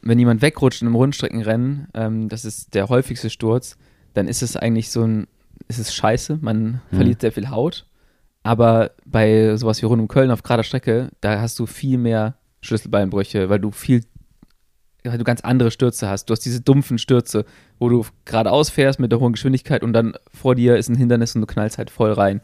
[0.00, 3.76] wenn jemand wegrutscht in einem Rundstreckenrennen, ähm, das ist der häufigste Sturz,
[4.14, 5.26] dann ist es eigentlich so ein,
[5.68, 6.96] es ist scheiße, man Mhm.
[6.96, 7.86] verliert sehr viel Haut.
[8.42, 12.34] Aber bei sowas wie Rund um Köln auf gerader Strecke, da hast du viel mehr
[12.62, 14.04] Schlüsselbeinbrüche, weil du viel,
[15.04, 16.26] weil du ganz andere Stürze hast.
[16.26, 17.44] Du hast diese dumpfen Stürze,
[17.78, 21.34] wo du geradeaus fährst mit der hohen Geschwindigkeit und dann vor dir ist ein Hindernis
[21.34, 22.40] und du knallst halt voll rein.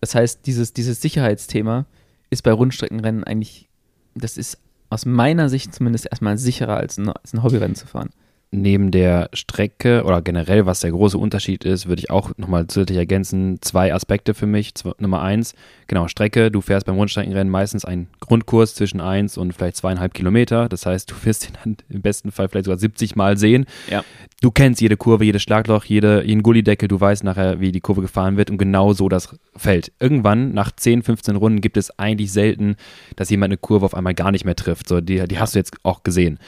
[0.00, 1.86] Das heißt, dieses, dieses Sicherheitsthema
[2.30, 3.68] ist bei Rundstreckenrennen eigentlich,
[4.14, 4.58] das ist
[4.90, 8.10] aus meiner Sicht zumindest erstmal sicherer als ein, als ein Hobbyrennen zu fahren.
[8.50, 12.96] Neben der Strecke oder generell, was der große Unterschied ist, würde ich auch nochmal zusätzlich
[12.96, 14.72] ergänzen, zwei Aspekte für mich.
[14.98, 15.54] Nummer eins,
[15.86, 16.50] genau, Strecke.
[16.50, 20.70] Du fährst beim Rundstreckenrennen meistens einen Grundkurs zwischen eins und vielleicht zweieinhalb Kilometer.
[20.70, 23.66] Das heißt, du wirst ihn dann im besten Fall vielleicht sogar 70 Mal sehen.
[23.90, 24.02] Ja.
[24.40, 28.00] Du kennst jede Kurve, jedes Schlagloch, jede, jeden Gullideckel, du weißt nachher, wie die Kurve
[28.00, 29.92] gefahren wird und genau so das Feld.
[30.00, 32.76] Irgendwann, nach 10, 15 Runden, gibt es eigentlich selten,
[33.16, 34.88] dass jemand eine Kurve auf einmal gar nicht mehr trifft.
[34.88, 36.38] So, die, die hast du jetzt auch gesehen.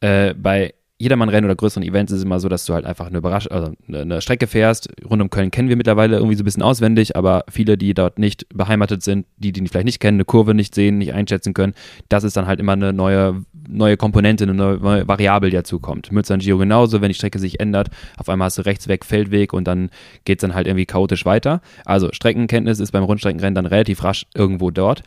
[0.00, 3.18] Äh, bei Jedermann-Rennen oder größeren Events ist es immer so, dass du halt einfach eine
[3.18, 4.88] Überrasch also eine- Strecke fährst.
[5.08, 8.18] Rund um Köln kennen wir mittlerweile irgendwie so ein bisschen auswendig, aber viele, die dort
[8.18, 11.72] nicht beheimatet sind, die die vielleicht nicht kennen, eine Kurve nicht sehen, nicht einschätzen können,
[12.10, 15.80] das ist dann halt immer eine neue, neue Komponente, eine neue, neue Variable, die dazu
[15.80, 16.10] kommt.
[16.24, 17.88] San Giro genauso, wenn die Strecke sich ändert,
[18.18, 19.88] auf einmal hast du rechts weg Feldweg und dann
[20.24, 21.62] geht es dann halt irgendwie chaotisch weiter.
[21.86, 25.02] Also Streckenkenntnis ist beim Rundstreckenrennen dann relativ rasch irgendwo dort.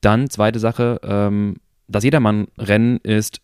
[0.00, 3.40] Dann zweite Sache, ähm, das Jedermann-Rennen ist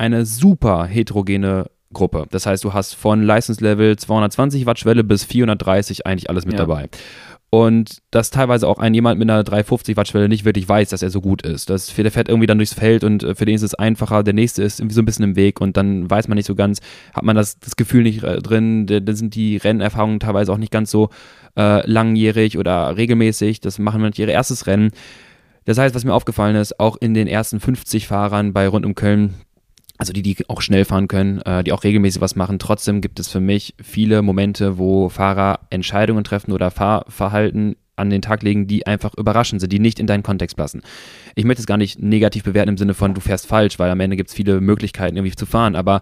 [0.00, 2.26] eine super heterogene Gruppe.
[2.30, 6.60] Das heißt, du hast von Leistungslevel 220 Watt Schwelle bis 430 eigentlich alles mit Ja.
[6.60, 6.88] dabei.
[7.52, 11.02] Und dass teilweise auch ein jemand mit einer 350 Watt Schwelle nicht wirklich weiß, dass
[11.02, 11.68] er so gut ist.
[11.68, 14.34] Das, der fährt irgendwie dann durchs Feld und äh, für den ist es einfacher, der
[14.34, 16.78] nächste ist irgendwie so ein bisschen im Weg und dann weiß man nicht so ganz,
[17.12, 20.58] hat man das, das Gefühl nicht äh, drin, da da sind die Rennerfahrungen teilweise auch
[20.58, 21.10] nicht ganz so
[21.58, 23.60] äh, langjährig oder regelmäßig.
[23.60, 24.92] Das machen manche ihre erstes Rennen.
[25.64, 28.94] Das heißt, was mir aufgefallen ist, auch in den ersten 50 Fahrern bei rund um
[28.94, 29.34] Köln,
[30.00, 32.58] also die, die auch schnell fahren können, äh, die auch regelmäßig was machen.
[32.58, 38.22] Trotzdem gibt es für mich viele Momente, wo Fahrer Entscheidungen treffen oder Fahrverhalten an den
[38.22, 40.80] Tag legen, die einfach überraschend sind, die nicht in deinen Kontext passen.
[41.34, 44.00] Ich möchte es gar nicht negativ bewerten im Sinne von, du fährst falsch, weil am
[44.00, 46.00] Ende gibt es viele Möglichkeiten, irgendwie zu fahren, aber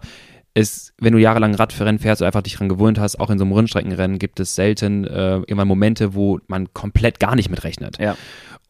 [0.53, 3.43] es, wenn du jahrelang Radrennen fährst und einfach dich dran gewöhnt hast, auch in so
[3.43, 7.99] einem Rundstreckenrennen gibt es selten äh, irgendwann Momente, wo man komplett gar nicht mitrechnet.
[7.99, 8.15] Ja.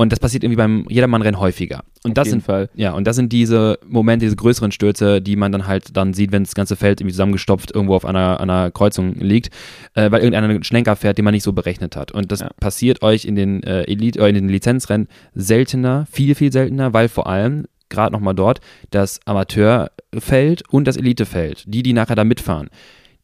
[0.01, 1.83] Und das passiert irgendwie beim Jedermann-Rennen häufiger.
[2.05, 2.69] Und Auf das sind Fall.
[2.73, 6.31] ja, und das sind diese Momente, diese größeren Stürze, die man dann halt dann sieht,
[6.31, 9.47] wenn das ganze Feld irgendwie zusammengestopft irgendwo auf einer, einer Kreuzung liegt,
[9.95, 12.13] äh, weil irgendeiner einen Schlenker fährt, den man nicht so berechnet hat.
[12.13, 12.49] Und das Ja.
[12.61, 17.09] passiert euch in den äh, Elite, äh, in den Lizenzrennen seltener, viel, viel seltener, weil
[17.09, 22.69] vor allem gerade nochmal dort, das Amateurfeld und das Elitefeld, die, die nachher da mitfahren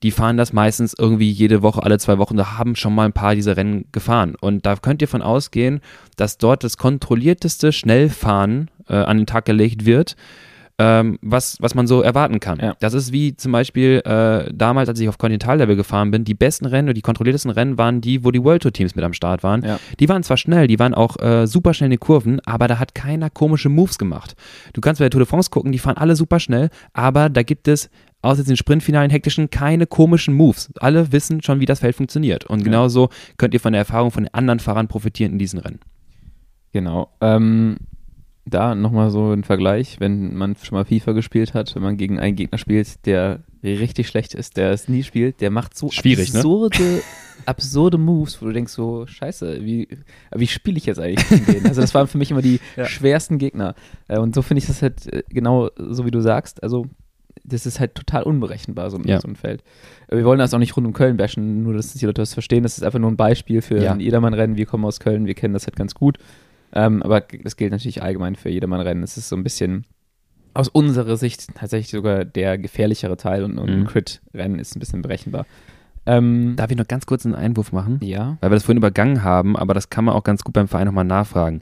[0.03, 3.13] die fahren das meistens irgendwie jede Woche, alle zwei Wochen, da haben schon mal ein
[3.13, 4.35] paar dieser Rennen gefahren.
[4.39, 5.81] Und da könnt ihr von ausgehen,
[6.15, 10.15] dass dort das kontrollierteste Schnellfahren äh, an den Tag gelegt wird.
[10.77, 12.59] Ähm, was, was man so erwarten kann.
[12.59, 12.75] Ja.
[12.81, 16.65] Das ist wie zum Beispiel äh, damals, als ich auf Continental-Level gefahren bin, die besten
[16.65, 19.63] Rennen oder die kontrolliertesten Rennen waren die, wo die World Tour-Teams mit am Start waren.
[19.63, 19.79] Ja.
[20.01, 22.77] Die waren zwar schnell, die waren auch äh, super schnell in den Kurven, aber da
[22.77, 24.35] hat keiner komische Moves gemacht.
[24.73, 27.43] Du kannst bei der Tour de France gucken, die fahren alle super schnell, aber da
[27.43, 27.89] gibt es
[28.21, 30.73] außer den Sprintfinalen hektischen keine komischen Moves.
[30.79, 32.45] Alle wissen schon, wie das Feld funktioniert.
[32.45, 35.79] Und genauso könnt ihr von der Erfahrung von den anderen Fahrern profitieren in diesen Rennen.
[36.73, 37.09] Genau.
[37.21, 37.77] Ähm,
[38.45, 42.19] da nochmal so ein Vergleich, wenn man schon mal FIFA gespielt hat, wenn man gegen
[42.19, 46.31] einen Gegner spielt, der richtig schlecht ist, der es nie spielt, der macht so Schwierig,
[46.31, 46.39] ne?
[46.39, 47.01] absurde, ne?
[47.47, 49.87] absurde Moves, wo du denkst so, scheiße, wie,
[50.35, 51.65] wie spiele ich jetzt eigentlich gegen den?
[51.67, 52.85] Also das waren für mich immer die ja.
[52.85, 53.73] schwersten Gegner.
[54.07, 56.61] Äh, und so finde ich das halt äh, genau so, wie du sagst.
[56.61, 56.85] Also
[57.43, 59.19] das ist halt total unberechenbar, so, ja.
[59.19, 59.63] so ein Feld.
[60.09, 62.63] Wir wollen das auch nicht rund um Köln bashen, nur dass die Leute das verstehen.
[62.63, 63.91] Das ist einfach nur ein Beispiel für ja.
[63.91, 64.55] ein Jedermann-Rennen.
[64.55, 66.17] Wir kommen aus Köln, wir kennen das halt ganz gut.
[66.75, 69.03] Ähm, aber das gilt natürlich allgemein für Jedermann-Rennen.
[69.03, 69.85] Es ist so ein bisschen
[70.53, 73.81] aus unserer Sicht tatsächlich sogar der gefährlichere Teil und, und mhm.
[73.81, 75.45] ein Crit-Rennen ist ein bisschen berechenbar.
[76.05, 77.99] Ähm, Darf ich noch ganz kurz einen Einwurf machen?
[78.01, 78.37] Ja.
[78.39, 80.85] Weil wir das vorhin übergangen haben, aber das kann man auch ganz gut beim Verein
[80.85, 81.61] nochmal nachfragen.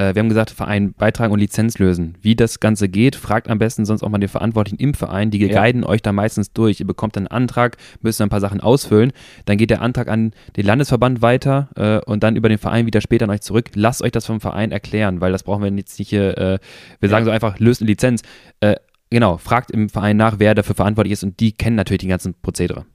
[0.00, 2.16] Äh, wir haben gesagt, Verein beitragen und Lizenz lösen.
[2.22, 5.30] Wie das Ganze geht, fragt am besten sonst auch mal den Verantwortlichen im Verein.
[5.30, 5.48] Die ja.
[5.48, 6.80] guiden euch da meistens durch.
[6.80, 9.12] Ihr bekommt einen Antrag, müsst ein paar Sachen ausfüllen.
[9.44, 13.02] Dann geht der Antrag an den Landesverband weiter äh, und dann über den Verein wieder
[13.02, 13.70] später an euch zurück.
[13.74, 16.38] Lasst euch das vom Verein erklären, weil das brauchen wir jetzt nicht hier.
[16.38, 16.58] Äh,
[17.00, 17.08] wir ja.
[17.08, 18.22] sagen so einfach, löst eine Lizenz.
[18.60, 18.76] Äh,
[19.10, 22.34] genau, fragt im Verein nach, wer dafür verantwortlich ist und die kennen natürlich die ganzen
[22.40, 22.86] Prozedere.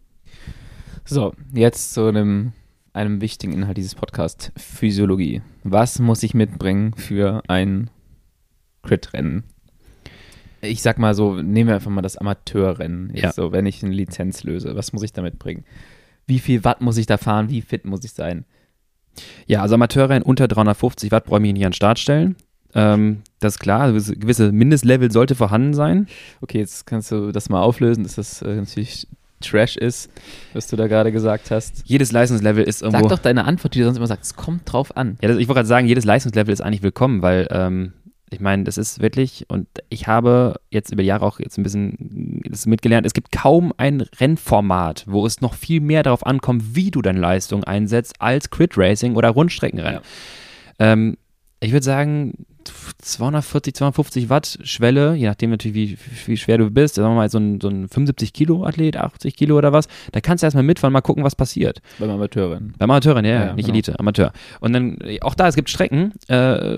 [1.03, 2.53] So, jetzt zu einem
[2.96, 5.41] einem wichtigen Inhalt dieses Podcasts, Physiologie.
[5.64, 7.89] Was muss ich mitbringen für ein
[8.84, 9.43] Crit-Rennen?
[10.62, 13.12] Ich sag mal so, nehmen wir einfach mal das Amateurrennen.
[13.14, 13.32] Ja.
[13.32, 15.66] So, wenn ich eine Lizenz löse, was muss ich da mitbringen?
[16.26, 17.50] Wie viel Watt muss ich da fahren?
[17.50, 18.46] Wie fit muss ich sein?
[19.46, 22.36] Ja, also Amateurrennen unter 350 Watt brauche ich nicht an den Start stellen.
[22.74, 26.08] Ähm, das ist klar, also gewisse Mindestlevel sollte vorhanden sein.
[26.41, 28.04] Okay, jetzt kannst du das mal auflösen.
[28.04, 29.08] Das ist äh, natürlich
[29.41, 30.09] Trash ist,
[30.53, 31.83] was du da gerade gesagt hast.
[31.86, 33.09] Jedes Leistungslevel ist irgendwo.
[33.09, 34.31] Sag doch deine Antwort, die du sonst immer sagst.
[34.31, 35.17] Es kommt drauf an.
[35.21, 37.93] Ja, das, ich wollte gerade sagen, jedes Leistungslevel ist eigentlich willkommen, weil ähm,
[38.31, 41.63] ich meine, das ist wirklich, und ich habe jetzt über die Jahre auch jetzt ein
[41.63, 46.75] bisschen das mitgelernt, es gibt kaum ein Rennformat, wo es noch viel mehr darauf ankommt,
[46.75, 50.01] wie du deine Leistung einsetzt, als Crit Racing oder Rundstreckenrennen.
[50.79, 50.91] Ja.
[50.91, 51.17] Ähm,
[51.59, 52.45] ich würde sagen,
[53.01, 57.30] 240, 250 Watt Schwelle, je nachdem natürlich, wie, wie schwer du bist, sagen wir mal
[57.30, 60.63] so ein, so ein 75 Kilo Athlet, 80 Kilo oder was, da kannst du erstmal
[60.63, 61.82] mitfahren, mal gucken, was passiert.
[61.99, 62.74] Beim Amateurin.
[62.78, 63.76] Beim Amateurin, ja, ja, ja nicht genau.
[63.76, 64.32] Elite, Amateur.
[64.59, 66.78] Und dann, auch da, es gibt Strecken, äh,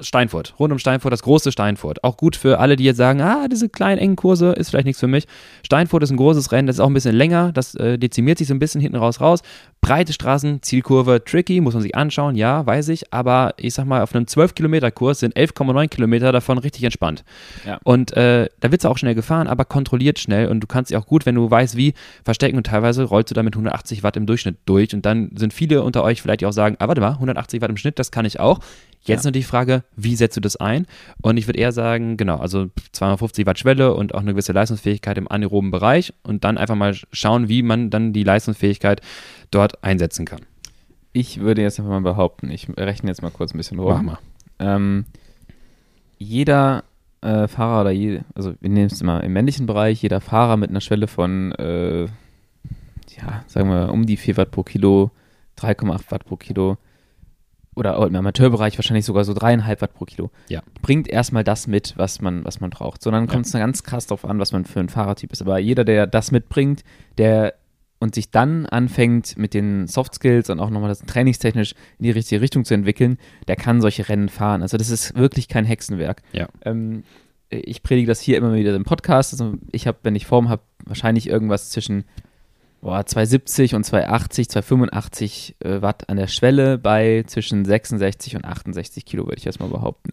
[0.00, 2.04] Steinfurt, rund um Steinfurt, das große Steinfurt.
[2.04, 5.00] Auch gut für alle, die jetzt sagen, ah, diese kleinen, engen Kurse ist vielleicht nichts
[5.00, 5.26] für mich.
[5.64, 8.48] Steinfurt ist ein großes Rennen, das ist auch ein bisschen länger, das äh, dezimiert sich
[8.48, 9.40] so ein bisschen hinten raus raus.
[9.80, 14.02] Breite Straßen, Zielkurve, tricky, muss man sich anschauen, ja, weiß ich, aber ich sag mal,
[14.02, 17.24] auf einem 12 Kilometer Kurs sind 11,9 Kilometer davon richtig entspannt.
[17.64, 17.78] Ja.
[17.84, 20.96] Und äh, da wird es auch schnell gefahren, aber kontrolliert schnell und du kannst dich
[20.96, 21.94] auch gut, wenn du weißt, wie,
[22.24, 25.82] verstecken und teilweise rollst du damit 180 Watt im Durchschnitt durch und dann sind viele
[25.82, 28.40] unter euch vielleicht auch sagen, ah, warte mal, 180 Watt im Schnitt, das kann ich
[28.40, 28.58] auch.
[29.02, 29.28] Jetzt ja.
[29.28, 30.86] nur die Frage, wie setzt du das ein?
[31.22, 35.16] Und ich würde eher sagen, genau, also 250 Watt Schwelle und auch eine gewisse Leistungsfähigkeit
[35.16, 39.00] im anaeroben Bereich und dann einfach mal schauen, wie man dann die Leistungsfähigkeit
[39.52, 40.40] dort einsetzen kann.
[41.12, 43.92] Ich würde jetzt einfach mal behaupten, ich rechne jetzt mal kurz ein bisschen rum.
[43.92, 44.18] Mach mal.
[44.58, 45.04] Ähm,
[46.18, 46.84] jeder
[47.20, 50.70] äh, Fahrer oder je, also wir nehmen es mal im männlichen Bereich, jeder Fahrer mit
[50.70, 55.10] einer Schwelle von, äh, ja, sagen wir um die 4 Watt pro Kilo,
[55.58, 56.76] 3,8 Watt pro Kilo,
[57.78, 60.30] oder im Amateurbereich wahrscheinlich sogar so dreieinhalb Watt pro Kilo.
[60.48, 60.62] Ja.
[60.82, 63.02] Bringt erstmal das mit, was man, was man braucht.
[63.02, 63.60] So, dann kommt es ja.
[63.60, 65.42] ganz krass darauf an, was man für ein Fahrertyp ist.
[65.42, 66.82] Aber jeder, der das mitbringt,
[67.18, 67.54] der
[67.98, 72.10] und sich dann anfängt, mit den Soft Skills und auch nochmal das trainingstechnisch in die
[72.10, 73.18] richtige Richtung zu entwickeln,
[73.48, 74.62] der kann solche Rennen fahren.
[74.62, 76.22] Also das ist wirklich kein Hexenwerk.
[76.32, 76.48] Ja.
[76.64, 77.02] Ähm,
[77.50, 79.32] ich predige das hier immer wieder im Podcast.
[79.32, 82.04] Also ich habe, wenn ich Form habe, wahrscheinlich irgendwas zwischen
[82.80, 89.04] boah, 270 und 280, 285 äh, Watt an der Schwelle bei zwischen 66 und 68
[89.04, 90.10] Kilo, würde ich erstmal behaupten.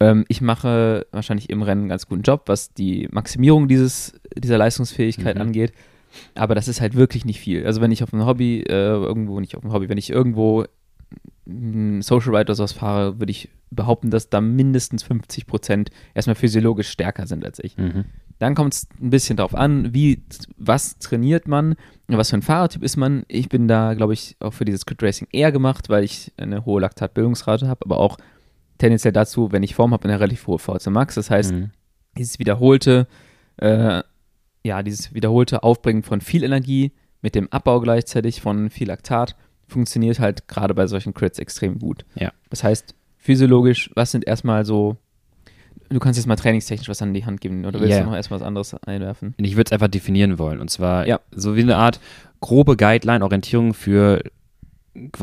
[0.00, 4.58] Ähm, ich mache wahrscheinlich im Rennen einen ganz guten Job, was die Maximierung dieses, dieser
[4.58, 5.42] Leistungsfähigkeit mhm.
[5.42, 5.72] angeht.
[6.34, 7.66] Aber das ist halt wirklich nicht viel.
[7.66, 10.64] Also wenn ich auf ein Hobby, äh, irgendwo, nicht auf ein Hobby, wenn ich irgendwo
[11.46, 16.90] Social Ride oder sowas fahre, würde ich behaupten, dass da mindestens 50 Prozent erstmal physiologisch
[16.90, 17.76] stärker sind als ich.
[17.78, 18.04] Mhm.
[18.38, 20.22] Dann kommt es ein bisschen darauf an, wie,
[20.58, 21.74] was trainiert man,
[22.06, 23.24] was für ein Fahrertyp ist man.
[23.28, 26.64] Ich bin da, glaube ich, auch für dieses Crit Racing eher gemacht, weil ich eine
[26.66, 28.18] hohe Laktatbildungsrate habe, aber auch
[28.76, 31.14] tendenziell dazu, wenn ich Form habe, eine relativ hohe VC Max.
[31.14, 31.70] Das heißt, Mhm.
[32.16, 33.08] dieses wiederholte,
[33.56, 34.02] äh,
[34.68, 36.92] ja, dieses wiederholte Aufbringen von viel Energie
[37.22, 39.34] mit dem Abbau gleichzeitig von viel Laktat
[39.66, 42.04] funktioniert halt gerade bei solchen Crits extrem gut.
[42.14, 42.32] Ja.
[42.50, 44.96] Das heißt, physiologisch, was sind erstmal so,
[45.90, 48.00] du kannst jetzt mal trainingstechnisch was an die Hand geben oder willst Ja.
[48.04, 49.34] du noch erstmal was anderes einwerfen?
[49.38, 50.60] Ich würde es einfach definieren wollen.
[50.60, 51.20] Und zwar Ja.
[51.32, 52.00] so wie eine Art
[52.40, 54.30] grobe Guideline-Orientierung für Qu-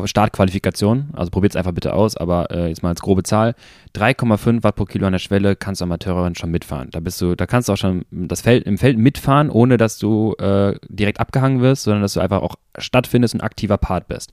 [0.06, 1.10] Startqualifikation.
[1.14, 3.56] Also probiert es einfach bitte aus, aber äh, jetzt mal als grobe Zahl.
[3.96, 6.90] 3,5 Watt pro Kilo an der Schwelle kannst du Amateurin schon mitfahren.
[6.92, 9.98] Da bist du, da kannst du auch schon das Feld, im Feld mitfahren, ohne dass
[9.98, 14.32] du äh, direkt abgehangen wirst, sondern dass du einfach auch stattfindest und aktiver Part bist.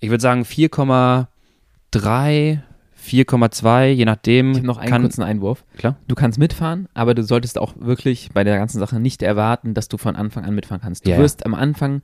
[0.00, 1.26] Ich würde sagen 4,3,
[3.02, 4.52] 4,2, je nachdem.
[4.52, 5.64] Ich habe noch einen kann, kurzen Einwurf.
[5.78, 5.96] Klar.
[6.08, 9.88] Du kannst mitfahren, aber du solltest auch wirklich bei der ganzen Sache nicht erwarten, dass
[9.88, 11.06] du von Anfang an mitfahren kannst.
[11.06, 11.22] Du Ja, ja.
[11.22, 12.02] wirst am Anfang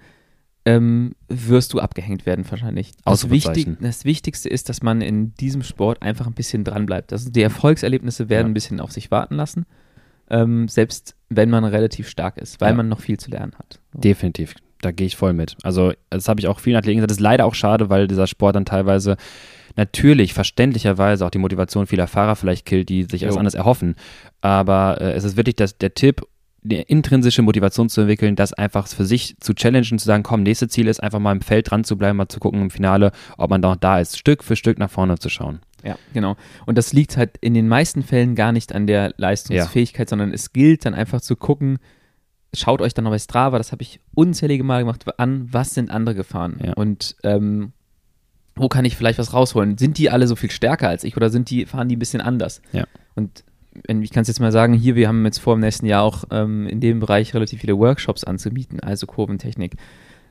[0.66, 2.90] ähm, wirst du abgehängt werden wahrscheinlich.
[3.04, 3.30] Das.
[3.30, 7.12] Wichtig, das Wichtigste ist, dass man in diesem Sport einfach ein bisschen dran bleibt.
[7.12, 8.50] Also die Erfolgserlebnisse werden Ja.
[8.50, 9.64] ein bisschen auf sich warten lassen,
[10.28, 12.74] ähm, selbst wenn man relativ stark ist, weil Ja.
[12.76, 13.78] man noch viel zu lernen hat.
[13.94, 14.00] So.
[14.00, 14.54] Definitiv.
[14.82, 15.56] Da gehe ich voll mit.
[15.62, 17.10] Also, das habe ich auch vielen Athleten gesagt.
[17.12, 19.16] Das ist leider auch schade, weil dieser Sport dann teilweise
[19.76, 23.94] natürlich, verständlicherweise auch die Motivation vieler Fahrer vielleicht killt, die sich etwas anderes erhoffen.
[24.40, 26.22] Aber äh, es ist wirklich das, der Tipp,
[26.68, 30.70] eine intrinsische Motivation zu entwickeln, das einfach für sich zu challengen, zu sagen, komm, nächstes
[30.70, 33.50] Ziel ist einfach mal im Feld dran zu bleiben, mal zu gucken im Finale, ob
[33.50, 35.60] man noch da ist, Stück für Stück nach vorne zu schauen.
[35.84, 36.36] Ja, genau.
[36.64, 40.52] Und das liegt halt in den meisten Fällen gar nicht an der Leistungsfähigkeit, sondern es
[40.52, 41.78] gilt dann einfach zu gucken,
[42.54, 45.90] schaut euch dann noch bei Strava, das habe ich unzählige Mal gemacht, an, was sind
[45.90, 46.58] andere gefahren?
[46.64, 46.72] Ja.
[46.72, 47.72] Und ähm,
[48.56, 49.76] wo kann ich vielleicht was rausholen?
[49.78, 52.22] Sind die alle so viel stärker als ich oder sind die, fahren die ein bisschen
[52.22, 52.62] anders?
[52.72, 52.84] Ja.
[53.14, 53.44] Und
[53.86, 56.24] ich kann es jetzt mal sagen, hier, wir haben jetzt vor im nächsten Jahr auch
[56.30, 59.74] ähm, in dem Bereich relativ viele Workshops anzubieten, also Kurventechnik.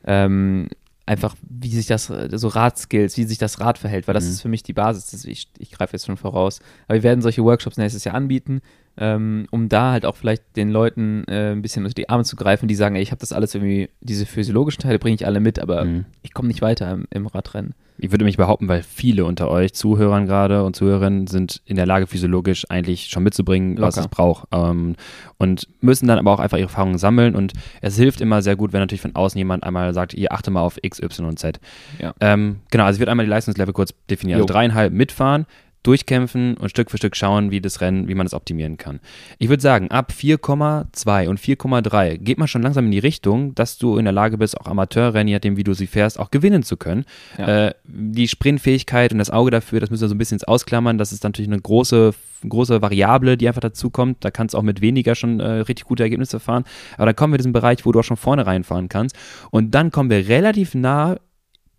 [0.06, 0.68] Ähm,
[1.08, 4.30] einfach, wie sich das, so Radskills, wie sich das Rad verhält, weil das Mhm.
[4.32, 5.12] ist für mich die Basis.
[5.12, 6.60] Das, ich, ich greife jetzt schon voraus.
[6.88, 8.62] Aber wir werden solche Workshops nächstes Jahr anbieten,
[8.98, 12.36] ähm, um da halt auch vielleicht den Leuten äh, ein bisschen unter die Arme zu
[12.36, 15.39] greifen, die sagen, ey, ich habe das alles irgendwie, diese physiologischen Teile bringe ich alle
[15.39, 16.06] mit, aber Mhm.
[16.24, 17.74] ich komme nicht weiter im, im Radrennen.
[17.98, 21.86] Ich würde mich behaupten, weil viele unter euch, Zuhörern gerade und Zuhörerinnen, sind in der
[21.86, 24.06] Lage, physiologisch eigentlich schon mitzubringen, was Locker.
[24.06, 24.48] es braucht.
[24.52, 24.96] Ähm,
[25.38, 27.36] und müssen dann aber auch einfach ihre Erfahrungen sammeln.
[27.36, 30.52] Und es hilft immer sehr gut, wenn natürlich von außen jemand einmal sagt, ihr achte
[30.52, 31.60] mal auf X, Y und Z.
[32.00, 32.14] Ja.
[32.20, 34.41] Ähm, genau, also ich würde einmal die Leistungslevel kurz definieren.
[34.41, 34.54] Also Jo.
[34.54, 35.46] dreieinhalb mitfahren,
[35.86, 38.99] durchkämpfen und Stück für Stück schauen, wie das Rennen, wie man das optimieren kann.
[39.38, 43.77] Ich würde sagen, ab 4,2 und 4,3 geht man schon langsam in die Richtung, dass
[43.77, 46.63] du in der Lage bist, auch Amateurrennen, je nachdem, wie du sie fährst, auch gewinnen
[46.63, 47.05] zu können.
[47.38, 47.67] Ja.
[47.67, 50.97] Äh, die Sprintfähigkeit und das Auge dafür, das müssen wir so ein bisschen Ausklammern.
[50.97, 52.13] Das ist natürlich eine große,
[52.47, 54.23] große Variable, die einfach dazu kommt.
[54.25, 56.63] Da kannst du auch mit weniger schon äh, richtig gute Ergebnisse fahren.
[56.97, 59.15] Aber dann kommen wir in diesen Bereich, wo du auch schon vorne reinfahren kannst.
[59.51, 61.17] Und dann kommen wir relativ nah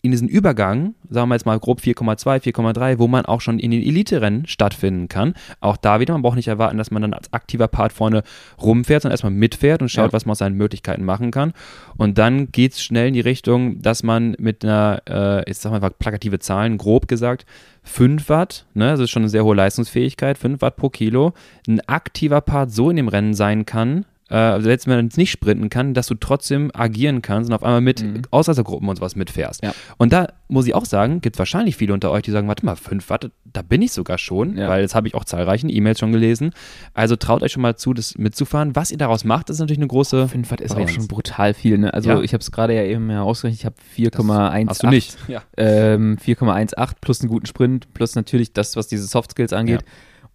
[0.07, 3.71] in diesen Übergang, sagen wir jetzt mal grob 4,2, 4,3, wo man auch schon in
[3.71, 5.35] den Elite-Rennen stattfinden kann.
[5.61, 8.23] Auch da wieder, man braucht nicht erwarten, dass man dann als aktiver Part vorne
[8.61, 10.13] rumfährt, sondern erstmal mitfährt und schaut, Ja.
[10.13, 11.53] was man aus seinen Möglichkeiten machen kann.
[11.97, 15.73] Und dann geht es schnell in die Richtung, dass man mit einer, äh, ich sag
[15.73, 17.45] mal plakative Zahlen, grob gesagt,
[17.83, 21.33] 5 Watt, ne, das ist schon eine sehr hohe Leistungsfähigkeit, 5 Watt pro Kilo,
[21.69, 25.17] ein aktiver Part so in dem Rennen sein kann, äh, also selbst wenn man jetzt
[25.19, 28.23] nicht sprinten kann, dass du trotzdem agieren kannst und auf einmal mit Mhm.
[28.31, 29.63] Ausreißergruppen und sowas mitfährst.
[29.65, 29.73] Ja.
[29.99, 32.77] Und da muss ich auch sagen, gibt wahrscheinlich viele unter euch, die sagen, warte mal,
[32.77, 34.69] 5 Watt, da bin ich sogar schon, Ja.
[34.69, 36.51] weil das habe ich auch zahlreichen E-Mails schon gelesen.
[36.95, 38.77] Also traut euch schon mal zu, das mitzufahren.
[38.77, 40.93] Was ihr daraus macht, ist natürlich eine große 5 Watt ist auch Varianz.
[40.95, 41.79] schon brutal viel.
[41.79, 41.93] Ne?
[41.95, 42.21] Also Ja.
[42.21, 44.69] ich habe es gerade ja eben ja ausgerechnet, ich habe 4,18.
[44.69, 45.17] Hast du nicht.
[45.29, 45.43] Ja.
[45.57, 49.85] Ähm, 4,18 plus einen guten Sprint, plus natürlich das, was diese Soft Skills angeht.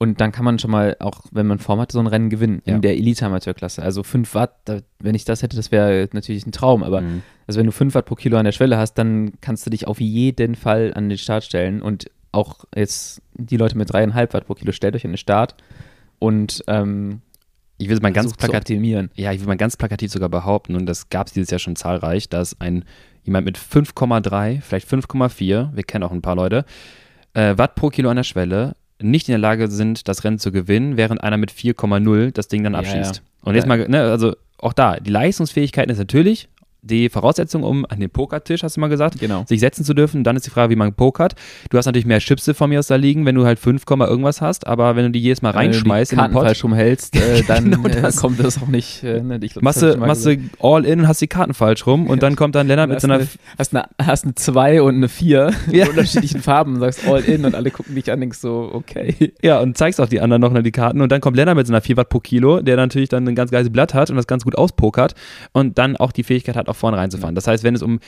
[0.01, 2.63] Und dann kann man schon mal, auch wenn man Form hat, so ein Rennen gewinnen
[2.65, 2.73] Ja.
[2.73, 3.83] in der Elite-Amateurklasse.
[3.83, 6.81] Also 5 Watt, da, wenn ich das hätte, das wäre natürlich ein Traum.
[6.81, 7.21] Aber Mhm.
[7.45, 9.85] also wenn du 5 Watt pro Kilo an der Schwelle hast, dann kannst du dich
[9.87, 11.83] auf jeden Fall an den Start stellen.
[11.83, 15.55] Und auch jetzt die Leute mit 3,5 Watt pro Kilo, stellt euch an den Start
[16.17, 17.21] und ähm,
[17.77, 18.81] Ich will es mal ganz plakativ,
[19.15, 21.75] ja, ich will mal ganz plakativ sogar behaupten, und das gab es dieses Jahr schon
[21.75, 22.85] zahlreich, dass ein
[23.23, 26.65] jemand mit 5,3, vielleicht 5,4, wir kennen auch ein paar Leute,
[27.33, 30.51] äh, Watt pro Kilo an der Schwelle nicht in der Lage sind, das Rennen zu
[30.51, 33.15] gewinnen, während einer mit 4,0 das Ding dann Ja, abschießt.
[33.17, 33.21] ja.
[33.43, 33.67] Und jetzt Ja.
[33.77, 36.47] mal, ne, also auch da, die Leistungsfähigkeit ist natürlich
[36.83, 39.45] die Voraussetzung, um an den Pokertisch, hast du mal gesagt, Genau.
[39.47, 40.23] sich setzen zu dürfen.
[40.23, 41.35] Dann ist die Frage, wie man pokert.
[41.69, 44.07] Du hast natürlich mehr Chipse von mir aus da liegen, wenn du halt 5, Komma
[44.07, 46.45] irgendwas hast, aber wenn du die jedes Mal reinschmeißt Wenn du in die den Pot,
[46.47, 48.17] falsch rumhältst, äh, dann Genau äh, das.
[48.17, 49.03] kommt das auch nicht.
[49.03, 50.27] Äh, ne, ich glaub, das machst du, machst
[50.59, 53.07] all in und hast die Karten falsch rum und dann kommt dann Lennart mit so
[53.07, 53.27] einer eine,
[53.59, 55.83] hast, eine, hast eine 2 und eine 4 Ja.
[55.85, 59.33] in unterschiedlichen Farben und sagst all in und alle gucken dich an denkst so, okay.
[59.43, 61.01] Ja, und zeigst auch die anderen noch die Karten.
[61.01, 63.35] Und dann kommt Lennart mit so einer 4 Watt pro Kilo, der natürlich dann ein
[63.35, 65.13] ganz geiles Blatt hat und das ganz gut auspokert
[65.53, 67.35] und dann auch die Fähigkeit hat, auch vorne reinzufahren.
[67.35, 67.99] Das heißt, wenn es um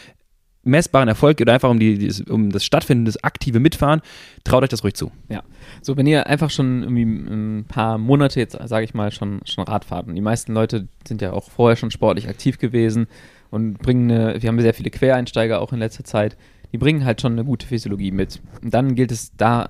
[0.64, 4.02] messbaren Erfolg geht oder einfach um, die, um das Stattfinden, das aktive Mitfahren,
[4.44, 5.12] traut euch das ruhig zu.
[5.30, 5.44] Ja,
[5.82, 9.66] so wenn ihr einfach schon irgendwie ein paar Monate jetzt, sage ich mal, schon, schon
[9.66, 13.08] Rad und die meisten Leute sind ja auch vorher schon sportlich aktiv gewesen
[13.50, 16.38] und bringen eine, wir haben sehr viele Quereinsteiger auch in letzter Zeit,
[16.72, 18.42] die bringen halt schon eine gute Physiologie mit.
[18.62, 19.70] Und dann gilt es da,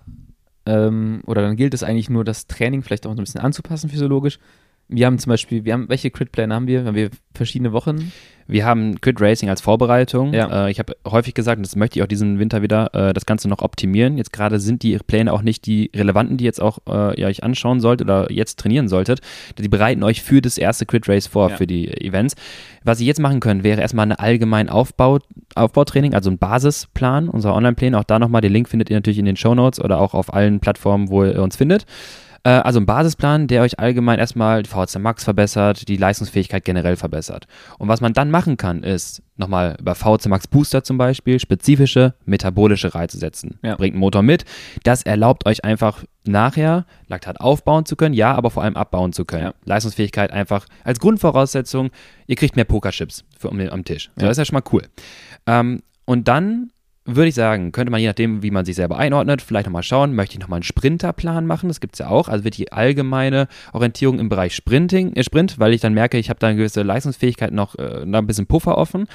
[0.66, 3.90] ähm, oder dann gilt es eigentlich nur, das Training vielleicht auch so ein bisschen anzupassen
[3.90, 4.40] physiologisch
[4.94, 6.86] wir haben zum Beispiel, wir haben, welche Crit-Pläne haben wir?
[6.86, 8.12] Haben wir verschiedene Wochen?
[8.46, 10.34] Wir haben Crit Racing als Vorbereitung.
[10.34, 10.68] Ja.
[10.68, 13.26] Äh, ich habe häufig gesagt, und das möchte ich auch diesen Winter wieder, äh, das
[13.26, 14.18] Ganze noch optimieren.
[14.18, 17.44] Jetzt gerade sind die Pläne auch nicht die relevanten, die jetzt auch äh, ihr euch
[17.44, 19.22] anschauen solltet oder jetzt trainieren solltet.
[19.58, 21.56] Die bereiten euch für das erste Crit Race vor, ja.
[21.56, 22.36] für die Events.
[22.84, 25.20] Was ihr jetzt machen könnt, wäre erstmal ein allgemein Aufbau,
[25.56, 27.98] Aufbautraining, also ein Basisplan unserer Online-Pläne.
[27.98, 30.34] Auch da nochmal, den Link findet ihr natürlich in den Show Notes oder auch auf
[30.34, 31.86] allen Plattformen, wo ihr uns findet.
[32.44, 36.96] Äh, also ein Basisplan, der euch allgemein erstmal die VHC Max verbessert, die Leistungsfähigkeit generell
[36.96, 37.48] verbessert.
[37.80, 42.14] Und was man dann machen kann, ist nochmal über VHC Max Booster zum Beispiel spezifische
[42.26, 43.60] metabolische Reize setzen.
[43.64, 43.76] Ja.
[43.76, 44.46] Bringt einen Motor mit.
[44.84, 49.26] Das erlaubt euch einfach nachher Laktat aufbauen zu können, ja, aber vor allem abbauen zu
[49.26, 49.44] können.
[49.44, 49.54] Ja.
[49.66, 51.92] Leistungsfähigkeit einfach als Grundvoraussetzung.
[52.28, 54.12] Ihr kriegt mehr Pokerchips für um am Tisch.
[54.16, 54.28] So, ja.
[54.28, 54.84] Das ist ja schon mal cool.
[55.48, 56.72] Ähm, und dann
[57.06, 60.16] würde ich sagen, könnte man je nachdem, wie man sich selber einordnet, vielleicht nochmal schauen,
[60.16, 63.48] möchte ich nochmal einen Sprinterplan machen, das gibt es ja auch, also wird die allgemeine
[63.74, 66.82] Orientierung im Bereich Sprinting, äh Sprint, weil ich dann merke, ich habe da eine gewisse
[66.82, 69.08] Leistungsfähigkeit noch, äh, ein bisschen Puffer offen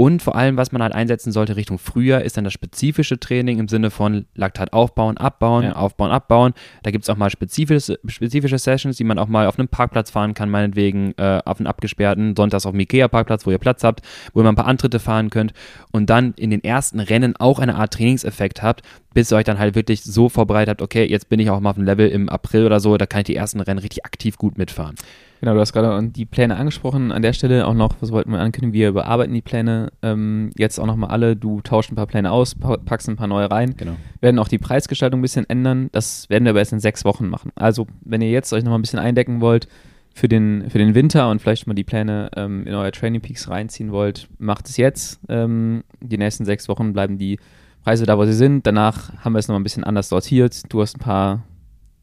[0.00, 3.58] und vor allem, was man halt einsetzen sollte Richtung Frühjahr, ist dann das spezifische Training
[3.58, 5.72] im Sinne von Laktat aufbauen, abbauen, ja.
[5.72, 6.54] aufbauen, abbauen.
[6.84, 10.12] Da gibt es auch mal spezifische, spezifische Sessions, die man auch mal auf einem Parkplatz
[10.12, 14.02] fahren kann, meinetwegen äh, auf einem abgesperrten, sonntags auf dem Ikea-Parkplatz, wo ihr Platz habt,
[14.32, 15.52] wo ihr mal ein paar Antritte fahren könnt
[15.90, 18.82] und dann in den ersten Rennen auch eine Art Trainingseffekt habt,
[19.14, 21.70] bis ihr euch dann halt wirklich so vorbereitet habt, okay, jetzt bin ich auch mal
[21.70, 24.38] auf dem Level im April oder so, da kann ich die ersten Rennen richtig aktiv
[24.38, 24.94] gut mitfahren.
[25.40, 27.12] Genau, du hast gerade die Pläne angesprochen.
[27.12, 30.78] An der Stelle auch noch, was wollten wir ankündigen, wir überarbeiten die Pläne ähm, jetzt
[30.80, 31.36] auch nochmal alle.
[31.36, 33.74] Du tauschst ein paar Pläne aus, packst ein paar neue rein.
[33.76, 33.96] Genau.
[34.20, 35.90] Werden auch die Preisgestaltung ein bisschen ändern.
[35.92, 37.52] Das werden wir aber erst in sechs Wochen machen.
[37.54, 39.68] Also, wenn ihr jetzt euch nochmal ein bisschen eindecken wollt
[40.12, 43.48] für den, für den Winter und vielleicht mal die Pläne ähm, in euer Training Peaks
[43.48, 45.20] reinziehen wollt, macht es jetzt.
[45.28, 47.38] Ähm, die nächsten sechs Wochen bleiben die
[47.84, 48.66] Preise da, wo sie sind.
[48.66, 50.62] Danach haben wir es nochmal ein bisschen anders sortiert.
[50.68, 51.44] Du hast ein paar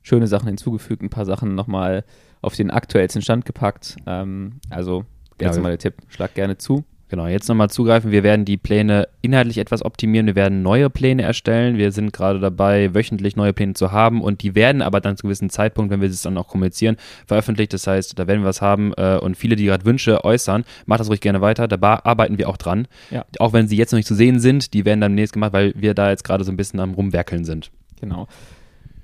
[0.04, 2.06] schöne Sachen hinzugefügt, ein paar Sachen nochmal
[2.46, 3.98] auf den aktuellsten Stand gepackt.
[4.06, 5.06] Ähm, also,
[5.40, 6.86] jetzt ja, mal der Tipp, schlag gerne zu.
[7.08, 8.12] Genau, jetzt nochmal zugreifen.
[8.12, 10.26] Wir werden die Pläne inhaltlich etwas optimieren.
[10.26, 11.78] Wir werden neue Pläne erstellen.
[11.78, 15.24] Wir sind gerade dabei, wöchentlich neue Pläne zu haben und die werden aber dann zu
[15.24, 17.74] einem gewissen Zeitpunkt, wenn wir es dann auch kommunizieren, veröffentlicht.
[17.74, 21.00] Das heißt, da werden wir was haben äh, und viele, die gerade Wünsche äußern, macht
[21.00, 21.68] das ruhig gerne weiter.
[21.68, 22.88] Da arbeiten wir auch dran.
[23.12, 23.24] Ja.
[23.38, 25.74] Auch wenn sie jetzt noch nicht zu sehen sind, die werden dann demnächst gemacht, weil
[25.76, 27.70] wir da jetzt gerade so ein bisschen am Rumwerkeln sind.
[28.02, 28.28] Genau.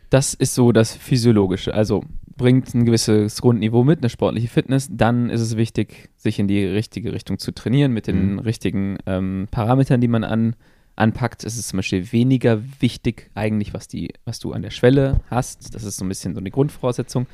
[0.10, 1.74] Das ist so das Physiologische.
[1.74, 2.04] Also
[2.38, 6.64] bringt ein gewisses Grundniveau mit, eine sportliche Fitness, dann ist es wichtig, sich in die
[6.66, 8.40] richtige Richtung zu trainieren mit den mhm.
[8.40, 10.56] richtigen ähm, Parametern, die man an,
[10.96, 11.44] anpackt.
[11.44, 15.74] Es ist zum Beispiel weniger wichtig eigentlich, was, die, was du an der Schwelle hast.
[15.76, 17.28] Das ist so ein bisschen so eine Grundvoraussetzung.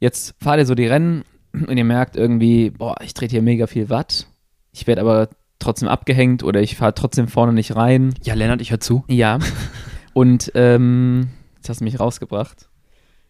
[0.00, 3.66] Jetzt fahrt ihr so die Rennen und ihr merkt irgendwie, boah, ich trete hier mega
[3.66, 4.26] viel Watt.
[4.72, 5.28] Ich werde aber
[5.58, 8.14] trotzdem abgehängt oder ich fahre trotzdem vorne nicht rein.
[8.22, 9.04] Ja, Lennart, ich höre zu.
[9.08, 9.38] Ja.
[10.12, 12.68] Und ähm, jetzt hast du mich rausgebracht.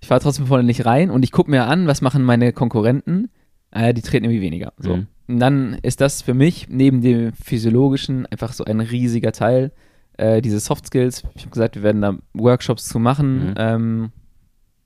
[0.04, 3.30] Ich fahre trotzdem vorne nicht rein und ich gucke mir an, was machen meine Konkurrenten.
[3.70, 4.74] Äh, die treten irgendwie weniger.
[4.76, 4.96] So.
[4.96, 5.06] Mhm.
[5.28, 9.72] Und dann ist das für mich neben dem physiologischen einfach so ein riesiger Teil.
[10.18, 13.46] Äh, diese Soft Skills, ich habe gesagt, wir werden da Workshops zu machen.
[13.46, 13.54] Mhm.
[13.56, 14.12] Ähm,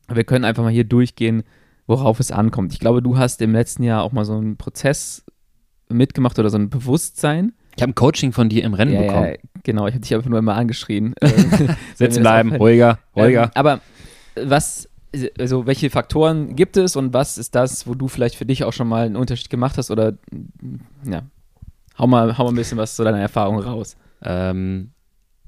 [0.07, 1.43] wir können einfach mal hier durchgehen,
[1.89, 2.73] worauf es ankommt.
[2.73, 5.25] Ich glaube, du hast im letzten Jahr auch mal so einen Prozess
[5.89, 7.55] mitgemacht oder so ein Bewusstsein.
[7.75, 9.27] Ich habe ein Coaching von dir im Rennen ja, bekommen.
[9.27, 11.17] Ja, genau, ich habe dich einfach nur immer angeschrien.
[11.97, 13.47] Sitzen bleiben, ruhiger, ruhiger.
[13.47, 13.81] Ähm, aber
[14.37, 14.89] was
[15.39, 18.73] also welche Faktoren gibt es und was ist das, wo du vielleicht für dich auch
[18.73, 20.15] schon mal einen Unterschied gemacht hast oder
[21.05, 21.23] ja,
[21.99, 23.97] hau mal, hau mal ein bisschen was zu deiner Erfahrung raus.
[24.23, 24.91] Ähm,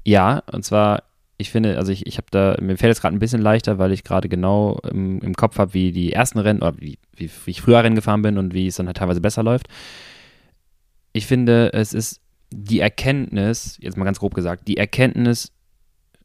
[0.05, 1.03] ja, und zwar,
[1.37, 3.91] ich finde, also ich, ich habe da, mir fällt es gerade ein bisschen leichter, weil
[3.91, 7.51] ich gerade genau im, im Kopf habe, wie die ersten Rennen oder wie, wie, wie
[7.51, 9.67] ich früher Rennen gefahren bin und wie es dann halt teilweise besser läuft.
[11.13, 15.51] Ich finde, es ist die Erkenntnis, jetzt mal ganz grob gesagt, die Erkenntnis,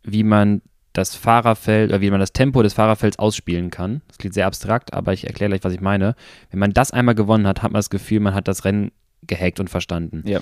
[0.02, 0.62] wie man
[0.96, 4.02] das Fahrerfeld oder wie man das Tempo des Fahrerfelds ausspielen kann.
[4.08, 6.14] Das klingt sehr abstrakt, aber ich erkläre gleich, was ich meine.
[6.50, 8.92] Wenn man das einmal gewonnen hat, hat man das Gefühl, man hat das Rennen
[9.26, 10.22] gehackt und verstanden.
[10.26, 10.40] Ja.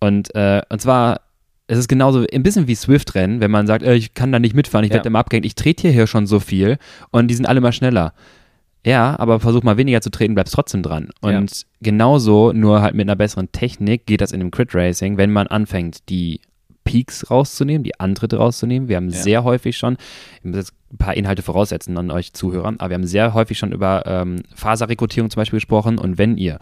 [0.00, 1.20] Und, äh, und zwar,
[1.66, 4.54] es ist genauso ein bisschen wie Swift-Rennen, wenn man sagt, äh, ich kann da nicht
[4.54, 4.94] mitfahren, ich ja.
[4.94, 6.78] werde immer abgehängt, ich trete hier schon so viel
[7.10, 8.14] und die sind alle mal schneller.
[8.84, 11.10] Ja, aber versuch mal weniger zu treten, bleibst trotzdem dran.
[11.20, 11.66] Und ja.
[11.82, 15.48] genauso, nur halt mit einer besseren Technik, geht das in dem Crit Racing, wenn man
[15.48, 16.40] anfängt, die
[16.90, 18.88] Peaks rauszunehmen, die Antritte rauszunehmen.
[18.88, 19.16] Wir haben ja.
[19.16, 19.96] sehr häufig schon,
[20.38, 23.58] ich muss jetzt ein paar Inhalte voraussetzen an euch Zuhörern, aber wir haben sehr häufig
[23.58, 26.58] schon über ähm, Faserrekrutierung zum Beispiel gesprochen und wenn ihr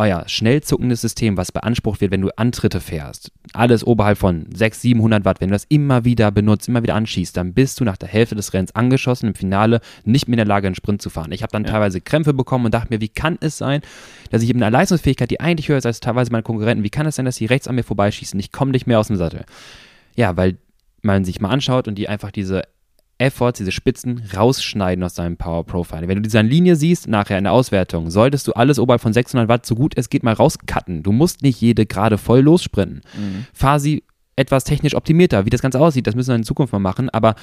[0.00, 4.80] euer schnell zuckendes System, was beansprucht wird, wenn du Antritte fährst, alles oberhalb von 600,
[4.80, 7.98] 700 Watt, wenn du das immer wieder benutzt, immer wieder anschießt, dann bist du nach
[7.98, 11.10] der Hälfte des Rennens angeschossen, im Finale nicht mehr in der Lage, einen Sprint zu
[11.10, 11.32] fahren.
[11.32, 11.70] Ich habe dann ja.
[11.70, 13.82] teilweise Krämpfe bekommen und dachte mir, wie kann es sein,
[14.30, 17.06] dass ich mit einer Leistungsfähigkeit, die eigentlich höher ist als teilweise meine Konkurrenten, wie kann
[17.06, 18.40] es sein, dass sie rechts an mir vorbeischießen?
[18.40, 19.44] Ich komme nicht mehr aus dem Sattel.
[20.16, 20.56] Ja, weil
[21.02, 22.62] man sich mal anschaut und die einfach diese
[23.20, 26.08] Efforts, diese Spitzen rausschneiden aus deinem Power Profiling.
[26.08, 29.48] Wenn du diese Linie siehst, nachher in der Auswertung, solltest du alles oberhalb von 600
[29.48, 31.02] Watt so gut es geht mal rauscutten.
[31.02, 33.02] Du musst nicht jede gerade voll lossprinten.
[33.14, 33.46] Mhm.
[33.52, 34.04] Fahr sie
[34.36, 35.44] etwas technisch optimierter.
[35.44, 37.10] Wie das Ganze aussieht, das müssen wir in Zukunft mal machen.
[37.10, 37.34] Aber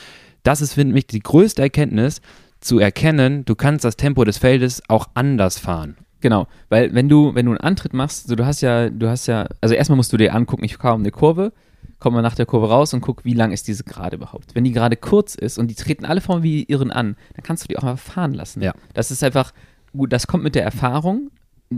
[0.43, 2.21] das ist, finde ich, die größte Erkenntnis,
[2.59, 5.95] zu erkennen, du kannst das Tempo des Feldes auch anders fahren.
[6.21, 9.27] Genau, weil wenn du, wenn du einen Antritt machst, so du hast ja, du hast
[9.27, 11.53] ja, also erstmal musst du dir angucken, ich fahre um eine Kurve,
[11.99, 14.53] komme mal nach der Kurve raus und guck, wie lang ist diese Gerade überhaupt.
[14.53, 17.63] Wenn die gerade kurz ist und die treten alle vorne wie Irren an, dann kannst
[17.63, 18.61] du die auch mal fahren lassen.
[18.61, 18.73] Ja.
[18.93, 19.53] Das ist einfach,
[19.95, 21.31] gut, das kommt mit der Erfahrung.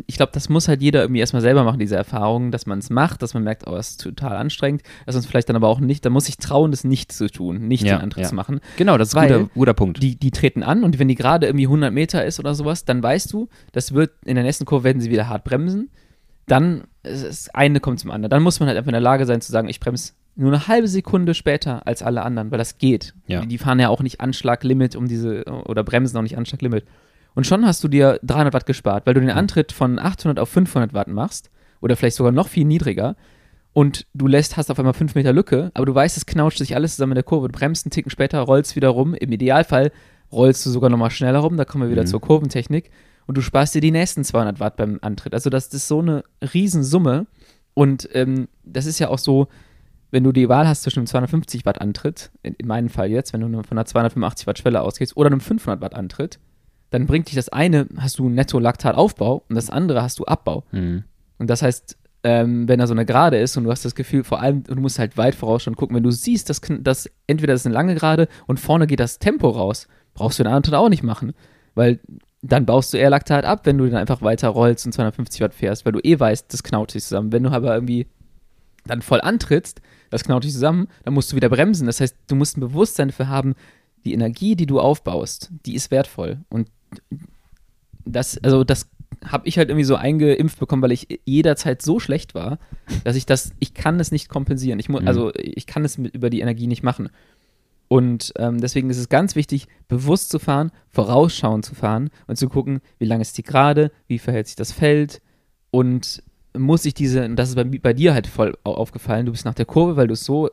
[0.06, 2.92] Ich glaube, das muss halt jeder irgendwie erstmal selber machen, diese Erfahrung, dass man es
[2.92, 5.68] macht, dass man merkt, oh, es ist total anstrengend, dass man es vielleicht dann aber
[5.68, 8.30] auch nicht, da muss ich trauen, das nicht zu tun, nicht ja, den Antritt ja.
[8.30, 8.60] zu machen.
[8.78, 10.04] Genau, das ist ein guter, guter Punkt.
[10.04, 13.02] Die, die treten an und wenn die gerade irgendwie 100 Meter ist oder sowas, dann
[13.02, 15.90] weißt du, das wird, in der nächsten Kurve werden sie wieder hart bremsen.
[16.46, 18.30] Dann, das eine kommt zum anderen.
[18.30, 20.68] Dann muss man halt einfach in der Lage sein zu sagen, ich bremse nur eine
[20.68, 23.14] halbe Sekunde später als alle anderen, weil das geht.
[23.28, 23.46] Ja.
[23.46, 26.86] Die fahren ja auch nicht Anschlaglimit um diese, oder bremsen auch nicht Anschlaglimit.
[27.36, 30.50] Und schon hast du dir 300 Watt gespart, weil du den Antritt von 800 auf
[30.50, 31.50] 500 Watt machst
[31.82, 33.16] oder vielleicht sogar noch viel niedriger
[33.74, 36.76] und du lässt, hast auf einmal 5 Meter Lücke, aber du weißt, es knauscht sich
[36.76, 39.14] alles zusammen in der Kurve, du bremst einen Ticken später, rollst wieder rum.
[39.14, 39.92] Im Idealfall
[40.32, 42.08] rollst du sogar nochmal schneller rum, da kommen wir wieder mhm.
[42.08, 42.92] zur Kurventechnik
[43.30, 45.36] und du sparst dir die nächsten 200 Watt beim Antritt.
[45.36, 47.28] Also das, ist so eine Riesensumme
[47.76, 49.50] und ähm, das ist ja auch so,
[50.10, 53.32] wenn du die Wahl hast zwischen einem 250 Watt Antritt, in, in meinem Fall jetzt,
[53.32, 56.40] wenn du von einer 285 Watt Schwelle ausgehst, oder einem 500 Watt Antritt,
[56.90, 60.64] dann bringt dich das eine, hast du Netto-Laktat-Aufbau und das andere hast du Abbau.
[60.72, 61.04] Mhm.
[61.38, 64.24] Und das heißt, ähm, wenn da so eine Gerade ist und du hast das Gefühl,
[64.24, 67.62] vor allem, du musst halt weit vorausschauen gucken, wenn du siehst, dass, dass entweder das
[67.62, 70.90] ist eine lange Gerade und vorne geht das Tempo raus, brauchst du den Antritt auch
[70.90, 71.34] nicht machen,
[71.76, 72.00] weil
[72.42, 75.54] dann baust du eher Laktat ab, wenn du dann einfach weiter rollst und 250 Watt
[75.54, 77.32] fährst, weil du eh weißt, das knaut sich zusammen.
[77.32, 78.08] Wenn du aber irgendwie
[78.86, 81.86] dann voll antrittst, das knaut dich zusammen, dann musst du wieder bremsen.
[81.86, 83.56] Das heißt, du musst ein Bewusstsein dafür haben,
[84.06, 86.40] die Energie, die du aufbaust, die ist wertvoll.
[86.50, 86.70] Und
[88.06, 88.90] das, also das
[89.26, 92.58] habe ich halt irgendwie so eingeimpft bekommen, weil ich jederzeit so schlecht war,
[93.04, 94.80] dass ich das, ich kann es nicht kompensieren.
[94.80, 95.08] Ich muss, mhm.
[95.08, 97.10] also ich kann es mit, über die Energie nicht machen.
[97.90, 102.48] Und ähm, deswegen ist es ganz wichtig, bewusst zu fahren, vorausschauend zu fahren und zu
[102.48, 105.22] gucken, wie lang ist die Gerade, wie verhält sich das Feld
[105.72, 106.24] und
[106.58, 109.56] muss ich diese, und das ist bei, bei dir halt voll aufgefallen, du bist nach
[109.56, 110.50] der Kurve, weil du es so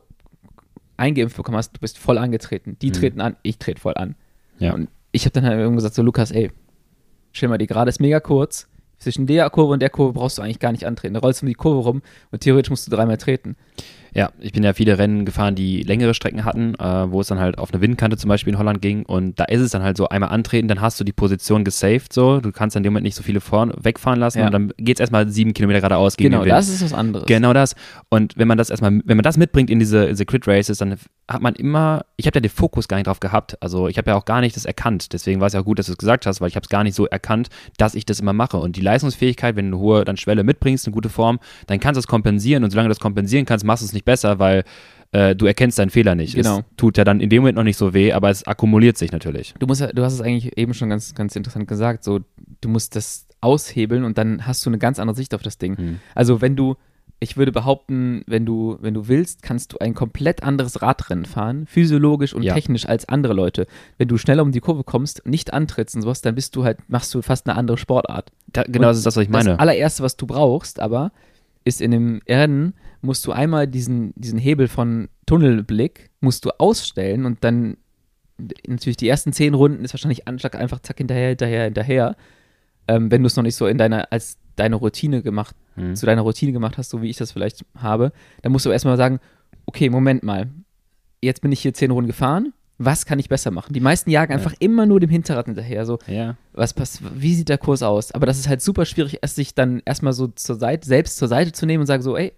[0.97, 2.75] eingeimpft bekommen hast, du bist voll angetreten.
[2.81, 2.93] Die mhm.
[2.93, 4.15] treten an, ich trete voll an.
[4.57, 4.73] Ja.
[4.73, 6.51] Und ich habe dann halt irgendwo gesagt, so Lukas, ey,
[7.31, 8.67] stell mal, die Gerade ist mega kurz.
[8.99, 11.13] Zwischen der Kurve und der Kurve brauchst du eigentlich gar nicht antreten.
[11.13, 13.55] Da rollst du um die Kurve rum und theoretisch musst du dreimal treten.
[14.17, 17.39] Ja, ich bin ja viele Rennen gefahren, die längere Strecken hatten, äh, wo es dann
[17.39, 19.05] halt auf eine Windkante zum Beispiel in Holland ging.
[19.05, 22.11] Und da ist es dann halt so, einmal antreten, dann hast du die Position gesaved
[22.11, 24.47] so, du kannst dann in dem Moment nicht so viele vorn wegfahren lassen ja.
[24.47, 26.49] und dann geht es erstmal sieben Kilometer geradeaus gegen genau, den Wind.
[26.49, 27.27] Genau, das ist was anderes.
[27.27, 27.75] Genau das.
[28.09, 30.95] Und wenn man das erstmal, wenn man das mitbringt in diese, diese Crit Races, dann
[31.29, 34.09] hat man immer, ich habe ja den Fokus gar nicht drauf gehabt, also ich habe
[34.09, 35.97] ja auch gar nicht das erkannt, deswegen war es ja auch gut, dass du es
[35.99, 38.57] gesagt hast, weil ich habe es gar nicht so erkannt, dass ich das immer mache.
[38.57, 41.97] Und die Leistungsfähigkeit, wenn du eine hohe dann Schwelle mitbringst, eine gute Form, dann kannst
[41.97, 42.63] du es kompensieren.
[42.63, 44.63] Und solange du das kompensieren kannst, machst du es nicht besser, weil
[45.11, 46.35] äh, du erkennst deinen Fehler nicht.
[46.35, 46.59] Genau.
[46.59, 49.11] Es tut ja dann in dem Moment noch nicht so weh, aber es akkumuliert sich
[49.11, 49.53] natürlich.
[49.59, 52.03] Du musst, du hast es eigentlich eben schon ganz, ganz interessant gesagt.
[52.03, 52.19] So,
[52.61, 55.77] du musst das aushebeln und dann hast du eine ganz andere Sicht auf das Ding.
[55.77, 55.99] Hm.
[56.15, 56.75] Also wenn du,
[57.19, 61.65] ich würde behaupten, wenn du, wenn du willst, kannst du ein komplett anderes Radrennen fahren,
[61.67, 62.53] physiologisch und Ja.
[62.53, 63.67] technisch als andere Leute.
[63.97, 66.79] Wenn du schneller um die Kurve kommst, nicht antrittst und sowas, dann bist du halt,
[66.89, 68.31] machst du fast eine andere Sportart.
[68.47, 69.51] Da, genau, das ist das, was ich meine.
[69.51, 71.11] Das allererste, was du brauchst, aber
[71.63, 77.25] ist in dem Rennen, musst du einmal diesen, diesen Hebel von Tunnelblick, musst du ausstellen
[77.25, 77.77] und dann
[78.67, 82.15] natürlich die ersten zehn Runden ist wahrscheinlich Anschlag einfach zack hinterher, hinterher, hinterher.
[82.87, 85.95] Ähm, wenn du es noch nicht so in deiner, als deine Routine gemacht, Hm.
[85.95, 88.97] zu deiner Routine gemacht hast, so wie ich das vielleicht habe, dann musst du erstmal
[88.97, 89.19] sagen,
[89.67, 90.49] okay, Moment mal,
[91.21, 93.73] jetzt bin ich hier zehn Runden gefahren, was kann ich besser machen?
[93.73, 94.37] Die meisten jagen Ja.
[94.37, 96.35] einfach immer nur dem Hinterrad hinterher, so, Ja.
[96.53, 98.11] was pass wie sieht der Kurs aus?
[98.11, 101.27] Aber das ist halt super schwierig, es sich dann erstmal so zur Seite, selbst zur
[101.27, 102.33] Seite zu nehmen und sagen so, ey,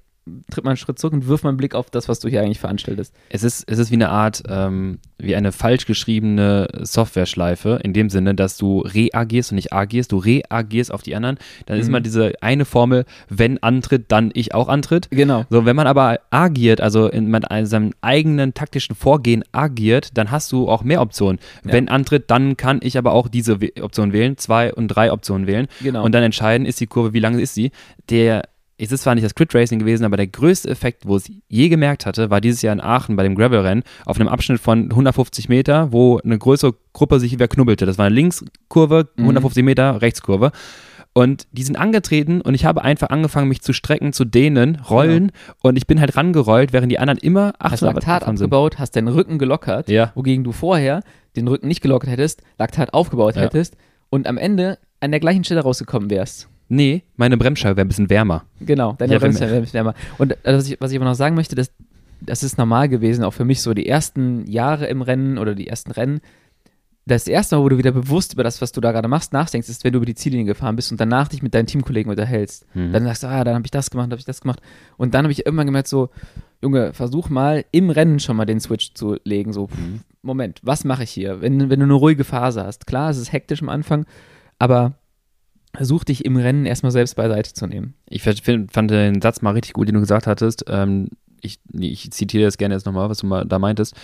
[0.52, 2.42] tritt mal einen Schritt zurück und wirft mal einen Blick auf das, was du hier
[2.42, 3.14] eigentlich veranstaltest.
[3.30, 8.10] Es ist, es ist wie eine Art, ähm, wie eine falsch geschriebene Software-Schleife, in dem
[8.10, 11.38] Sinne, dass du reagierst und nicht agierst, du reagierst auf die anderen.
[11.66, 11.82] Dann mhm.
[11.82, 15.10] ist immer diese eine Formel, wenn antritt, dann ich auch antritt.
[15.12, 15.46] Genau.
[15.50, 17.32] So, wenn man aber agiert, also in
[17.64, 21.40] seinem eigenen taktischen Vorgehen agiert, dann hast du auch mehr Optionen.
[21.66, 21.74] Ja.
[21.74, 25.68] Wenn antritt, dann kann ich aber auch diese Option wählen, zwei und drei Optionen wählen.
[25.82, 26.04] Genau.
[26.04, 27.72] Und dann entscheiden, ist die Kurve, wie lang ist sie.
[28.10, 28.44] Der
[28.80, 31.70] es ist zwar nicht das Crit Racing gewesen, aber der größte Effekt, wo es je
[31.70, 35.50] gemerkt hatte, war dieses Jahr in Aachen bei dem Gravel-Rennen auf einem Abschnitt von 150
[35.50, 37.86] Meter, wo eine größere Gruppe sich wieder knubbelte.
[37.86, 39.66] Das war eine Linkskurve, 150 mhm.
[39.66, 40.52] Meter, Rechtskurve.
[41.12, 45.32] Und die sind angetreten und ich habe einfach angefangen, mich zu strecken, zu dehnen, rollen
[45.34, 45.54] ja.
[45.64, 49.08] und ich bin halt rangerollt, während die anderen immer 800 hast Laktat abgebaut, hast deinen
[49.08, 50.12] Rücken gelockert, ja.
[50.16, 51.02] wogegen du vorher
[51.36, 53.42] den Rücken nicht gelockert hättest, Laktat aufgebaut ja.
[53.42, 53.76] hättest
[54.12, 56.48] und am Ende an der gleichen Stelle rausgekommen wärst.
[56.70, 58.46] Nee, meine Bremsscheibe wäre ein bisschen wärmer.
[58.62, 59.96] Genau, deine ja, Bremsscheibe wäre ein bisschen wärmer.
[60.20, 61.72] Und also, was, ich, was ich aber noch sagen möchte, das,
[62.22, 65.68] das ist normal gewesen, auch für mich so die ersten Jahre im Rennen oder die
[65.68, 66.22] ersten Rennen.
[67.08, 69.68] Das erste Mal, wo du wieder bewusst über das, was du da gerade machst, nachdenkst,
[69.68, 72.68] ist, wenn du über die Ziellinie gefahren bist und danach dich mit deinen Teamkollegen unterhältst.
[72.76, 72.94] Mhm.
[72.94, 74.62] Dann sagst du, ah, dann habe ich das gemacht, habe ich das gemacht.
[74.96, 76.10] Und dann habe ich irgendwann gemerkt, so,
[76.62, 79.54] Junge, versuch mal im Rennen schon mal den Switch zu legen.
[79.54, 80.02] So, mhm.
[80.22, 81.42] Moment, was mache ich hier?
[81.42, 82.86] Wenn, wenn du eine ruhige Phase hast.
[82.86, 84.06] Klar, es ist hektisch am Anfang,
[84.60, 84.99] aber
[85.74, 87.94] versuch dich im Rennen erstmal selbst beiseite zu nehmen.
[88.08, 90.66] Ich fand den Satz mal richtig gut, den du gesagt hattest.
[90.68, 91.10] Ähm,
[91.42, 93.96] ich, ich, zitiere das gerne jetzt nochmal, was du mal da meintest.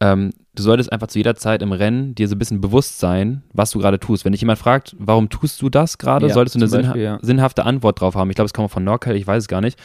[0.00, 3.42] Ähm, du solltest einfach zu jeder Zeit im Rennen dir so ein bisschen bewusst sein,
[3.52, 4.24] was du gerade tust.
[4.24, 6.96] Wenn dich jemand fragt, warum tust du das gerade, ja, solltest du eine Beispiel, sinnha
[6.96, 7.18] ja.
[7.22, 8.30] sinnhafte Antwort drauf haben.
[8.30, 9.78] Ich glaube, es kommt von Norcal, ich weiß es gar nicht.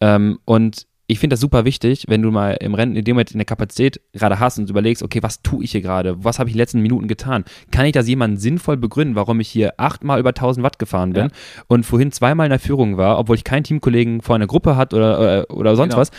[0.00, 3.34] Ähm, und ich finde das super wichtig, wenn du mal im Rennen in dem Moment
[3.34, 6.24] eine Kapazität gerade hast und überlegst, okay, was tue ich hier gerade?
[6.24, 7.44] Was habe ich in den letzten Minuten getan?
[7.70, 11.24] Kann ich das jemandem sinnvoll begründen, warum ich hier achtmal über 1000 Watt gefahren bin
[11.24, 11.30] ja.
[11.66, 14.94] und vorhin zweimal in der Führung war, obwohl ich keinen Teamkollegen vor einer Gruppe hat
[14.94, 16.00] oder, oder, äh, oder sonst genau.
[16.00, 16.10] was?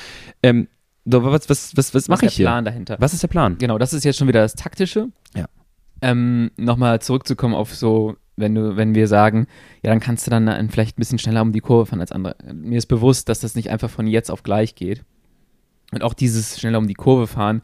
[0.43, 0.67] Ähm,
[1.05, 2.33] so, was, was, was, was mache ich hier?
[2.33, 2.97] Was ist der Plan dahinter?
[2.99, 3.57] Was ist der Plan?
[3.57, 5.09] Genau, das ist jetzt schon wieder das Taktische.
[5.35, 5.45] Ja.
[6.01, 9.47] Ähm, Nochmal zurückzukommen auf so wenn du, wenn wir sagen,
[9.83, 12.35] ja, dann kannst du dann vielleicht ein bisschen schneller um die Kurve fahren als andere.
[12.53, 15.03] Mir ist bewusst, dass das nicht einfach von jetzt auf gleich geht.
[15.91, 17.61] Und auch dieses schneller um die Kurve fahren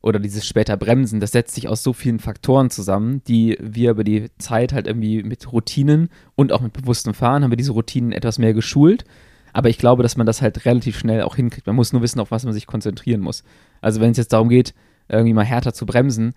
[0.00, 4.04] oder dieses später Bremsen, das setzt sich aus so vielen Faktoren zusammen, die wir über
[4.04, 8.12] die Zeit halt irgendwie mit Routinen und auch mit bewusstem Fahren haben wir diese Routinen
[8.12, 9.04] etwas mehr geschult.
[9.52, 11.66] Aber ich glaube, dass man das halt relativ schnell auch hinkriegt.
[11.66, 13.44] Man muss nur wissen, auf was man sich konzentrieren muss.
[13.80, 14.74] Also wenn es jetzt darum geht,
[15.08, 16.34] irgendwie mal härter zu bremsen,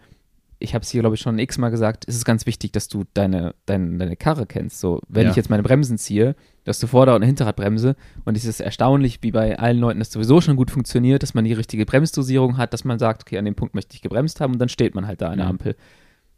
[0.61, 3.03] ich habe es hier, glaube ich, schon x-mal gesagt, ist es ganz wichtig, dass du
[3.13, 4.79] deine, deine, deine Karre kennst.
[4.79, 5.29] So, wenn ja.
[5.31, 7.95] ich jetzt meine Bremsen ziehe, dass du Vorder- und Hinterradbremse
[8.25, 11.45] und es ist erstaunlich, wie bei allen Leuten das sowieso schon gut funktioniert, dass man
[11.45, 14.53] die richtige Bremsdosierung hat, dass man sagt, okay, an dem Punkt möchte ich gebremst haben
[14.53, 15.75] und dann steht man halt da an der Ampel.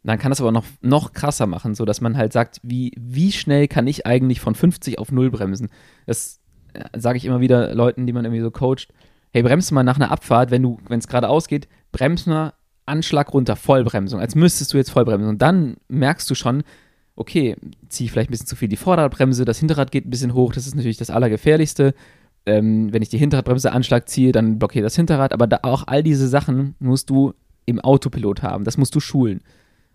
[0.02, 3.32] Dann kann das aber noch, noch krasser machen, so dass man halt sagt, wie, wie
[3.32, 5.68] schnell kann ich eigentlich von 50 auf 0 bremsen?
[6.06, 6.40] Das
[6.74, 8.88] äh, sage ich immer wieder Leuten, die man irgendwie so coacht.
[9.32, 12.52] Hey, bremst mal nach einer Abfahrt, wenn du, wenn es gerade ausgeht, bremst mal
[12.86, 15.28] Anschlag runter, Vollbremsung, als müsstest du jetzt Vollbremsen.
[15.28, 16.62] Und dann merkst du schon,
[17.16, 17.56] okay,
[17.88, 20.52] ziehe ich vielleicht ein bisschen zu viel die Vorderradbremse, das Hinterrad geht ein bisschen hoch,
[20.52, 21.94] das ist natürlich das Allergefährlichste.
[22.46, 26.02] Ähm, wenn ich die Hinterradbremse Anschlag ziehe, dann blockiert das Hinterrad, aber da auch all
[26.02, 27.32] diese Sachen musst du
[27.66, 29.40] im Autopilot haben, das musst du schulen.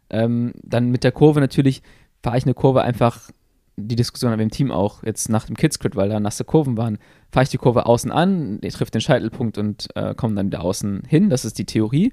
[0.09, 1.83] Ähm, dann mit der Kurve natürlich
[2.23, 3.29] fahre ich eine Kurve einfach,
[3.75, 6.77] die Diskussion haben wir im Team auch, jetzt nach dem Kidscrit, weil da nasse Kurven
[6.77, 6.97] waren,
[7.31, 10.63] fahre ich die Kurve außen an, ich trifft den Scheitelpunkt und äh, komme dann wieder
[10.63, 12.11] außen hin, das ist die Theorie.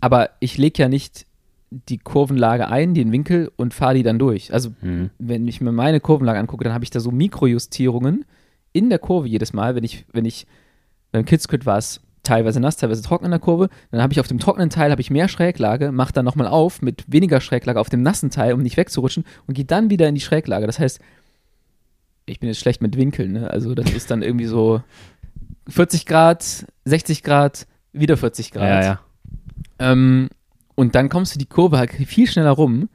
[0.00, 1.26] Aber ich lege ja nicht
[1.70, 4.52] die Kurvenlage ein, den Winkel und fahre die dann durch.
[4.52, 5.10] Also, mhm.
[5.18, 8.24] wenn ich mir meine Kurvenlage angucke, dann habe ich da so Mikrojustierungen
[8.72, 9.74] in der Kurve jedes Mal.
[9.74, 10.46] Wenn ich, wenn ich,
[11.12, 14.28] beim Kidscrit war es teilweise nass, teilweise trocken in der Kurve, dann habe ich auf
[14.28, 17.88] dem trockenen Teil habe ich mehr Schräglage, mache dann nochmal auf mit weniger Schräglage auf
[17.88, 20.66] dem nassen Teil, um nicht wegzurutschen und gehe dann wieder in die Schräglage.
[20.66, 21.00] Das heißt,
[22.26, 23.50] ich bin jetzt schlecht mit Winkeln, ne?
[23.50, 24.82] Also das ist dann irgendwie so
[25.68, 28.68] 40 Grad, 60 Grad, wieder 40 Grad.
[28.68, 29.00] Ja, ja.
[29.78, 30.28] Ähm,
[30.74, 32.88] und dann kommst du die Kurve halt viel schneller rum.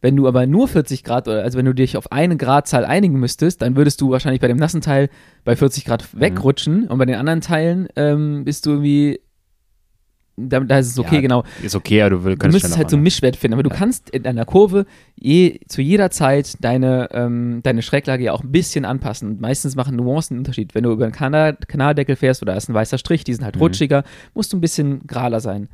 [0.00, 3.62] Wenn du aber nur 40 Grad, also wenn du dich auf eine Gradzahl einigen müsstest,
[3.62, 5.08] dann würdest du wahrscheinlich bei dem nassen Teil
[5.44, 6.20] bei 40 Grad mhm.
[6.20, 6.86] wegrutschen mhm.
[6.88, 9.20] und bei den anderen Teilen ähm, bist du irgendwie
[10.38, 11.44] da, da, ist es okay, ja, genau.
[11.62, 13.54] Ist okay, aber du, willst du müsstest halt so einen Mischwert finden.
[13.54, 14.86] Aber du kannst in einer Kurve
[15.16, 19.28] je, zu jeder Zeit deine, ähm, deine Schräglage ja auch ein bisschen anpassen.
[19.28, 20.74] Und meistens machen Nuancen einen Unterschied.
[20.74, 23.44] Wenn du über einen Kanal, Kanaldeckel fährst oder da ist ein weißer Strich, die sind
[23.44, 23.62] halt mhm.
[23.62, 25.68] rutschiger, musst du ein bisschen gerader sein.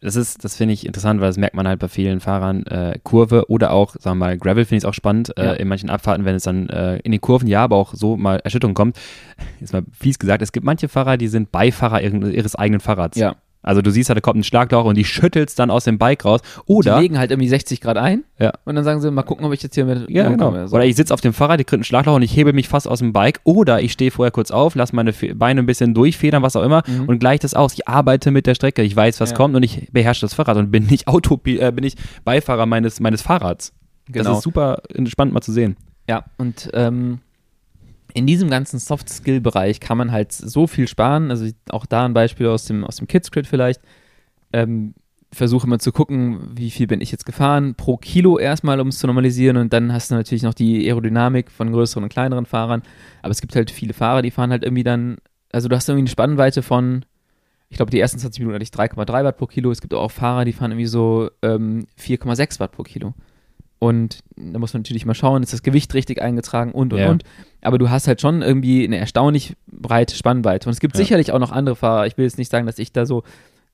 [0.00, 2.66] Das ist, das finde ich interessant, weil das merkt man halt bei vielen Fahrern.
[2.66, 5.36] Äh, Kurve oder auch, sagen wir mal, Gravel finde ich auch spannend.
[5.36, 5.52] Äh, ja.
[5.54, 8.36] In manchen Abfahrten, wenn es dann äh, in den Kurven, ja, aber auch so mal
[8.36, 8.98] Erschütterung kommt.
[9.60, 13.16] Ist mal fies gesagt, es gibt manche Fahrer, die sind Beifahrer ihres eigenen Fahrrads.
[13.16, 15.96] Ja Also du siehst halt, da kommt ein Schlagloch und die schüttelst dann aus dem
[15.98, 16.40] Bike raus.
[16.66, 16.96] Oder.
[16.96, 18.52] Die legen halt irgendwie 60 Grad ein Ja.
[18.64, 20.10] und dann sagen sie, mal gucken, ob ich jetzt hier mit.
[20.10, 20.46] Ja, genau.
[20.50, 20.66] komme.
[20.68, 20.74] So.
[20.76, 22.88] Oder ich sitze auf dem Fahrrad, die kriegt einen Schlagloch und ich hebe mich fast
[22.88, 23.40] aus dem Bike.
[23.44, 26.82] Oder ich stehe vorher kurz auf, lasse meine Beine ein bisschen durchfedern, was auch immer,
[26.86, 27.04] Mhm.
[27.08, 27.74] und gleich das aus.
[27.74, 28.82] Ich arbeite mit der Strecke.
[28.82, 29.36] Ich weiß, was Ja.
[29.36, 31.94] kommt und ich beherrsche das Fahrrad und bin nicht Auto, äh, bin ich
[32.24, 33.72] Beifahrer meines, meines Fahrrads.
[34.10, 34.24] Genau.
[34.30, 35.76] Das ist super spannend mal zu sehen.
[36.08, 37.20] Ja, und ähm,
[38.14, 41.30] in diesem ganzen Soft-Skill-Bereich kann man halt so viel sparen.
[41.30, 43.80] Also auch da ein Beispiel aus dem, aus dem Kids-Crit vielleicht.
[44.52, 44.94] Ähm,
[45.32, 48.98] versuche mal zu gucken, wie viel bin ich jetzt gefahren, pro Kilo erstmal, um es
[48.98, 49.56] zu normalisieren.
[49.56, 52.82] Und dann hast du natürlich noch die Aerodynamik von größeren und kleineren Fahrern.
[53.22, 55.16] Aber es gibt halt viele Fahrer, die fahren halt irgendwie dann,
[55.50, 57.06] also du hast irgendwie eine Spannweite von,
[57.70, 59.70] ich glaube, die ersten 20 Minuten hatte ich 3,3 Watt pro Kilo.
[59.70, 63.14] Es gibt auch Fahrer, die fahren irgendwie so ähm, 4,6 Watt pro Kilo.
[63.78, 67.10] Und da muss man natürlich mal schauen, ist das Gewicht richtig eingetragen und und Ja.
[67.10, 67.24] und.
[67.62, 70.68] Aber du hast halt schon irgendwie eine erstaunlich breite Spannweite.
[70.68, 71.02] Und es gibt Ja.
[71.02, 72.06] sicherlich auch noch andere Fahrer.
[72.06, 73.22] Ich will jetzt nicht sagen, dass ich da so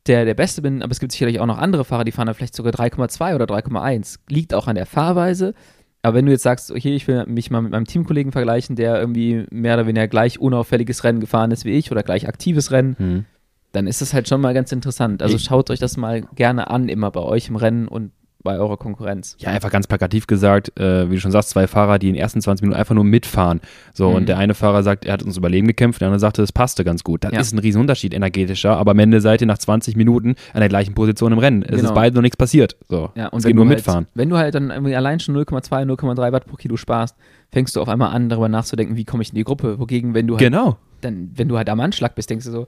[0.07, 2.35] der, der Beste bin, aber es gibt sicherlich auch noch andere Fahrer, die fahren da
[2.35, 4.19] vielleicht sogar 3,2 oder 3,1.
[4.29, 5.55] Liegt auch an der Fahrweise.
[6.03, 9.01] Aber wenn du jetzt sagst, okay, ich will mich mal mit meinem Teamkollegen vergleichen, der
[9.01, 12.95] irgendwie mehr oder weniger gleich unauffälliges Rennen gefahren ist wie ich oder gleich aktives Rennen,
[12.99, 13.25] Hm.
[13.73, 15.23] dann ist das halt schon mal ganz interessant.
[15.23, 18.13] Also Ich- schaut euch das mal gerne an, immer bei euch im Rennen und
[18.45, 19.37] bei eurer Konkurrenz.
[19.41, 22.21] Ja, einfach ganz plakativ gesagt, äh, wie du schon sagst, zwei Fahrer, die in den
[22.21, 23.61] ersten 20 Minuten einfach nur mitfahren.
[23.93, 24.15] So, Mhm.
[24.17, 26.85] und der eine Fahrer sagt, er hat uns Überleben gekämpft, der andere sagte, das passte
[26.85, 27.25] ganz gut.
[27.25, 27.41] Das Ja.
[27.41, 30.95] ist ein Riesenunterschied energetischer, aber am Ende seid ihr nach 20 Minuten an der gleichen
[30.95, 31.63] Position im Rennen.
[31.63, 31.89] Es Genau.
[31.89, 32.77] ist beide noch nichts passiert.
[32.89, 34.07] So, Ja, und es geht nur halt, mitfahren.
[34.15, 37.17] Wenn du halt dann allein schon 0,2, 0,3 Watt pro Kilo sparst,
[37.51, 39.81] fängst du auf einmal an, darüber nachzudenken, wie komme ich in die Gruppe.
[39.81, 40.77] Wogegen, wenn du halt Genau.
[41.01, 42.67] dann, wenn du halt am Anschlag bist, denkst du so,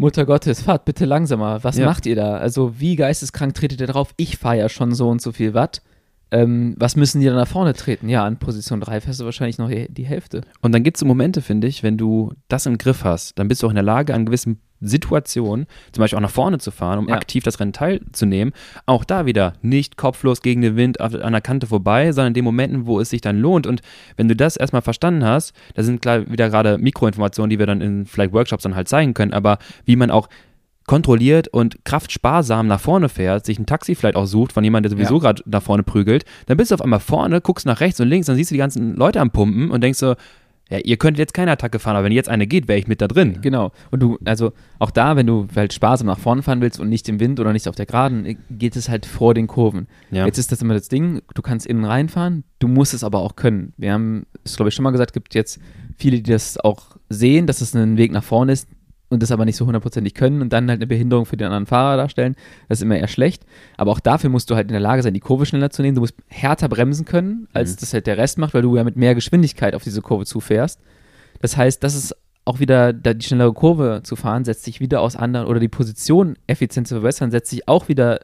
[0.00, 1.62] Mutter Gottes, fahrt bitte langsamer.
[1.62, 1.84] Was Ja.
[1.86, 2.38] macht ihr da?
[2.38, 4.14] Also wie geisteskrank tretet ihr drauf?
[4.16, 5.82] Ich fahre ja schon so und so viel Watt.
[6.32, 8.08] Ähm, was müssen die dann nach vorne treten?
[8.08, 10.42] Ja, an Position 3 fährst du wahrscheinlich noch die, Hälfte.
[10.60, 13.48] Und dann gibt es so Momente, finde ich, wenn du das im Griff hast, dann
[13.48, 16.70] bist du auch in der Lage, an gewissen Situationen, zum Beispiel auch nach vorne zu
[16.70, 17.14] fahren, um Ja.
[17.16, 18.54] aktiv das Rennen teilzunehmen.
[18.86, 22.44] Auch da wieder nicht kopflos gegen den Wind an der Kante vorbei, sondern in den
[22.44, 23.66] Momenten, wo es sich dann lohnt.
[23.66, 23.82] Und
[24.16, 27.80] wenn du das erstmal verstanden hast, da sind klar wieder gerade Mikroinformationen, die wir dann
[27.82, 30.28] in vielleicht Workshops dann halt zeigen können, aber wie man auch
[30.90, 34.98] kontrolliert und kraftsparsam nach vorne fährt, sich ein Taxi vielleicht auch sucht von jemandem, der
[34.98, 35.20] sowieso Ja.
[35.30, 38.26] gerade nach vorne prügelt, dann bist du auf einmal vorne, guckst nach rechts und links,
[38.26, 40.16] dann siehst du die ganzen Leute am Pumpen und denkst so,
[40.68, 43.00] ja, ihr könntet jetzt keine Attacke fahren, aber wenn jetzt eine geht, wäre ich mit
[43.00, 43.38] da drin.
[43.40, 43.70] Genau.
[43.92, 47.08] Und du, also auch da, wenn du halt sparsam nach vorne fahren willst und nicht
[47.08, 49.86] im Wind oder nicht auf der Geraden, äh, geht es halt vor den Kurven.
[50.10, 50.26] Ja.
[50.26, 53.36] Jetzt ist das immer das Ding, du kannst innen reinfahren, du musst es aber auch
[53.36, 53.74] können.
[53.76, 55.60] Wir haben es, glaube ich, schon mal gesagt, gibt jetzt
[55.96, 58.66] viele, die das auch sehen, dass es ein Weg nach vorne ist
[59.10, 61.66] und das aber nicht so hundertprozentig können und dann halt eine Behinderung für den anderen
[61.66, 62.36] Fahrer darstellen.
[62.68, 63.44] Das ist immer eher schlecht.
[63.76, 65.96] Aber auch dafür musst du halt in der Lage sein, die Kurve schneller zu nehmen.
[65.96, 67.76] Du musst härter bremsen können, als Mhm.
[67.80, 70.80] das halt der Rest macht, weil du ja mit mehr Geschwindigkeit auf diese Kurve zufährst.
[71.42, 75.00] Das heißt, das ist auch wieder, da die schnellere Kurve zu fahren, setzt sich wieder
[75.02, 78.20] aus anderen, oder die Position effizient zu verbessern, setzt sich auch wieder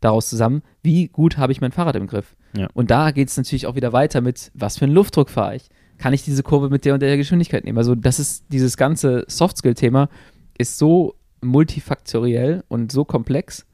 [0.00, 2.36] daraus zusammen, wie gut habe ich mein Fahrrad im Griff.
[2.56, 2.68] Ja.
[2.74, 5.68] Und da geht es natürlich auch wieder weiter mit, was für einen Luftdruck fahre ich?
[5.98, 7.78] Kann ich diese Kurve mit der und der Geschwindigkeit nehmen?
[7.78, 10.08] Also das ist, dieses ganze Soft-Skill-Thema
[10.56, 13.66] ist so multifaktoriell und so komplex,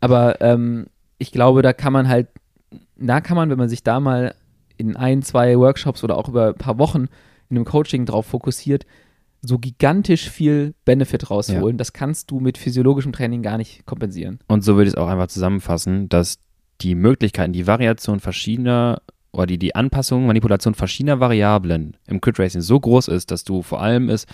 [0.00, 0.86] aber ähm,
[1.18, 2.28] ich glaube, da kann man halt,
[2.96, 4.34] da kann man, wenn man sich da mal
[4.76, 7.08] in ein, zwei Workshops oder auch über ein paar Wochen
[7.48, 8.86] in einem Coaching drauf fokussiert,
[9.42, 11.76] so gigantisch viel Benefit rausholen.
[11.76, 14.38] Das kannst du mit physiologischem Training gar nicht kompensieren.
[14.48, 16.38] Und so würde ich es auch einfach zusammenfassen, dass
[16.80, 19.02] die Möglichkeiten, die Variation verschiedener
[19.32, 23.62] oder die, die Anpassung, Manipulation verschiedener Variablen im Crit Racing so groß ist, dass du
[23.62, 24.26] vor allem es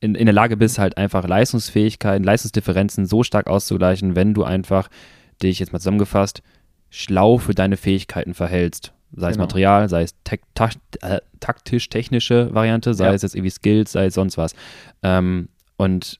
[0.00, 4.88] in, in der Lage bist, halt einfach Leistungsfähigkeiten, Leistungsdifferenzen so stark auszugleichen, wenn du einfach
[5.42, 6.42] dich jetzt mal zusammengefasst
[6.90, 8.92] schlau für deine Fähigkeiten verhältst.
[9.14, 9.44] Sei es Genau.
[9.44, 10.70] Material, sei es tek- ta
[11.02, 13.12] äh, taktisch-technische Variante, sei Ja.
[13.12, 14.54] es jetzt irgendwie Skills, sei es sonst was.
[15.02, 16.18] Ähm, und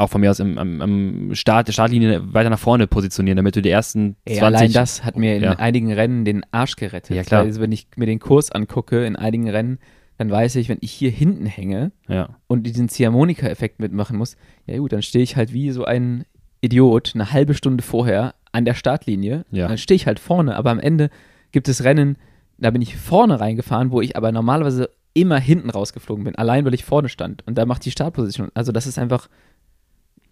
[0.00, 3.56] auch von mir aus im, am, am Start, der Startlinie weiter nach vorne positionieren, damit
[3.56, 5.52] du die ersten Ey, 20 allein das hat mir in Ja.
[5.52, 7.16] einigen Rennen den Arsch gerettet.
[7.16, 7.42] Ja, klar.
[7.42, 9.78] Also wenn ich mir den Kurs angucke in einigen Rennen,
[10.18, 14.36] dann weiß ich, wenn ich hier hinten hänge Ja, und diesen Ziehharmonika-Effekt mitmachen muss,
[14.66, 16.24] ja gut, dann stehe ich halt wie so ein
[16.60, 19.44] Idiot eine halbe Stunde vorher an der Startlinie.
[19.50, 19.68] Ja.
[19.68, 21.08] Dann stehe ich halt vorne, aber am Ende
[21.52, 22.16] gibt es Rennen,
[22.58, 26.74] da bin ich vorne reingefahren, wo ich aber normalerweise immer hinten rausgeflogen bin, allein weil
[26.74, 27.42] ich vorne stand.
[27.46, 28.50] Und da macht die Startposition.
[28.54, 29.28] Also das ist einfach,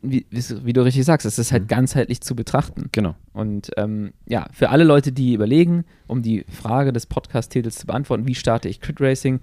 [0.03, 1.69] wie, wie du richtig sagst, es ist halt Mhm.
[1.69, 2.89] ganzheitlich zu betrachten.
[2.93, 3.15] genau.
[3.33, 8.27] Und ähm, ja, für alle Leute, die überlegen, um die Frage des Podcast-Titels zu beantworten,
[8.27, 9.41] wie starte ich Crit Racing,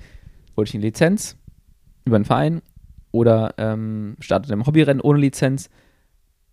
[0.56, 1.36] hole ich eine Lizenz
[2.06, 2.61] über einen Verein
[3.11, 5.69] oder ähm, startet im Hobbyrennen ohne Lizenz.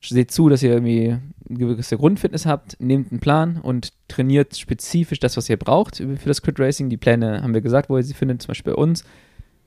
[0.05, 1.16] Seht zu, dass ihr irgendwie
[1.49, 6.19] eine gewisse Grundfitness habt, nehmt einen Plan und trainiert spezifisch das, was ihr braucht für
[6.24, 6.89] das Crit Racing.
[6.91, 9.05] Die Pläne haben wir gesagt, wo ihr sie findet, zum Beispiel bei uns.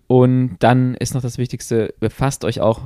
[0.07, 2.82] Und dann ist noch das Wichtigste, befasst euch auch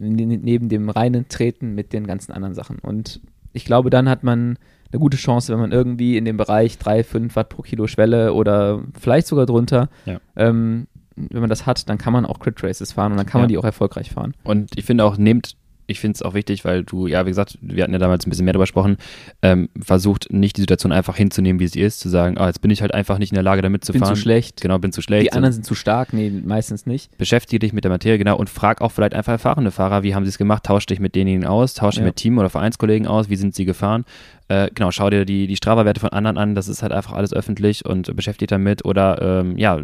[0.00, 2.78] neben dem reinen Treten mit den ganzen anderen Sachen.
[2.78, 3.20] Und
[3.52, 4.58] ich glaube, dann hat man
[4.92, 8.32] eine gute Chance, wenn man irgendwie in dem Bereich 3, 5 Watt pro Kilo Schwelle
[8.34, 10.20] oder vielleicht sogar drunter, Ja.
[10.36, 10.86] ähm,
[11.16, 13.48] wenn man das hat, dann kann man auch Crit Races fahren und dann kann man
[13.50, 13.54] Ja.
[13.54, 14.32] die auch erfolgreich fahren.
[14.42, 15.54] Und ich finde auch, nehmt,
[15.90, 18.30] ich finde es auch wichtig, weil du, ja, wie gesagt, wir hatten ja damals ein
[18.30, 18.96] bisschen mehr darüber gesprochen,
[19.42, 22.70] ähm, versucht nicht die Situation einfach hinzunehmen, wie sie ist, zu sagen, ah, jetzt bin
[22.70, 24.14] ich halt einfach nicht in der Lage, damit zu Bin fahren.
[24.14, 24.60] zu schlecht.
[24.60, 25.26] Genau, bin zu schlecht.
[25.26, 26.12] Die anderen sind zu stark.
[26.12, 27.16] Nee, meistens nicht.
[27.18, 30.24] beschäftige dich mit der Materie, genau, und frag auch vielleicht einfach erfahrene Fahrer, wie haben
[30.24, 32.06] sie es gemacht, tausch dich mit denjenigen aus, tausch dich Ja.
[32.06, 34.04] mit Team- oder Vereinskollegen aus, wie sind sie gefahren.
[34.50, 37.32] Äh, genau, schau dir die, die Strava-Werte von anderen an, das ist halt einfach alles
[37.32, 39.78] öffentlich und beschäftige dich damit oder ähm, ja,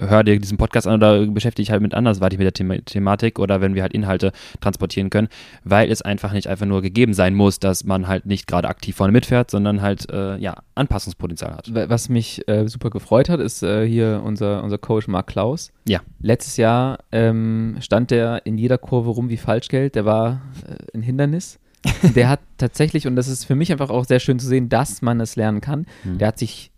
[0.00, 3.38] hör dir diesen Podcast an oder beschäftige dich halt mit andersweitig mit der Thema Thematik
[3.38, 5.28] oder wenn wir halt Inhalte transportieren können,
[5.64, 8.96] weil es einfach nicht einfach nur gegeben sein muss, dass man halt nicht gerade aktiv
[8.96, 11.74] vorne mitfährt, sondern halt äh, ja, Anpassungspotenzial hat.
[11.74, 15.70] Wa- Was mich äh, super gefreut hat, ist äh, hier unser, unser Coach Marc Klaus.
[15.88, 16.00] Ja.
[16.20, 19.94] Letztes Jahr ähm, stand der in jeder Kurve rum wie Falschgeld.
[19.94, 21.59] Der war äh, ein Hindernis.
[22.14, 25.02] der hat tatsächlich, und das ist für mich einfach auch sehr schön zu sehen, dass
[25.02, 26.18] man es lernen kann, Mhm.
[26.18, 26.70] der hat sich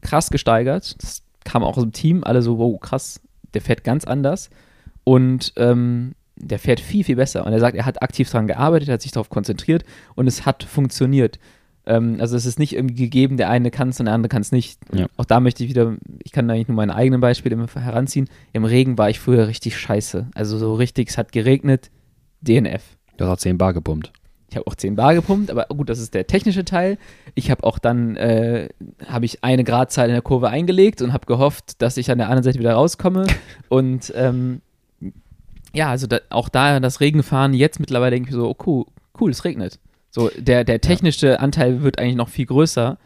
[0.00, 0.96] krass gesteigert.
[1.02, 2.22] Das kam auch aus dem Team.
[2.24, 3.20] Alle so, wow, krass,
[3.54, 4.50] der fährt ganz anders.
[5.02, 7.46] Und ähm, der fährt viel, viel besser.
[7.46, 10.62] Und er sagt, er hat aktiv daran gearbeitet, hat sich darauf konzentriert und es hat
[10.64, 11.38] funktioniert.
[11.86, 14.42] Ähm, also es ist nicht irgendwie gegeben, der eine kann es und der andere kann
[14.42, 14.78] es nicht.
[14.92, 15.06] Ja.
[15.16, 18.28] Auch da möchte ich wieder, ich kann eigentlich nur meine eigenen Beispiele immer heranziehen.
[18.52, 20.28] Im Regen war ich früher richtig scheiße.
[20.34, 21.90] Also so richtig, es hat geregnet,
[22.40, 22.82] DNF.
[23.16, 24.12] Du hast auch 10 Bar gepumpt.
[24.54, 26.96] Ich habe auch 10 Bar gepumpt, aber gut, das ist der technische Teil.
[27.34, 28.68] Ich habe auch dann, äh,
[29.04, 32.28] habe ich eine Gradzahl in der Kurve eingelegt und habe gehofft, dass ich an der
[32.28, 33.26] anderen Seite wieder rauskomme.
[33.68, 34.60] und ähm,
[35.74, 38.84] ja, also da, auch da das Regenfahren, jetzt mittlerweile denke ich so, oh cool,
[39.20, 39.80] cool, es regnet.
[40.12, 42.96] So, der, der technische Anteil wird eigentlich noch viel größer.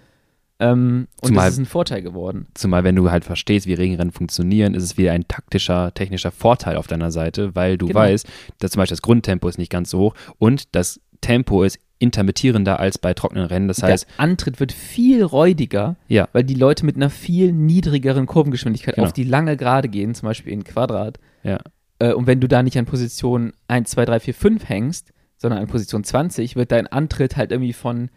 [0.61, 2.49] Ähm, und Zumal- das ist ein Vorteil geworden.
[2.53, 6.77] Zumal, wenn du halt verstehst, wie Regenrennen funktionieren, ist es wieder ein taktischer, technischer Vorteil
[6.77, 8.01] auf deiner Seite, weil du Genau.
[8.01, 8.27] weißt,
[8.59, 12.79] dass zum Beispiel das Grundtempo ist nicht ganz so hoch und das Tempo ist intermittierender
[12.79, 13.67] als bei trockenen Rennen.
[13.69, 18.27] Das heißt, der Antritt wird viel räudiger, ja, weil die Leute mit einer viel niedrigeren
[18.27, 19.07] Kurvengeschwindigkeit Genau.
[19.09, 21.19] auf die lange Gerade gehen, zum Beispiel in Quadrat.
[21.43, 21.59] ja,
[22.01, 25.59] Äh, und wenn du da nicht an Position 1, 2, 3, 4, 5 hängst, sondern
[25.61, 28.11] an Position 20, wird dein Antritt halt irgendwie von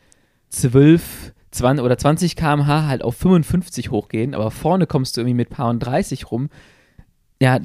[0.49, 5.49] 12, 20 oder 20 km/h halt auf 55 hochgehen, aber vorne kommst du irgendwie mit
[5.49, 6.49] paar und 30 rum.
[7.41, 7.59] Ja,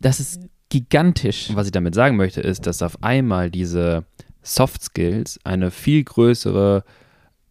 [0.00, 0.40] das ist
[0.70, 1.50] gigantisch.
[1.50, 4.04] Und was ich damit sagen möchte, ist, dass auf einmal diese
[4.48, 6.84] Soft Skills eine viel größere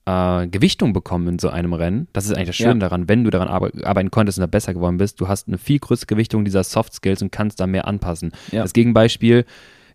[0.05, 2.07] äh, Gewichtung bekommen in so einem Rennen.
[2.13, 2.89] Das ist eigentlich das Schöne Ja.
[2.89, 5.57] daran, wenn du daran arbe arbeiten konntest und da besser geworden bist, du hast eine
[5.57, 8.31] viel größere Gewichtung dieser Soft Skills und kannst da mehr anpassen.
[8.51, 8.63] Ja.
[8.63, 9.45] Das Gegenbeispiel,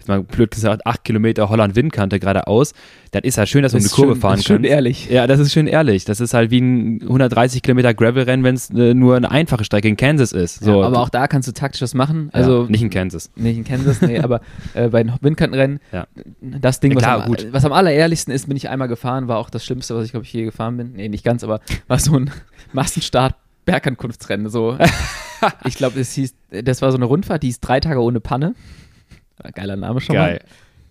[0.03, 2.73] jetzt mal blöd gesagt, 8 Kilometer Holland-Windkante geradeaus,
[3.13, 5.09] das ist halt schön, dass die ist Kurve schön, fahren ist schön ehrlich.
[5.09, 6.05] Ja, das ist schön ehrlich.
[6.05, 9.89] Das ist halt wie ein 130 Kilometer Gravel-Rennen, wenn es äh, nur eine einfache Strecke
[9.89, 10.61] in Kansas ist.
[10.65, 12.31] So, ja, aber auch da kannst du taktisch was machen.
[12.33, 13.31] ja, Also nicht in Kansas.
[13.37, 14.41] Nicht in Kansas, nee, aber
[14.75, 16.07] äh, bei den Windkantenrennen, Ja.
[16.41, 17.47] das Ding, Ja, was, klar, am, gut.
[17.53, 20.25] was am allerehrlichsten ist, bin ich einmal gefahren, war auch das Schlimmste, was ich, glaube
[20.27, 20.93] ich, je gefahren bin.
[20.95, 22.31] Nee, nicht ganz, aber war so ein
[22.73, 23.35] Massenstart
[23.65, 24.49] Bergankunftsrennen.
[24.49, 24.77] So.
[25.65, 26.35] ich glaube, es hieß,
[26.65, 28.55] das war so eine Rundfahrt, die hieß drei Tage ohne Panne.
[29.55, 30.41] Geiler Name schon Geil.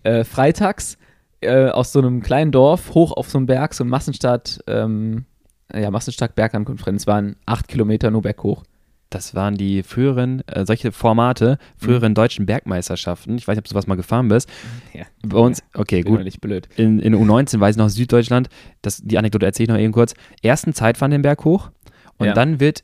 [0.04, 0.12] mal.
[0.12, 0.98] Äh, freitags
[1.42, 5.26] äh, aus so einem kleinen Dorf hoch auf so einen Berg, so ein Massenstart, ähm,
[5.74, 6.98] ja, Massenstart Bergankunftsrennen.
[6.98, 8.64] Es waren acht Kilometer nur berghoch.
[9.10, 11.86] Das waren die früheren, äh, solche Formate, Mhm.
[11.86, 13.38] früheren deutschen Bergmeisterschaften.
[13.38, 14.50] Ich weiß nicht, ob du sowas mal gefahren bist.
[14.94, 15.04] Ja.
[15.26, 16.24] Bei uns, okay, bin gut.
[16.24, 16.68] nicht blöd.
[16.78, 18.50] In, in U19 weiß ich noch Süddeutschland,
[18.82, 20.14] das, die Anekdote erzähle ich noch eben kurz.
[20.42, 21.72] Ersten Zeitfahren den Berg hoch
[22.18, 22.34] und Ja.
[22.34, 22.84] dann wird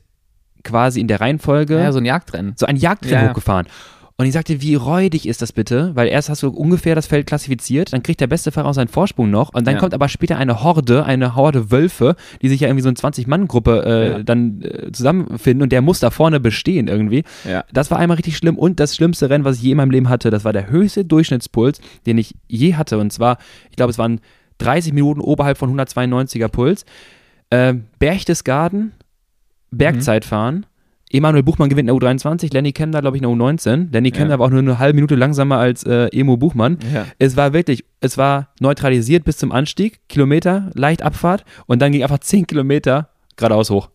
[0.64, 2.54] quasi in der Reihenfolge Ja, so ein Jagdrennen.
[2.56, 3.32] so ein Jagdrennen Ja, ja.
[4.20, 5.92] Und ich sagte, wie räudig ist das bitte?
[5.94, 8.88] Weil erst hast du ungefähr das Feld klassifiziert, dann kriegt der beste Fahrer auch seinen
[8.88, 9.80] Vorsprung noch und dann Ja.
[9.80, 13.84] kommt aber später eine Horde, eine Horde Wölfe, die sich ja irgendwie so eine 20-Mann-Gruppe
[13.86, 14.22] äh, Ja.
[14.24, 17.22] dann äh, zusammenfinden und der muss da vorne bestehen irgendwie.
[17.48, 17.64] Ja.
[17.72, 20.08] Das war einmal richtig schlimm und das schlimmste Rennen, was ich je in meinem Leben
[20.08, 23.38] hatte, das war der höchste Durchschnittspuls, den ich je hatte und zwar,
[23.70, 24.20] ich glaube, es waren
[24.58, 26.84] 30 Minuten oberhalb von 192er Puls.
[27.50, 28.90] Äh, Berchtesgaden,
[29.70, 30.66] Bergzeitfahren.
[31.10, 33.92] Emanuel Buchmann gewinnt in der U23, Lenny Kemner, glaube ich, in der U19.
[33.92, 34.38] Lenny Kemner Ja.
[34.38, 36.78] war auch nur eine halbe Minute langsamer als äh, Emo Buchmann.
[36.92, 37.06] Ja.
[37.18, 42.02] Es war wirklich, es war neutralisiert bis zum Anstieg, Kilometer, leicht Abfahrt und dann ging
[42.02, 43.88] einfach 10 Kilometer geradeaus hoch.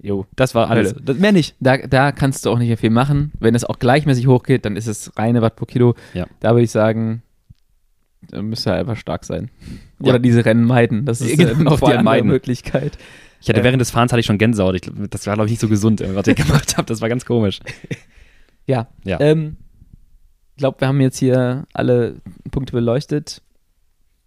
[0.00, 0.26] Jo.
[0.36, 0.92] Das war alles.
[0.92, 1.02] Hölle.
[1.04, 1.56] Das, mehr nicht.
[1.58, 3.32] Da, da kannst du auch nicht mehr viel machen.
[3.40, 5.94] Wenn es auch gleichmäßig hochgeht, dann ist es reine Watt pro Kilo.
[6.14, 6.26] Ja.
[6.40, 7.22] Da würde ich sagen,
[8.30, 9.50] da müsste er einfach stark sein.
[10.00, 10.10] Ja.
[10.10, 11.04] Oder diese Rennen meiden.
[11.04, 12.28] Das ist Genau, äh, noch vor die allem andere meiden.
[12.28, 12.98] Möglichkeit.
[13.40, 13.64] Ich hatte Äh.
[13.64, 14.74] während des Fahrens hatte ich schon Gänsehaut.
[14.74, 16.86] Ich, das war, glaube ich, nicht so gesund, was ich gemacht habe.
[16.86, 17.60] Das war ganz komisch.
[18.66, 18.88] Ja.
[19.04, 19.20] Ja.
[19.20, 19.56] Ähm,
[20.54, 22.16] ich glaube, wir haben jetzt hier alle
[22.50, 23.42] Punkte beleuchtet.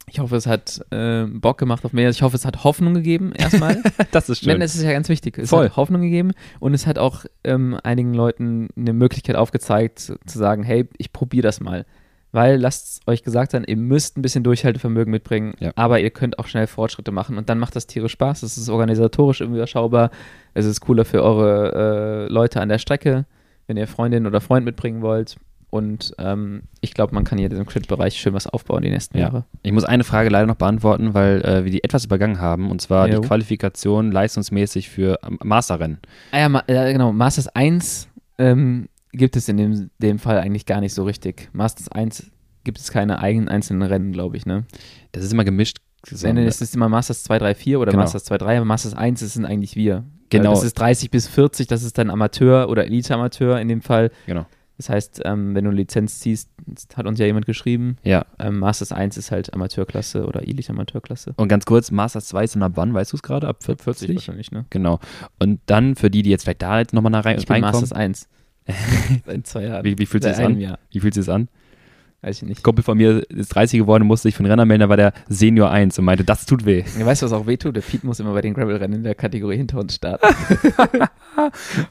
[0.08, 2.10] Ich hoffe, es hat äh, Bock gemacht auf mehr.
[2.10, 3.82] Ich hoffe, es hat Hoffnung gegeben, erstmal.
[4.12, 5.38] Das ist Denn es ist ja ganz wichtig.
[5.38, 5.66] Es Voll.
[5.66, 10.64] hat Hoffnung gegeben und es hat auch ähm, einigen Leuten eine Möglichkeit aufgezeigt, zu sagen,
[10.64, 11.86] hey, ich probiere das mal.
[12.32, 15.72] Weil lasst euch gesagt sein, ihr müsst ein bisschen Durchhaltevermögen mitbringen, Ja.
[15.76, 18.44] aber ihr könnt auch schnell Fortschritte machen und dann macht das Tiere Spaß.
[18.44, 20.12] Es ist organisatorisch irgendwie überschaubar.
[20.54, 23.26] Es ist cooler für eure äh, Leute an der Strecke,
[23.68, 25.36] wenn ihr Freundin oder Freund mitbringen wollt.
[25.70, 29.18] Und ähm, ich glaube, man kann hier in diesem Crit-Bereich schön was aufbauen die nächsten
[29.18, 29.28] Ja.
[29.28, 29.46] Jahre.
[29.64, 32.82] Ich muss eine Frage leider noch beantworten, weil äh, wir die etwas übergangen haben, und
[32.82, 33.22] zwar Jo.
[33.22, 36.00] die Qualifikation leistungsmäßig für ähm, Masterrennen.
[36.32, 37.14] Ah ja, ma ja genau.
[37.14, 41.50] Masters 1 ähm, gibt es in dem, dem Fall eigentlich gar nicht so richtig.
[41.54, 42.32] Masters 1
[42.64, 44.66] gibt es keine eigenen einzelnen Rennen, glaube ich, ne?
[45.12, 45.78] Das ist immer gemischt.
[46.08, 48.04] So, Wenn ist es immer Masters 2, 3, 4 oder Genau.
[48.04, 50.04] Masters 2, 3, aber Masters 1 das sind eigentlich wir.
[50.30, 50.52] Genau.
[50.52, 54.12] Äh, Das ist 30 bis 40, das ist dann Amateur oder Elite-Amateur in dem Fall.
[54.26, 54.46] Genau.
[54.78, 56.50] Das heißt, ähm, wenn du eine Lizenz ziehst,
[56.96, 58.26] hat uns ja jemand geschrieben, Ja.
[58.40, 61.34] ähm, Masters 1 ist halt Amateurklasse oder Elite-Amateurklasse.
[61.36, 63.48] Und ganz kurz, Masters 2 ist dann ab wann, weißt du es gerade?
[63.48, 64.16] Ab 40?
[64.16, 64.66] wahrscheinlich, ne?
[64.72, 65.00] Genau.
[65.38, 67.94] Und dann für die, die jetzt vielleicht da jetzt nochmal rein, Ich bin reinkommen, Masters
[67.94, 68.28] 1.
[69.26, 69.84] Seit zwei Jahren.
[69.86, 70.60] wie, wie fühlt sich das an?
[70.60, 70.80] Jahr.
[70.92, 71.48] Wie fühlt sich das an?
[72.24, 72.60] Weiß ich nicht.
[72.60, 74.96] Ein Kumpel von mir ist 30 geworden, musste sich für den Renner melden, da war
[74.98, 76.84] der Senior 1 und meinte, das tut weh.
[77.00, 77.76] Ja, weißt du, was auch wehtut?
[77.76, 80.28] Der Pete muss immer bei den Gravel-Rennen in der Kategorie hinter uns starten.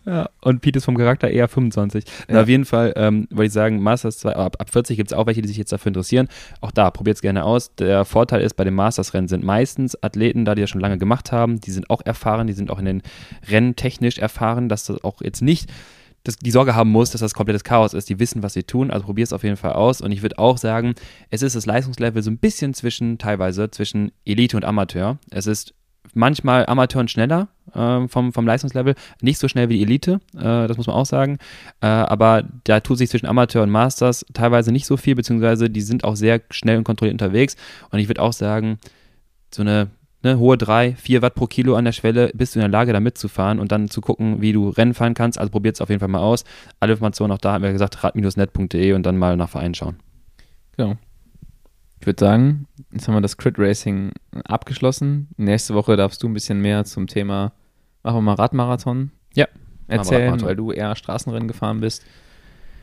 [0.06, 2.04] Ja, und Pete ist vom Charakter eher 25.
[2.28, 2.42] Na, Ja.
[2.42, 5.26] auf jeden Fall ähm, wollte ich sagen, Masters 2, ab, ab 40 gibt es auch
[5.26, 6.28] welche, die sich jetzt dafür interessieren.
[6.60, 7.74] Auch da, probiert es gerne aus.
[7.76, 11.32] Der Vorteil ist, bei den Masters-Rennen sind meistens Athleten, da die das schon lange gemacht
[11.32, 13.02] haben, die sind auch erfahren, die sind auch in den
[13.48, 15.70] Rennen technisch erfahren, dass das auch jetzt nicht
[16.24, 18.08] dass die Sorge haben muss, dass das komplettes Chaos ist.
[18.08, 20.00] Die wissen, was sie tun, also probier es auf jeden Fall aus.
[20.00, 20.94] Und ich würde auch sagen,
[21.30, 25.18] es ist das Leistungslevel so ein bisschen zwischen, teilweise, zwischen Elite und Amateur.
[25.30, 25.74] Es ist
[26.14, 30.66] manchmal Amateur und schneller ähm, vom, vom Leistungslevel, nicht so schnell wie die Elite, äh,
[30.66, 31.38] das muss man auch sagen.
[31.80, 35.80] Äh, aber da tut sich zwischen Amateur und Masters teilweise nicht so viel, beziehungsweise die
[35.80, 37.56] sind auch sehr schnell und kontrolliert unterwegs.
[37.90, 38.78] Und ich würde auch sagen,
[39.54, 39.90] so eine
[40.22, 42.92] ne, hohe 3, 4 Watt pro Kilo an der Schwelle, bist du in der Lage,
[42.92, 45.38] da mitzufahren und dann zu gucken, wie du Rennen fahren kannst.
[45.38, 46.44] Also probiert es auf jeden Fall mal aus.
[46.80, 49.96] Alle Informationen auch da, haben wir gesagt, rad-net.de und dann mal nach Vereinen schauen.
[50.76, 50.96] Genau.
[52.00, 54.12] Ich würde sagen, jetzt haben wir das Crit Racing
[54.44, 55.28] abgeschlossen.
[55.36, 57.52] Nächste Woche darfst du ein bisschen mehr zum Thema,
[58.02, 59.46] machen wir mal Radmarathon Ja,
[59.86, 60.48] erzählen, Radmarathon.
[60.48, 62.04] weil du eher Straßenrennen gefahren bist.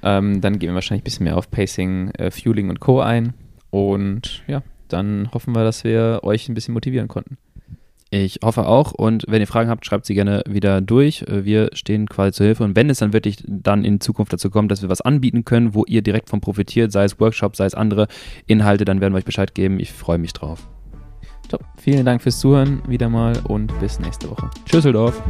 [0.04, 3.02] Ähm, dann gehen wir wahrscheinlich ein bisschen mehr auf Pacing, äh, Fueling und Co.
[3.02, 3.34] ein.
[3.72, 7.38] Und ja, dann hoffen wir, dass wir euch ein bisschen motivieren konnten.
[8.10, 11.24] Ich hoffe auch und wenn ihr Fragen habt, schreibt sie gerne wieder durch.
[11.24, 14.50] Äh, Wir stehen quasi zur Hilfe und wenn es dann wirklich dann in Zukunft dazu
[14.50, 17.66] kommt, dass wir was anbieten können, wo ihr direkt von profitiert, sei es Workshops, sei
[17.66, 18.08] es andere
[18.46, 19.80] Inhalte, dann werden wir euch Bescheid geben.
[19.80, 20.70] Ich freue mich drauf.
[21.50, 21.64] Top.
[21.78, 24.50] Vielen Dank fürs Zuhören wieder mal und bis nächste Woche.
[24.66, 25.22] Tschüsseldorf.